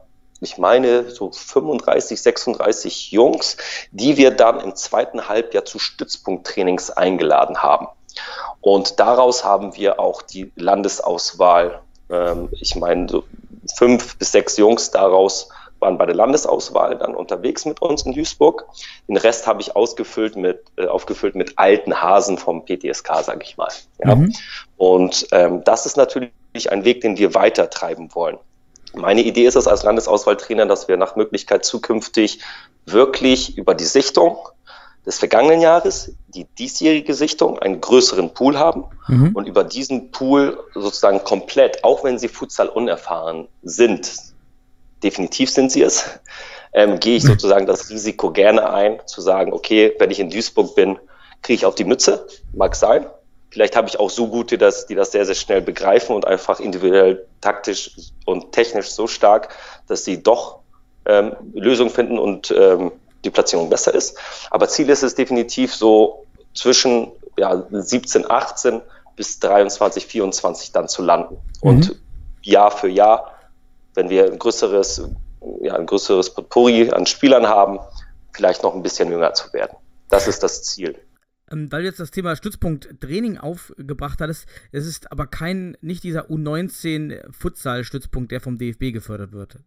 ich 0.41 0.59
meine, 0.59 1.11
so 1.11 1.31
35, 1.33 2.21
36 2.21 3.13
Jungs, 3.13 3.57
die 3.93 4.17
wir 4.17 4.31
dann 4.31 4.61
im 4.61 4.75
zweiten 4.77 5.29
Halbjahr 5.29 5.65
zu 5.65 5.79
Stützpunkttrainings 5.79 6.91
eingeladen 6.91 7.63
haben. 7.63 7.87
Und 8.61 9.01
daraus 9.01 9.45
haben 9.45 9.77
wir 9.77 9.99
auch 9.99 10.23
die 10.23 10.53
Landesauswahl, 10.57 11.81
ähm, 12.11 12.49
ich 12.53 12.77
meine, 12.77 13.09
so 13.09 13.25
fünf 13.77 14.19
bis 14.19 14.33
sechs 14.33 14.57
Jungs 14.57 14.91
daraus 14.91 15.49
waren 15.85 15.99
bei 15.99 16.07
der 16.07 16.15
Landesauswahl 16.15 16.97
dann 16.97 17.15
unterwegs 17.15 17.67
mit 17.67 17.83
uns 17.83 18.03
in 18.03 18.13
Duisburg. 18.13 18.67
Den 19.07 19.19
Rest 19.19 19.47
habe 19.47 19.61
ich 19.61 19.77
ausgefüllt 19.77 20.35
mit, 20.35 20.65
äh, 20.77 20.87
aufgefüllt 20.87 21.35
mit 21.35 21.59
alten 21.59 22.01
Hasen 22.01 22.39
vom 22.39 22.65
PTSK, 22.65 23.23
sage 23.23 23.41
ich 23.43 23.57
mal. 23.57 23.69
Ja? 24.03 24.15
Mhm. 24.15 24.35
Und 24.77 25.29
ähm, 25.33 25.63
das 25.65 25.85
ist 25.87 25.97
natürlich 25.97 26.33
ein 26.71 26.85
Weg, 26.85 27.03
den 27.03 27.19
wir 27.19 27.35
weiter 27.35 27.69
treiben 27.69 28.15
wollen. 28.15 28.39
Meine 28.95 29.23
Idee 29.23 29.47
ist 29.47 29.57
es 29.57 29.67
als 29.67 29.83
Landesauswahltrainer, 29.83 30.67
dass 30.67 30.89
wir 30.89 30.97
nach 30.97 31.17
Möglichkeit 31.17 31.65
zukünftig 31.65 32.41
wirklich 32.87 33.59
über 33.59 33.75
die 33.75 33.85
Sichtung 33.85 34.39
des 35.05 35.19
vergangenen 35.19 35.61
Jahres, 35.61 36.15
die 36.29 36.47
diesjährige 36.59 37.13
Sichtung, 37.13 37.59
einen 37.59 37.81
größeren 37.81 38.33
Pool 38.33 38.59
haben 38.59 38.85
mhm. 39.09 39.33
und 39.35 39.47
über 39.47 39.65
diesen 39.65 40.13
Pool 40.13 40.59
sozusagen 40.75 41.25
komplett, 41.25 41.85
auch 41.85 42.05
wenn 42.05 42.19
sie 42.19 42.29
Futsal 42.29 42.69
unerfahren 42.69 43.49
sind, 43.63 44.34
definitiv 45.05 45.51
sind 45.51 45.71
sie 45.71 45.83
es, 45.83 46.09
ähm, 46.73 46.99
gehe 46.99 47.17
ich 47.17 47.23
sozusagen 47.23 47.67
das 47.67 47.91
Risiko 47.91 48.33
gerne 48.33 48.69
ein, 48.73 49.01
zu 49.07 49.21
sagen, 49.21 49.53
okay, 49.53 49.95
wenn 49.99 50.11
ich 50.11 50.19
in 50.19 50.31
Duisburg 50.31 50.75
bin, 50.75 50.99
kriege 51.43 51.55
ich 51.55 51.67
auf 51.67 51.77
die 51.77 51.85
Mütze, 51.85 52.27
mag 52.53 52.75
sein. 52.75 53.07
Vielleicht 53.51 53.77
habe 53.77 53.87
ich 53.87 54.01
auch 54.01 54.11
so 54.11 54.27
gute, 54.27 54.59
dass 54.59 54.87
die 54.87 54.97
das 54.97 55.13
sehr, 55.13 55.25
sehr 55.25 55.37
schnell 55.37 55.63
begreifen 55.63 56.17
und 56.17 56.27
einfach 56.27 56.59
individuell, 56.59 57.27
taktisch 57.41 57.93
und 58.25 58.51
technisch 58.51 58.91
so 58.91 59.07
stark, 59.07 59.55
dass 59.87 60.05
sie 60.05 60.21
doch 60.21 60.59
ähm, 61.07 61.37
Lösungen 61.53 61.91
finden 61.91 62.19
und 62.19 62.51
ähm, 62.51 62.91
die 63.25 63.31
Platzierung 63.31 63.71
besser 63.71 63.95
ist. 63.95 64.19
Aber 64.51 64.69
Ziel 64.69 64.91
ist 64.91 65.05
es 65.05 65.15
definitiv 65.15 65.73
so 65.73 66.27
zwischen 66.55 67.13
ja, 67.39 67.65
17, 67.71 68.29
18 68.29 68.81
bis 69.15 69.39
23, 69.39 70.07
24 70.07 70.73
dann 70.73 70.89
zu 70.89 71.03
landen. 71.03 71.37
Mhm. 71.63 71.69
Und 71.69 71.97
Jahr 72.43 72.73
für 72.73 72.89
Jahr 72.89 73.34
wenn 73.95 74.11
wir 74.11 74.27
ein 74.27 74.39
größeres, 74.39 75.09
ja, 75.63 75.75
ein 75.75 75.87
größeres 75.87 76.31
Potpourri 76.35 76.91
an 76.91 77.07
Spielern 77.07 77.47
haben, 77.47 77.79
vielleicht 78.33 78.63
noch 78.63 78.75
ein 78.75 78.83
bisschen 78.83 79.11
jünger 79.11 79.33
zu 79.35 79.53
werden. 79.53 79.77
Das 80.11 80.29
ist 80.29 80.43
das 80.43 80.63
Ziel. 80.63 80.99
Ähm, 81.51 81.71
weil 81.71 81.83
du 81.83 81.89
jetzt 81.89 82.01
das 82.01 82.11
Thema 82.11 82.37
Stützpunkt 82.37 83.01
Training 83.01 83.39
aufgebracht 83.39 84.21
hattest, 84.21 84.47
es 84.73 84.87
ist 84.87 85.13
aber 85.13 85.27
kein, 85.27 85.77
nicht 85.81 86.03
dieser 86.03 86.31
U19 86.31 87.21
Futsal-Stützpunkt, 87.33 88.33
der 88.33 88.41
vom 88.41 88.59
DFB 88.59 88.93
gefördert 88.93 89.33
wird. 89.33 89.59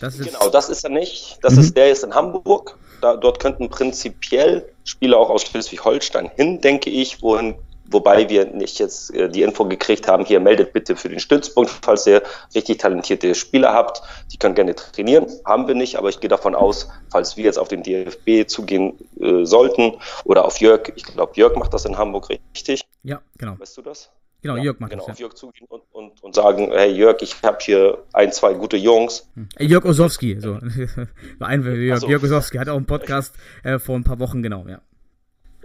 Das 0.00 0.18
genau, 0.18 0.50
das 0.50 0.68
ist 0.68 0.84
er 0.84 0.90
nicht. 0.90 1.38
Das 1.42 1.54
mhm. 1.54 1.60
ist, 1.60 1.76
der 1.76 1.90
ist 1.90 2.04
in 2.04 2.14
Hamburg. 2.14 2.76
Da, 3.00 3.16
dort 3.16 3.40
könnten 3.40 3.68
prinzipiell 3.68 4.68
Spieler 4.84 5.18
auch 5.18 5.30
aus 5.30 5.42
Schleswig-Holstein 5.42 6.30
hin, 6.34 6.60
denke 6.60 6.90
ich, 6.90 7.22
wohin 7.22 7.54
wobei 7.90 8.28
wir 8.28 8.46
nicht 8.46 8.78
jetzt 8.78 9.14
äh, 9.14 9.28
die 9.28 9.42
Info 9.42 9.64
gekriegt 9.64 10.08
haben, 10.08 10.24
hier 10.24 10.40
meldet 10.40 10.72
bitte 10.72 10.96
für 10.96 11.08
den 11.08 11.20
Stützpunkt, 11.20 11.70
falls 11.82 12.06
ihr 12.06 12.22
richtig 12.54 12.78
talentierte 12.78 13.34
Spieler 13.34 13.72
habt. 13.72 14.02
Die 14.32 14.38
können 14.38 14.54
gerne 14.54 14.74
trainieren, 14.74 15.26
haben 15.44 15.68
wir 15.68 15.74
nicht, 15.74 15.96
aber 15.96 16.08
ich 16.08 16.20
gehe 16.20 16.28
davon 16.28 16.54
aus, 16.54 16.88
falls 17.10 17.36
wir 17.36 17.44
jetzt 17.44 17.58
auf 17.58 17.68
den 17.68 17.82
DFB 17.82 18.48
zugehen 18.48 18.98
äh, 19.20 19.44
sollten 19.44 19.94
oder 20.24 20.44
auf 20.44 20.58
Jörg, 20.58 20.92
ich 20.94 21.04
glaube, 21.04 21.32
Jörg 21.36 21.56
macht 21.56 21.74
das 21.74 21.84
in 21.84 21.96
Hamburg 21.96 22.28
richtig. 22.30 22.82
Ja, 23.02 23.20
genau. 23.38 23.58
Weißt 23.58 23.76
du 23.76 23.82
das? 23.82 24.10
Genau, 24.42 24.56
ja, 24.56 24.64
Jörg 24.64 24.80
macht 24.80 24.90
genau, 24.90 25.06
das. 25.06 25.16
Genau, 25.16 25.28
ja. 25.28 25.32
auf 25.32 25.32
Jörg 25.32 25.34
zugehen 25.34 25.66
und, 25.68 25.82
und, 25.92 26.22
und 26.22 26.34
sagen, 26.34 26.70
hey 26.72 26.92
Jörg, 26.92 27.20
ich 27.20 27.34
habe 27.42 27.58
hier 27.60 27.98
ein, 28.12 28.32
zwei 28.32 28.54
gute 28.54 28.76
Jungs. 28.76 29.28
Hm. 29.34 29.48
Jörg 29.58 29.84
Osowski, 29.84 30.40
so. 30.40 30.58
ein, 31.40 31.62
Jörg, 31.62 32.00
so. 32.00 32.08
Jörg 32.08 32.22
Osowski 32.22 32.58
hat 32.58 32.68
auch 32.68 32.76
einen 32.76 32.86
Podcast 32.86 33.34
äh, 33.64 33.78
vor 33.78 33.96
ein 33.96 34.04
paar 34.04 34.18
Wochen, 34.20 34.42
genau, 34.42 34.66
ja. 34.68 34.80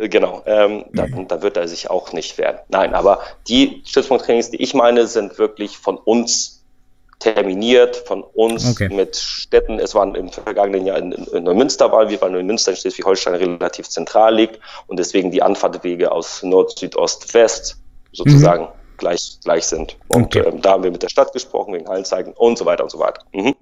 Äh, 0.02 0.10
genau, 0.10 0.41
ähm, 0.45 0.86
dann, 0.93 1.28
dann 1.28 1.41
wird 1.41 1.58
er 1.58 1.68
sich 1.68 1.89
auch 1.89 2.12
nicht 2.14 2.38
wehren. 2.38 2.60
Nein, 2.70 2.93
aber 2.93 3.22
die 3.47 3.84
Stützpunkttrainings, 3.86 4.52
die 4.52 4.62
ich 4.62 4.74
meine, 4.74 5.08
sind 5.08 5.38
wirklich 5.38 5.78
von 5.78 5.97
uns 5.97 6.64
terminiert, 7.20 7.97
von 7.97 8.24
uns 8.24 8.72
okay. 8.72 8.89
mit 8.89 9.16
Städten. 9.16 9.78
Es 9.78 9.93
waren 9.93 10.16
im 10.16 10.30
vergangenen 10.30 10.88
Jahr 10.88 10.97
in, 10.97 11.12
in 11.12 11.43
Neumünster 11.43 11.91
waren 11.91 12.10
wir, 12.10 12.20
weil 12.20 12.32
Neumünster 12.32 12.72
in 12.72 12.78
Schleswig-Holstein 12.78 13.36
relativ 13.36 13.88
zentral 13.88 14.34
liegt 14.36 14.60
und 14.88 14.97
deswegen 14.97 15.30
die 15.30 15.43
Anfahrtwege 15.43 16.12
aus 16.12 16.41
Nord, 16.41 16.78
Süd, 16.80 16.95
Ost, 16.95 17.32
West 17.36 17.78
sozusagen 18.12 18.64
mhm. 18.64 18.97
gleich, 18.97 19.38
gleich 19.43 19.66
sind. 19.68 19.97
Und 20.08 20.36
okay. 20.36 20.39
ähm, 20.47 20.64
da 20.64 20.72
haben 20.72 20.84
wir 20.84 20.89
mit 20.89 21.04
der 21.04 21.10
Stadt 21.10 21.32
gesprochen, 21.32 21.76
wegen 21.76 21.88
Hallenzeigen 21.88 22.34
und 22.34 22.58
so 22.58 22.66
weiter 22.66 22.84
und 22.84 22.89
so 22.89 22.97
weiter. 22.97 23.22
Mhm. 23.34 23.54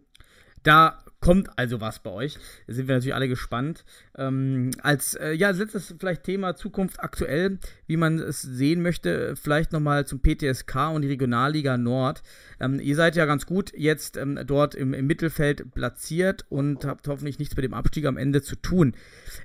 Da 0.64 0.98
kommt 1.22 1.50
also 1.58 1.82
was 1.82 2.00
bei 2.00 2.12
euch. 2.12 2.38
Da 2.68 2.74
sind 2.74 2.88
wir 2.88 2.96
natürlich 2.96 3.16
alle 3.16 3.28
gespannt. 3.28 3.84
Ähm, 4.18 4.72
als 4.82 5.16
äh, 5.16 5.34
ja, 5.34 5.50
letztes 5.50 5.94
vielleicht 6.00 6.24
Thema 6.24 6.56
Zukunft 6.56 7.02
aktuell, 7.02 7.60
wie 7.88 7.98
man 7.98 8.20
es 8.20 8.42
sehen 8.42 8.82
möchte, 8.82 9.36
vielleicht 9.36 9.74
nochmal 9.74 10.06
zum 10.06 10.22
PTSK 10.22 10.92
und 10.94 11.02
die 11.02 11.10
Regionalliga 11.10 11.78
Nord. 11.78 12.24
Ähm, 12.60 12.80
ihr 12.80 12.96
seid 12.96 13.16
ja 13.16 13.26
ganz 13.26 13.46
gut 13.46 13.74
jetzt 13.76 14.16
ähm, 14.16 14.40
dort 14.46 14.76
im, 14.76 14.94
im, 14.94 15.08
Mittelfeld 15.08 15.74
platziert 15.74 16.46
und 16.50 16.86
habt 16.86 17.08
hoffentlich 17.08 17.40
nichts 17.40 17.56
mit 17.56 17.66
dem 17.66 17.74
Abstieg 17.74 18.06
am 18.06 18.18
Ende 18.18 18.42
zu 18.42 18.56
tun. 18.56 18.94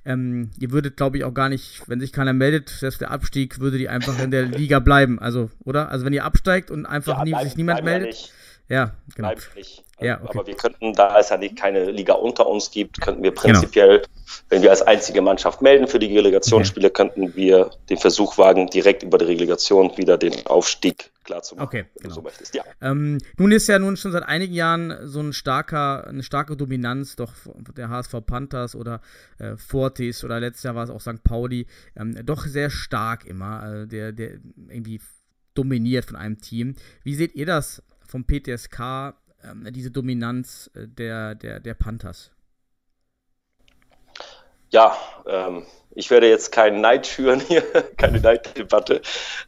Ähm, 0.04 0.50
ihr 0.60 0.70
würdet, 0.70 0.96
glaube 0.96 1.16
ich, 1.16 1.24
auch 1.24 1.34
gar 1.34 1.48
nicht, 1.48 1.88
wenn 1.88 2.00
sich 2.00 2.12
keiner 2.12 2.32
meldet, 2.32 2.68
selbst 2.68 3.00
der 3.00 3.10
Abstieg, 3.10 3.58
würde 3.58 3.78
die 3.78 3.88
einfach 3.88 4.20
in 4.22 4.30
der 4.30 4.44
Liga 4.44 4.78
bleiben. 4.78 5.18
Also, 5.18 5.50
oder? 5.64 5.90
Also 5.90 6.04
wenn 6.04 6.12
ihr 6.12 6.24
absteigt 6.24 6.70
und 6.70 6.86
einfach 6.86 7.18
ja, 7.18 7.24
nie, 7.24 7.30
bleib, 7.30 7.44
sich 7.44 7.56
niemand 7.56 7.84
meldet. 7.84 8.32
Ja, 8.68 8.92
genau. 9.14 9.32
Nicht. 9.54 9.84
Ja, 10.00 10.20
okay. 10.20 10.30
Aber 10.30 10.46
wir 10.46 10.56
könnten, 10.56 10.92
da 10.94 11.18
es 11.18 11.28
ja 11.28 11.36
nicht 11.36 11.56
keine 11.56 11.90
Liga 11.90 12.14
unter 12.14 12.46
uns 12.46 12.70
gibt, 12.70 13.00
könnten 13.00 13.22
wir 13.22 13.32
prinzipiell, 13.32 13.98
genau. 13.98 14.08
wenn 14.48 14.62
wir 14.62 14.70
als 14.70 14.82
einzige 14.82 15.22
Mannschaft 15.22 15.62
melden 15.62 15.86
für 15.86 15.98
die 15.98 16.14
Relegationsspiele, 16.16 16.88
okay. 16.88 16.94
könnten 16.94 17.36
wir 17.36 17.70
den 17.88 17.98
Versuch 17.98 18.36
wagen, 18.36 18.66
direkt 18.68 19.02
über 19.02 19.18
die 19.18 19.26
Relegation 19.26 19.96
wieder 19.96 20.18
den 20.18 20.46
Aufstieg 20.46 21.10
klar 21.24 21.42
zu 21.42 21.54
machen, 21.54 21.66
okay, 21.66 21.84
genau. 22.00 22.14
so 22.14 22.24
Ja. 22.52 22.64
Ähm, 22.82 23.18
nun 23.38 23.52
ist 23.52 23.68
ja 23.68 23.78
nun 23.78 23.96
schon 23.96 24.12
seit 24.12 24.24
einigen 24.24 24.52
Jahren 24.52 25.06
so 25.06 25.20
ein 25.20 25.32
starker, 25.32 26.06
eine 26.06 26.22
starke 26.22 26.56
Dominanz 26.56 27.16
doch 27.16 27.32
der 27.76 27.88
HSV 27.88 28.14
Panthers 28.26 28.74
oder 28.74 29.00
äh, 29.38 29.56
Fortis 29.56 30.24
oder 30.24 30.40
letztes 30.40 30.64
Jahr 30.64 30.74
war 30.74 30.84
es 30.84 30.90
auch 30.90 31.00
St. 31.00 31.22
Pauli, 31.22 31.66
ähm, 31.96 32.14
doch 32.26 32.46
sehr 32.46 32.68
stark 32.68 33.24
immer, 33.26 33.82
äh, 33.82 33.86
der, 33.86 34.12
der 34.12 34.32
irgendwie 34.68 35.00
dominiert 35.54 36.04
von 36.04 36.16
einem 36.16 36.40
Team. 36.40 36.74
Wie 37.04 37.14
seht 37.14 37.34
ihr 37.34 37.46
das 37.46 37.82
vom 38.06 38.24
PTSK 38.24 39.14
ähm, 39.42 39.66
diese 39.70 39.90
Dominanz 39.90 40.70
äh, 40.74 40.86
der, 40.88 41.34
der, 41.34 41.60
der 41.60 41.74
Panthers? 41.74 42.30
Ja, 44.70 44.96
ähm, 45.26 45.64
ich 45.94 46.10
werde 46.10 46.28
jetzt 46.28 46.50
keinen 46.50 46.80
Neid 46.80 47.06
schüren 47.06 47.40
hier, 47.40 47.62
keine 47.96 48.20
Neiddebatte. 48.20 49.00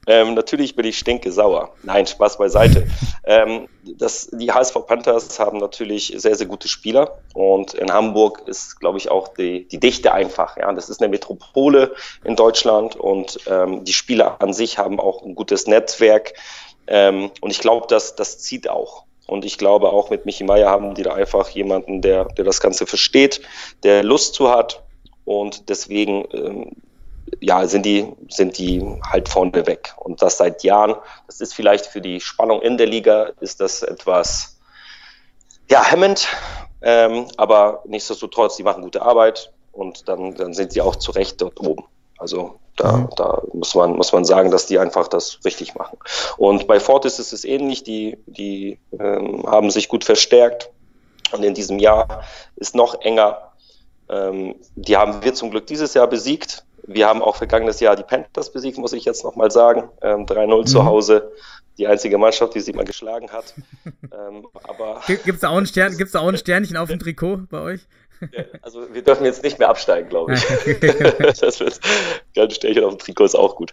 Ähm, 0.06 0.34
natürlich 0.34 0.76
bin 0.76 0.86
ich 0.86 0.98
stinke 0.98 1.32
sauer. 1.32 1.74
Nein, 1.82 2.06
Spaß 2.06 2.38
beiseite. 2.38 2.86
ähm, 3.24 3.68
das, 3.98 4.28
die 4.32 4.52
HSV 4.52 4.86
Panthers 4.86 5.38
haben 5.40 5.58
natürlich 5.58 6.14
sehr, 6.16 6.36
sehr 6.36 6.46
gute 6.46 6.68
Spieler 6.68 7.18
und 7.34 7.74
in 7.74 7.92
Hamburg 7.92 8.42
ist, 8.46 8.78
glaube 8.78 8.98
ich, 8.98 9.10
auch 9.10 9.28
die, 9.28 9.66
die 9.66 9.80
Dichte 9.80 10.12
einfach. 10.12 10.56
Ja, 10.56 10.72
das 10.72 10.88
ist 10.88 11.00
eine 11.00 11.08
Metropole 11.08 11.94
in 12.22 12.36
Deutschland 12.36 12.94
und 12.94 13.38
ähm, 13.48 13.84
die 13.84 13.92
Spieler 13.92 14.40
an 14.40 14.52
sich 14.52 14.78
haben 14.78 15.00
auch 15.00 15.24
ein 15.24 15.34
gutes 15.34 15.66
Netzwerk. 15.66 16.34
Ähm, 16.86 17.30
und 17.40 17.50
ich 17.50 17.58
glaube, 17.58 17.86
dass 17.88 18.16
das 18.16 18.38
zieht 18.38 18.68
auch. 18.68 19.04
Und 19.26 19.44
ich 19.44 19.58
glaube, 19.58 19.90
auch 19.90 20.10
mit 20.10 20.24
Michi 20.24 20.44
Meier 20.44 20.70
haben 20.70 20.94
die 20.94 21.02
da 21.02 21.14
einfach 21.14 21.48
jemanden, 21.48 22.00
der, 22.00 22.26
der 22.26 22.44
das 22.44 22.60
Ganze 22.60 22.86
versteht, 22.86 23.42
der 23.82 24.04
Lust 24.04 24.34
zu 24.34 24.50
hat. 24.50 24.84
Und 25.24 25.68
deswegen, 25.68 26.24
ähm, 26.32 26.72
ja, 27.40 27.66
sind 27.66 27.84
die, 27.84 28.06
sind 28.28 28.58
die 28.58 28.84
halt 29.04 29.28
vorne 29.28 29.66
weg. 29.66 29.94
Und 29.96 30.22
das 30.22 30.38
seit 30.38 30.62
Jahren. 30.62 30.94
Das 31.26 31.40
ist 31.40 31.54
vielleicht 31.54 31.86
für 31.86 32.00
die 32.00 32.20
Spannung 32.20 32.62
in 32.62 32.78
der 32.78 32.86
Liga, 32.86 33.32
ist 33.40 33.60
das 33.60 33.82
etwas, 33.82 34.58
ja, 35.68 35.84
hemmend. 35.84 36.28
Ähm, 36.82 37.26
aber 37.36 37.82
nichtsdestotrotz, 37.86 38.56
die 38.56 38.62
machen 38.62 38.84
gute 38.84 39.02
Arbeit. 39.02 39.52
Und 39.72 40.08
dann, 40.08 40.34
dann 40.36 40.54
sind 40.54 40.72
sie 40.72 40.80
auch 40.80 40.96
zu 40.96 41.10
Recht 41.10 41.40
dort 41.42 41.60
oben. 41.60 41.84
Also 42.18 42.58
da, 42.76 42.92
mhm. 42.92 43.08
da 43.16 43.42
muss, 43.52 43.74
man, 43.74 43.92
muss 43.92 44.12
man 44.12 44.24
sagen, 44.24 44.50
dass 44.50 44.66
die 44.66 44.78
einfach 44.78 45.08
das 45.08 45.40
richtig 45.44 45.74
machen. 45.74 45.98
Und 46.36 46.66
bei 46.66 46.80
Fortis 46.80 47.18
ist 47.18 47.32
es 47.32 47.44
ähnlich, 47.44 47.82
die, 47.82 48.18
die 48.26 48.78
ähm, 48.98 49.44
haben 49.46 49.70
sich 49.70 49.88
gut 49.88 50.04
verstärkt 50.04 50.70
und 51.32 51.42
in 51.42 51.54
diesem 51.54 51.78
Jahr 51.78 52.22
ist 52.56 52.74
noch 52.74 53.00
enger. 53.00 53.52
Ähm, 54.08 54.54
die 54.76 54.96
haben 54.96 55.22
wir 55.22 55.34
zum 55.34 55.50
Glück 55.50 55.66
dieses 55.66 55.94
Jahr 55.94 56.06
besiegt. 56.06 56.64
Wir 56.86 57.08
haben 57.08 57.20
auch 57.20 57.36
vergangenes 57.36 57.80
Jahr 57.80 57.96
die 57.96 58.04
Panthers 58.04 58.52
besiegt, 58.52 58.78
muss 58.78 58.92
ich 58.92 59.04
jetzt 59.04 59.24
nochmal 59.24 59.50
sagen. 59.50 59.88
Ähm, 60.02 60.26
3-0 60.26 60.60
mhm. 60.60 60.66
zu 60.66 60.84
Hause. 60.84 61.32
Die 61.78 61.86
einzige 61.86 62.16
Mannschaft, 62.16 62.54
die 62.54 62.60
sie 62.60 62.72
mal 62.72 62.84
geschlagen 62.84 63.30
hat. 63.32 63.54
ähm, 63.86 64.46
Gibt 65.06 65.28
es 65.28 65.40
da, 65.40 65.50
auch 65.50 65.56
ein 65.56 65.66
Stern, 65.66 65.96
da 65.98 66.20
auch 66.20 66.28
ein 66.28 66.38
Sternchen 66.38 66.76
auf 66.76 66.88
dem 66.88 66.98
Trikot 66.98 67.48
bei 67.50 67.60
euch? 67.60 67.86
Also 68.62 68.92
wir 68.92 69.02
dürfen 69.02 69.24
jetzt 69.24 69.42
nicht 69.42 69.58
mehr 69.58 69.68
absteigen, 69.68 70.08
glaube 70.08 70.34
ich. 70.34 70.44
das 71.40 71.60
wird 71.60 71.80
ganz 72.34 72.54
Sternchen 72.54 72.84
auf 72.84 72.94
dem 72.94 72.98
Trikot 72.98 73.24
ist 73.24 73.34
auch 73.34 73.56
gut. 73.56 73.72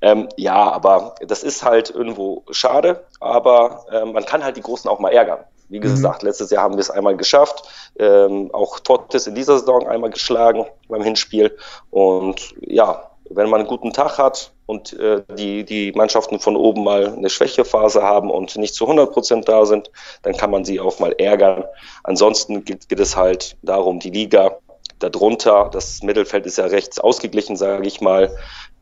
Ähm, 0.00 0.28
ja, 0.36 0.70
aber 0.70 1.14
das 1.26 1.42
ist 1.42 1.64
halt 1.64 1.90
irgendwo 1.90 2.44
schade, 2.50 3.04
aber 3.20 3.86
ähm, 3.92 4.12
man 4.12 4.24
kann 4.24 4.44
halt 4.44 4.56
die 4.56 4.62
Großen 4.62 4.88
auch 4.90 4.98
mal 4.98 5.12
ärgern. 5.12 5.44
Wie 5.68 5.80
gesagt, 5.80 6.22
mhm. 6.22 6.28
letztes 6.28 6.50
Jahr 6.50 6.62
haben 6.62 6.74
wir 6.74 6.80
es 6.80 6.90
einmal 6.90 7.16
geschafft. 7.16 7.64
Ähm, 7.98 8.50
auch 8.52 8.80
Tortes 8.80 9.26
in 9.26 9.34
dieser 9.34 9.58
Saison 9.58 9.88
einmal 9.88 10.10
geschlagen 10.10 10.66
beim 10.88 11.02
Hinspiel. 11.02 11.56
Und 11.90 12.54
ja, 12.60 13.10
wenn 13.30 13.48
man 13.48 13.60
einen 13.60 13.68
guten 13.68 13.92
Tag 13.92 14.18
hat 14.18 14.52
und 14.66 14.92
äh, 14.94 15.22
die, 15.36 15.64
die 15.64 15.92
Mannschaften 15.92 16.38
von 16.38 16.56
oben 16.56 16.84
mal 16.84 17.14
eine 17.14 17.30
Schwächephase 17.30 18.02
haben 18.02 18.30
und 18.30 18.56
nicht 18.56 18.74
zu 18.74 18.84
100 18.84 19.12
Prozent 19.12 19.48
da 19.48 19.64
sind, 19.66 19.90
dann 20.22 20.36
kann 20.36 20.50
man 20.50 20.64
sie 20.64 20.80
auch 20.80 20.98
mal 20.98 21.12
ärgern. 21.18 21.64
Ansonsten 22.02 22.64
geht, 22.64 22.88
geht 22.88 23.00
es 23.00 23.16
halt 23.16 23.56
darum, 23.62 23.98
die 24.00 24.10
Liga 24.10 24.58
darunter, 24.98 25.70
das 25.72 26.02
Mittelfeld 26.02 26.46
ist 26.46 26.58
ja 26.58 26.66
rechts 26.66 26.98
ausgeglichen, 26.98 27.56
sage 27.56 27.86
ich 27.86 28.00
mal. 28.00 28.34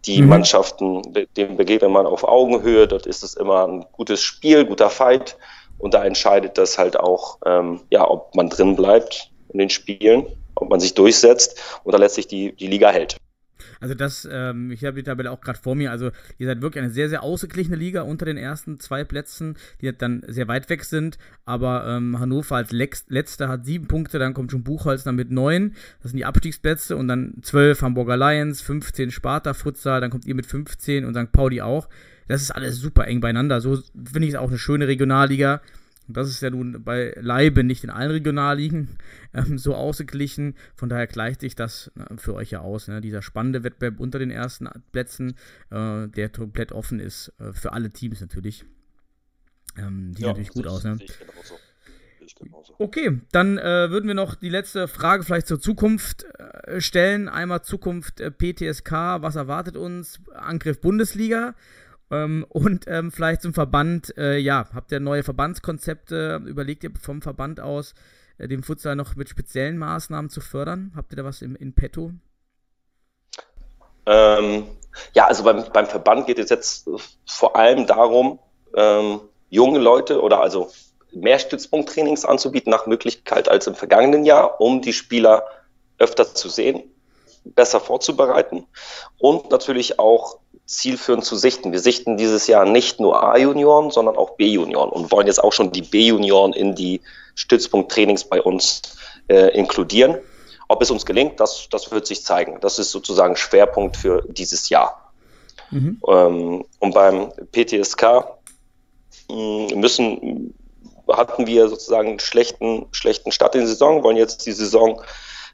Die 0.07 0.21
mhm. 0.21 0.29
Mannschaften, 0.29 1.03
dem 1.37 1.57
begegnet 1.57 1.91
man 1.91 2.07
auf 2.07 2.25
Augenhöhe, 2.25 2.89
dort 2.89 3.07
ist 3.07 3.23
es 3.23 3.35
immer 3.35 3.67
ein 3.67 3.87
gutes 3.93 4.21
Spiel, 4.23 4.65
guter 4.65 4.91
Fight. 4.91 5.37
Und 5.79 5.95
da 5.95 6.05
entscheidet 6.05 6.59
das 6.59 6.79
halt 6.79 6.99
auch, 6.99 7.39
ähm, 7.45 7.81
ja, 7.91 8.09
ob 8.09 8.35
man 8.35 8.49
drin 8.49 8.77
bleibt 8.77 9.31
in 9.53 9.59
den 9.59 9.71
Spielen, 9.71 10.27
ob 10.55 10.71
man 10.71 10.81
sich 10.81 10.95
durchsetzt 10.95 11.61
oder 11.85 11.99
letztlich 11.99 12.29
die, 12.29 12.53
die 12.53 12.69
Liga 12.69 12.91
hält. 12.91 13.17
Also 13.83 13.95
das, 13.95 14.29
ähm, 14.31 14.71
ich 14.71 14.85
habe 14.85 14.95
die 14.95 15.03
Tabelle 15.03 15.31
auch 15.33 15.41
gerade 15.41 15.59
vor 15.59 15.75
mir. 15.75 15.91
Also 15.91 16.13
ihr 16.39 16.47
seid 16.47 16.63
wirklich 16.63 16.85
eine 16.85 16.93
sehr, 16.93 17.09
sehr 17.09 17.25
ausgeglichene 17.25 17.77
Liga 17.77 18.03
unter 18.03 18.25
den 18.25 18.37
ersten 18.37 18.79
zwei 18.79 19.03
Plätzen, 19.03 19.57
die 19.81 19.93
dann 19.93 20.23
sehr 20.29 20.47
weit 20.47 20.71
weg 20.71 20.85
sind. 20.85 21.19
Aber 21.45 21.85
ähm, 21.89 22.21
Hannover 22.21 22.55
als 22.55 22.71
letzter 22.71 23.49
hat 23.49 23.67
sieben 23.67 23.89
Punkte, 23.89 24.21
dann 24.21 24.35
kommt 24.35 24.53
schon 24.53 24.63
Buchholz 24.63 25.03
dann 25.03 25.17
mit 25.17 25.33
neun. 25.33 25.75
Das 26.01 26.13
sind 26.13 26.19
die 26.19 26.25
Abstiegsplätze 26.25 26.97
und 26.97 27.09
dann 27.09 27.35
zwölf 27.43 27.83
Hamburger 27.83 28.17
Lions, 28.17 28.61
15 28.61 29.11
Sparta 29.11 29.53
Futsal, 29.53 30.01
dann 30.01 30.11
kommt 30.11 30.27
ihr 30.27 30.37
mit 30.37 30.47
15 30.47 31.05
und 31.05 31.17
St. 31.17 31.33
Pauli 31.33 31.61
auch. 31.61 31.89
Das 32.29 32.41
ist 32.41 32.53
alles 32.53 32.77
super 32.77 33.09
eng 33.09 33.21
beieinander. 33.21 33.61
So 33.61 33.77
finde 33.77 34.29
ich 34.29 34.35
es 34.35 34.37
auch 34.37 34.49
eine 34.49 34.59
schöne 34.59 34.87
Regionalliga. 34.87 35.61
Und 36.09 36.17
das 36.17 36.29
ist 36.29 36.43
ja 36.43 36.51
nun 36.51 36.83
bei 36.85 37.15
Leibe 37.21 37.65
nicht 37.65 37.85
in 37.85 37.91
allen 37.91 38.11
Regionalligen 38.11 38.99
ähm, 39.35 39.59
so 39.59 39.75
ausgeglichen. 39.75 40.55
Von 40.75 40.89
daher 40.89 41.07
gleicht 41.07 41.41
sich 41.41 41.55
das 41.55 41.91
äh, 41.97 42.17
für 42.17 42.35
euch 42.35 42.51
ja 42.51 42.61
aus. 42.61 42.89
Ne? 42.89 43.01
Dieser 43.01 43.23
spannende 43.23 43.65
Wettbewerb 43.65 44.01
unter 44.01 44.19
den 44.19 44.31
ersten 44.31 44.69
Plätzen, 44.91 45.35
äh, 45.71 46.09
der 46.09 46.29
komplett 46.29 46.73
offen 46.73 47.01
ist, 47.01 47.33
äh, 47.39 47.53
für 47.53 47.73
alle 47.73 47.91
Teams 47.91 48.21
natürlich. 48.21 48.65
Ähm, 49.77 50.13
sieht 50.15 50.23
ja, 50.23 50.29
natürlich 50.29 50.51
gut 50.51 50.67
aus. 50.67 50.85
Ne? 50.85 50.99
Okay, 52.79 53.21
dann 53.33 53.59
äh, 53.59 53.91
würden 53.91 54.07
wir 54.07 54.15
noch 54.15 54.35
die 54.35 54.49
letzte 54.49 54.89
Frage 54.89 55.23
vielleicht 55.23 55.47
zur 55.47 55.61
Zukunft 55.61 56.25
äh, 56.39 56.81
stellen. 56.81 57.29
Einmal 57.29 57.63
Zukunft 57.63 58.21
äh, 58.21 58.31
PTSK, 58.31 58.93
was 59.21 59.37
erwartet 59.37 59.77
uns? 59.77 60.21
Angriff 60.35 60.81
Bundesliga 60.81 61.55
ähm, 62.13 62.45
und 62.51 62.85
ähm, 62.89 63.11
vielleicht 63.11 63.41
zum 63.41 63.55
Verband, 63.55 64.17
äh, 64.19 64.37
ja, 64.37 64.67
habt 64.75 64.93
ihr 64.93 65.01
neue 65.01 65.23
Verbandskonzepte? 65.23 66.43
Überlegt 66.45 66.85
ihr 66.85 66.91
vom 67.01 67.23
Verband 67.23 67.59
aus, 67.59 67.95
äh, 68.37 68.47
den 68.49 68.63
Futsal 68.63 68.97
noch 68.97 69.17
mit 69.17 69.31
speziellen 69.31 69.79
Maßnahmen 69.79 70.31
zu 70.31 70.43
fördern? 70.43 70.93
Habt 70.95 71.13
ihr 71.13 71.17
da 71.17 71.25
was 71.25 71.41
im, 71.41 71.57
in 71.57 71.75
petto? 71.75 72.13
Ähm, 74.05 74.65
ja, 75.15 75.27
also 75.27 75.43
beim, 75.43 75.65
beim 75.73 75.87
Verband 75.87 76.27
geht 76.27 76.39
es 76.39 76.51
jetzt 76.51 76.89
vor 77.27 77.57
allem 77.57 77.87
darum, 77.87 78.39
ähm, 78.75 79.21
junge 79.49 79.79
Leute 79.79 80.21
oder 80.21 80.41
also 80.41 80.71
mehr 81.13 81.39
Stützpunkttrainings 81.39 82.27
anzubieten 82.27 82.71
nach 82.71 82.87
Möglichkeit 82.87 83.49
als 83.49 83.67
im 83.67 83.75
vergangenen 83.75 84.25
Jahr, 84.25 84.61
um 84.61 84.83
die 84.83 84.93
Spieler 84.93 85.45
öfter 85.99 86.35
zu 86.35 86.51
sehen, 86.51 86.83
besser 87.45 87.81
vorzubereiten 87.81 88.67
und 89.19 89.51
natürlich 89.51 89.99
auch 89.99 90.39
zielführend 90.67 91.25
zu 91.25 91.37
sichten. 91.37 91.73
Wir 91.73 91.81
sichten 91.81 92.17
dieses 92.17 92.47
Jahr 92.47 92.65
nicht 92.65 93.01
nur 93.01 93.23
A-Junioren, 93.23 93.91
sondern 93.91 94.17
auch 94.17 94.37
B-Junioren 94.37 94.91
und 94.91 95.11
wollen 95.13 95.27
jetzt 95.27 95.43
auch 95.43 95.53
schon 95.53 95.73
die 95.73 95.83
B-Junioren 95.83 96.53
in 96.53 96.75
die 96.75 97.01
Stützpunkttrainings 97.35 98.25
bei 98.25 98.41
uns 98.41 98.83
äh, 99.29 99.49
inkludieren. 99.57 100.19
Ob 100.69 100.81
es 100.81 100.91
uns 100.91 101.05
gelingt, 101.05 101.41
das, 101.41 101.69
das 101.71 101.91
wird 101.91 102.07
sich 102.07 102.25
zeigen. 102.25 102.59
Das 102.61 102.79
ist 102.79 102.91
sozusagen 102.91 103.37
Schwerpunkt 103.37 103.97
für 103.97 104.25
dieses 104.29 104.69
Jahr. 104.69 105.13
Mhm. 105.71 106.01
Ähm, 106.09 106.65
und 106.79 106.95
beim 106.95 107.33
PTSK 107.53 108.25
müssen, 109.29 110.55
hatten 111.09 111.47
wir 111.47 111.69
sozusagen 111.69 112.11
einen 112.11 112.21
schlechten, 112.21 112.87
schlechten 112.93 113.33
Start 113.33 113.55
in 113.55 113.63
die 113.63 113.67
Saison, 113.67 114.03
wollen 114.03 114.17
jetzt 114.17 114.47
die 114.47 114.53
Saison 114.53 115.03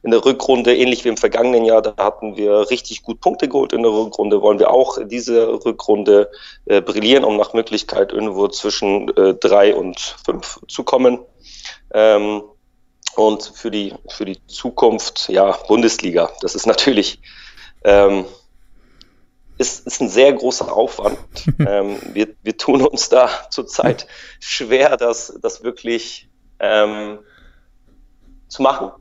in 0.02 0.10
der 0.10 0.24
Rückrunde, 0.24 0.76
ähnlich 0.76 1.04
wie 1.04 1.08
im 1.08 1.16
vergangenen 1.16 1.64
Jahr, 1.64 1.82
da 1.82 1.94
hatten 1.96 2.36
wir 2.36 2.70
richtig 2.70 3.02
gut 3.02 3.20
Punkte 3.20 3.48
geholt 3.48 3.72
in 3.72 3.82
der 3.82 3.92
Rückrunde, 3.92 4.42
wollen 4.42 4.58
wir 4.58 4.70
auch 4.70 4.98
diese 5.04 5.64
Rückrunde 5.64 6.30
äh, 6.66 6.80
brillieren, 6.80 7.24
um 7.24 7.36
nach 7.36 7.52
Möglichkeit 7.52 8.12
irgendwo 8.12 8.48
zwischen 8.48 9.08
äh, 9.16 9.34
drei 9.34 9.74
und 9.74 9.98
fünf 10.24 10.60
zu 10.68 10.84
kommen. 10.84 11.18
Ähm, 11.92 12.42
und 13.16 13.42
für 13.54 13.70
die, 13.70 13.94
für 14.08 14.24
die 14.24 14.38
Zukunft, 14.46 15.28
ja, 15.28 15.50
Bundesliga, 15.66 16.30
das 16.40 16.54
ist 16.54 16.66
natürlich, 16.66 17.20
ähm, 17.82 18.26
ist, 19.58 19.86
ist 19.86 20.00
ein 20.00 20.08
sehr 20.08 20.32
großer 20.32 20.72
Aufwand. 20.72 21.18
ähm, 21.66 21.98
wir, 22.12 22.28
wir 22.42 22.56
tun 22.56 22.82
uns 22.86 23.08
da 23.08 23.28
zurzeit 23.50 24.06
schwer, 24.38 24.96
das, 24.96 25.36
das 25.42 25.64
wirklich 25.64 26.28
ähm, 26.60 27.18
zu 28.46 28.62
machen. 28.62 28.92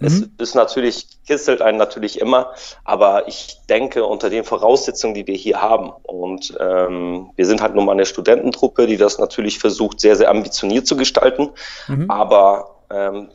Es 0.00 0.20
mhm. 0.20 0.30
ist 0.38 0.54
natürlich, 0.54 1.06
kitzelt 1.26 1.62
einen 1.62 1.78
natürlich 1.78 2.20
immer, 2.20 2.52
aber 2.84 3.28
ich 3.28 3.58
denke 3.68 4.04
unter 4.04 4.28
den 4.28 4.44
Voraussetzungen, 4.44 5.14
die 5.14 5.26
wir 5.26 5.36
hier 5.36 5.60
haben, 5.62 5.92
und 6.02 6.56
ähm, 6.60 7.30
wir 7.34 7.46
sind 7.46 7.62
halt 7.62 7.74
nun 7.74 7.86
mal 7.86 7.92
eine 7.92 8.06
Studententruppe, 8.06 8.86
die 8.86 8.96
das 8.96 9.18
natürlich 9.18 9.58
versucht, 9.58 10.00
sehr, 10.00 10.16
sehr 10.16 10.30
ambitioniert 10.30 10.86
zu 10.86 10.96
gestalten, 10.96 11.50
mhm. 11.88 12.10
aber 12.10 12.76
ähm, 12.90 13.28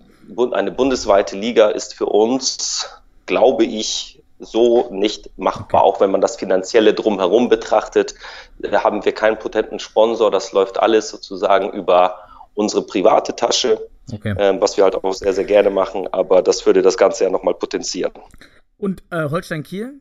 eine 0.51 0.71
bundesweite 0.71 1.35
Liga 1.35 1.69
ist 1.69 1.95
für 1.95 2.05
uns, 2.05 2.87
glaube 3.25 3.65
ich, 3.65 4.21
so 4.39 4.89
nicht 4.91 5.29
machbar, 5.37 5.83
auch 5.83 5.99
wenn 5.99 6.11
man 6.11 6.21
das 6.21 6.35
Finanzielle 6.35 6.93
drumherum 6.93 7.47
betrachtet. 7.47 8.15
Da 8.57 8.83
haben 8.83 9.05
wir 9.05 9.13
keinen 9.13 9.37
potenten 9.37 9.79
Sponsor, 9.79 10.31
das 10.31 10.51
läuft 10.51 10.79
alles 10.79 11.09
sozusagen 11.09 11.71
über 11.71 12.15
unsere 12.55 12.81
private 12.81 13.35
Tasche 13.35 13.79
okay. 14.11 14.35
ähm, 14.37 14.61
was 14.61 14.77
wir 14.77 14.83
halt 14.83 14.95
auch 14.95 15.13
sehr, 15.13 15.33
sehr 15.33 15.45
gerne 15.45 15.69
machen, 15.69 16.07
aber 16.11 16.41
das 16.41 16.65
würde 16.65 16.81
das 16.81 16.97
Ganze 16.97 17.23
ja 17.23 17.29
nochmal 17.29 17.53
potenzieren. 17.53 18.13
Und 18.77 19.03
äh, 19.11 19.29
Holstein-Kiel? 19.29 19.99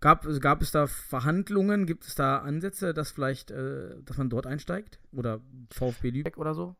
Gab, 0.00 0.26
gab 0.40 0.62
es 0.62 0.72
da 0.72 0.86
Verhandlungen? 0.86 1.86
Gibt 1.86 2.06
es 2.06 2.14
da 2.14 2.38
Ansätze, 2.38 2.94
dass 2.94 3.10
vielleicht, 3.10 3.50
äh, 3.50 3.96
dass 4.04 4.18
man 4.18 4.30
dort 4.30 4.46
einsteigt? 4.46 4.98
Oder 5.12 5.40
VfB 5.70 6.10
Lübeck 6.10 6.38
oder 6.38 6.54
so? 6.54 6.74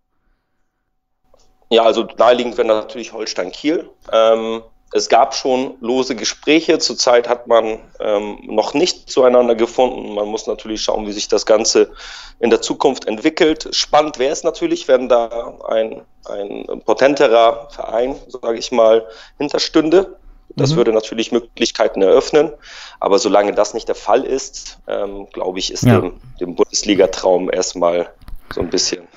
Ja, 1.70 1.82
also 1.82 2.06
naheliegend 2.18 2.56
wäre 2.56 2.68
natürlich 2.68 3.12
Holstein-Kiel. 3.12 3.90
Ähm, 4.12 4.62
es 4.92 5.08
gab 5.08 5.34
schon 5.34 5.74
lose 5.80 6.14
Gespräche. 6.14 6.78
Zurzeit 6.78 7.28
hat 7.28 7.46
man 7.46 7.80
ähm, 8.00 8.38
noch 8.44 8.72
nicht 8.72 9.10
zueinander 9.10 9.54
gefunden. 9.54 10.14
Man 10.14 10.28
muss 10.28 10.46
natürlich 10.46 10.82
schauen, 10.82 11.06
wie 11.06 11.12
sich 11.12 11.28
das 11.28 11.44
Ganze 11.44 11.90
in 12.38 12.50
der 12.50 12.62
Zukunft 12.62 13.06
entwickelt. 13.06 13.68
Spannend 13.72 14.18
wäre 14.18 14.32
es 14.32 14.44
natürlich, 14.44 14.86
wenn 14.88 15.08
da 15.08 15.54
ein, 15.68 16.02
ein 16.24 16.82
potenterer 16.84 17.68
Verein, 17.70 18.14
sage 18.28 18.58
ich 18.58 18.70
mal, 18.70 19.06
hinterstünde. 19.38 20.16
Das 20.54 20.72
mhm. 20.72 20.76
würde 20.76 20.92
natürlich 20.92 21.32
Möglichkeiten 21.32 22.00
eröffnen. 22.02 22.52
Aber 23.00 23.18
solange 23.18 23.52
das 23.52 23.74
nicht 23.74 23.88
der 23.88 23.96
Fall 23.96 24.24
ist, 24.24 24.78
ähm, 24.86 25.26
glaube 25.32 25.58
ich, 25.58 25.72
ist 25.72 25.82
ja. 25.82 26.00
dem, 26.00 26.20
dem 26.40 26.54
Bundesliga-Traum 26.54 27.50
erstmal 27.52 28.10
so 28.54 28.60
ein 28.60 28.70
bisschen. 28.70 29.08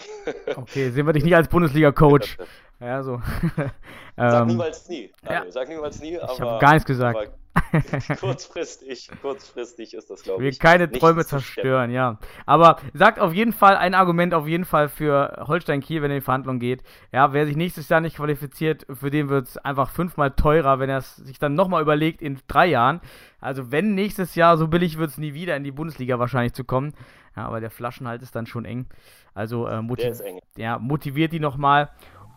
Okay, 0.56 0.90
sehen 0.90 1.06
wir 1.06 1.14
dich 1.14 1.24
nicht 1.24 1.36
als 1.36 1.48
Bundesliga-Coach. 1.48 2.38
Ja, 2.80 3.04
so. 3.04 3.22
Sag 4.16 4.42
ähm, 4.42 4.48
niemals 4.48 4.88
nie. 4.88 5.12
Ja. 5.30 5.44
Sag 5.50 5.68
niemals 5.68 6.02
nie, 6.02 6.18
aber. 6.18 6.34
Ich 6.34 6.42
habe 6.42 6.60
gar 6.60 6.74
nichts 6.74 6.86
gesagt. 6.86 7.32
kurzfristig, 8.20 9.10
kurzfristig 9.22 9.94
ist 9.94 10.10
das, 10.10 10.24
glaube 10.24 10.46
ich. 10.46 10.54
Wir 10.54 10.60
keine 10.60 10.90
Träume 10.90 11.26
zerstören, 11.26 11.92
ja. 11.92 12.20
Aber 12.46 12.78
sagt 12.94 13.20
auf 13.20 13.34
jeden 13.34 13.54
Fall 13.54 13.76
ein 13.76 13.94
Argument 13.94 14.34
auf 14.34 14.48
jeden 14.48 14.66
Fall 14.66 14.88
für 14.88 15.46
Holstein 15.48 15.82
Kiel, 15.82 16.02
wenn 16.02 16.12
er 16.12 16.18
in 16.18 16.22
die 16.22 16.26
Verhandlung 16.26 16.60
geht. 16.60 16.84
Ja, 17.12 17.34
wer 17.34 17.46
sich 17.46 17.56
nächstes 17.56 17.90
Jahr 17.90 18.02
nicht 18.02 18.18
qualifiziert, 18.18 18.86
für 18.92 19.10
den 19.10 19.30
wird 19.30 19.48
es 19.48 19.58
einfach 19.58 19.90
fünfmal 19.90 20.32
teurer, 20.32 20.80
wenn 20.80 20.90
er 20.90 21.00
es 21.00 21.18
sich 21.18 21.40
dann 21.40 21.56
nochmal 21.56 21.82
überlegt 21.82 22.22
in 22.22 22.40
drei 22.48 22.68
Jahren. 22.68 23.02
Also 23.42 23.72
wenn 23.72 23.96
nächstes 23.96 24.36
Jahr 24.36 24.58
so 24.58 24.68
billig 24.68 24.98
wird 24.98 25.10
es 25.10 25.18
nie 25.18 25.34
wieder 25.34 25.56
in 25.56 25.64
die 25.64 25.72
Bundesliga 25.72 26.20
wahrscheinlich 26.20 26.54
zu 26.54 26.64
kommen. 26.64 26.94
Ja, 27.36 27.46
aber 27.46 27.60
der 27.60 27.72
Flaschenhalt 27.72 28.22
ist 28.22 28.36
dann 28.36 28.46
schon 28.46 28.66
eng. 28.66 28.88
Also 29.34 29.68
äh, 29.68 29.82
motiv 29.82 30.20
eng. 30.20 30.40
Ja, 30.58 30.80
motiviert 30.80 31.34
die 31.34 31.40
nochmal. 31.40 31.90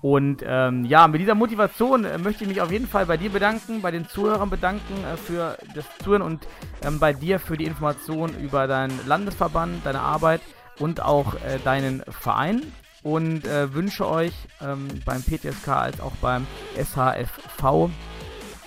Und 0.02 0.42
ähm, 0.44 0.84
ja, 0.84 1.06
mit 1.06 1.20
dieser 1.20 1.36
Motivation 1.36 2.04
äh, 2.04 2.18
möchte 2.18 2.42
ich 2.42 2.48
mich 2.48 2.60
auf 2.60 2.72
jeden 2.72 2.88
Fall 2.88 3.06
bei 3.06 3.16
dir 3.16 3.30
bedanken, 3.30 3.80
bei 3.82 3.92
den 3.92 4.08
Zuhörern 4.08 4.50
bedanken 4.50 5.04
äh, 5.04 5.16
für 5.16 5.56
das 5.76 5.84
Zuhören 6.02 6.22
und 6.22 6.46
ähm, 6.84 6.98
bei 6.98 7.12
dir 7.12 7.38
für 7.38 7.56
die 7.56 7.66
Information 7.66 8.36
über 8.36 8.66
deinen 8.66 8.98
Landesverband, 9.06 9.86
deine 9.86 10.00
Arbeit 10.00 10.40
und 10.80 11.00
auch 11.00 11.34
äh, 11.34 11.60
deinen 11.64 12.02
Verein. 12.10 12.62
Und 13.04 13.46
äh, 13.46 13.72
wünsche 13.74 14.08
euch 14.08 14.32
ähm, 14.60 14.88
beim 15.04 15.22
PTSK 15.22 15.68
als 15.68 16.00
auch 16.00 16.14
beim 16.20 16.46
SHFV 16.76 17.90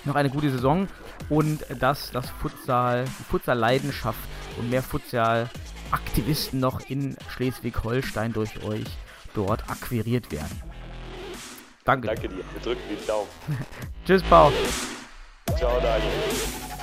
noch 0.04 0.14
eine 0.14 0.30
gute 0.30 0.50
Saison 0.50 0.88
und 1.28 1.64
dass 1.80 2.10
das 2.10 2.28
Futsal, 2.30 3.04
die 3.04 3.24
Futsal-Leidenschaft 3.24 4.18
und 4.58 4.70
mehr 4.70 4.82
Futsal-Aktivisten 4.82 6.60
noch 6.60 6.80
in 6.88 7.16
Schleswig-Holstein 7.30 8.32
durch 8.32 8.62
euch 8.62 8.86
dort 9.34 9.68
akquiriert 9.70 10.30
werden. 10.32 10.65
Danke. 11.86 12.08
Danke 12.08 12.28
dir. 12.28 12.44
Wir 12.52 12.62
drücken 12.62 12.82
die 12.90 13.06
Daumen. 13.06 13.28
Tschüss, 14.06 14.22
Paul. 14.24 14.52
Ciao, 15.56 15.80
Daniel. 15.80 16.75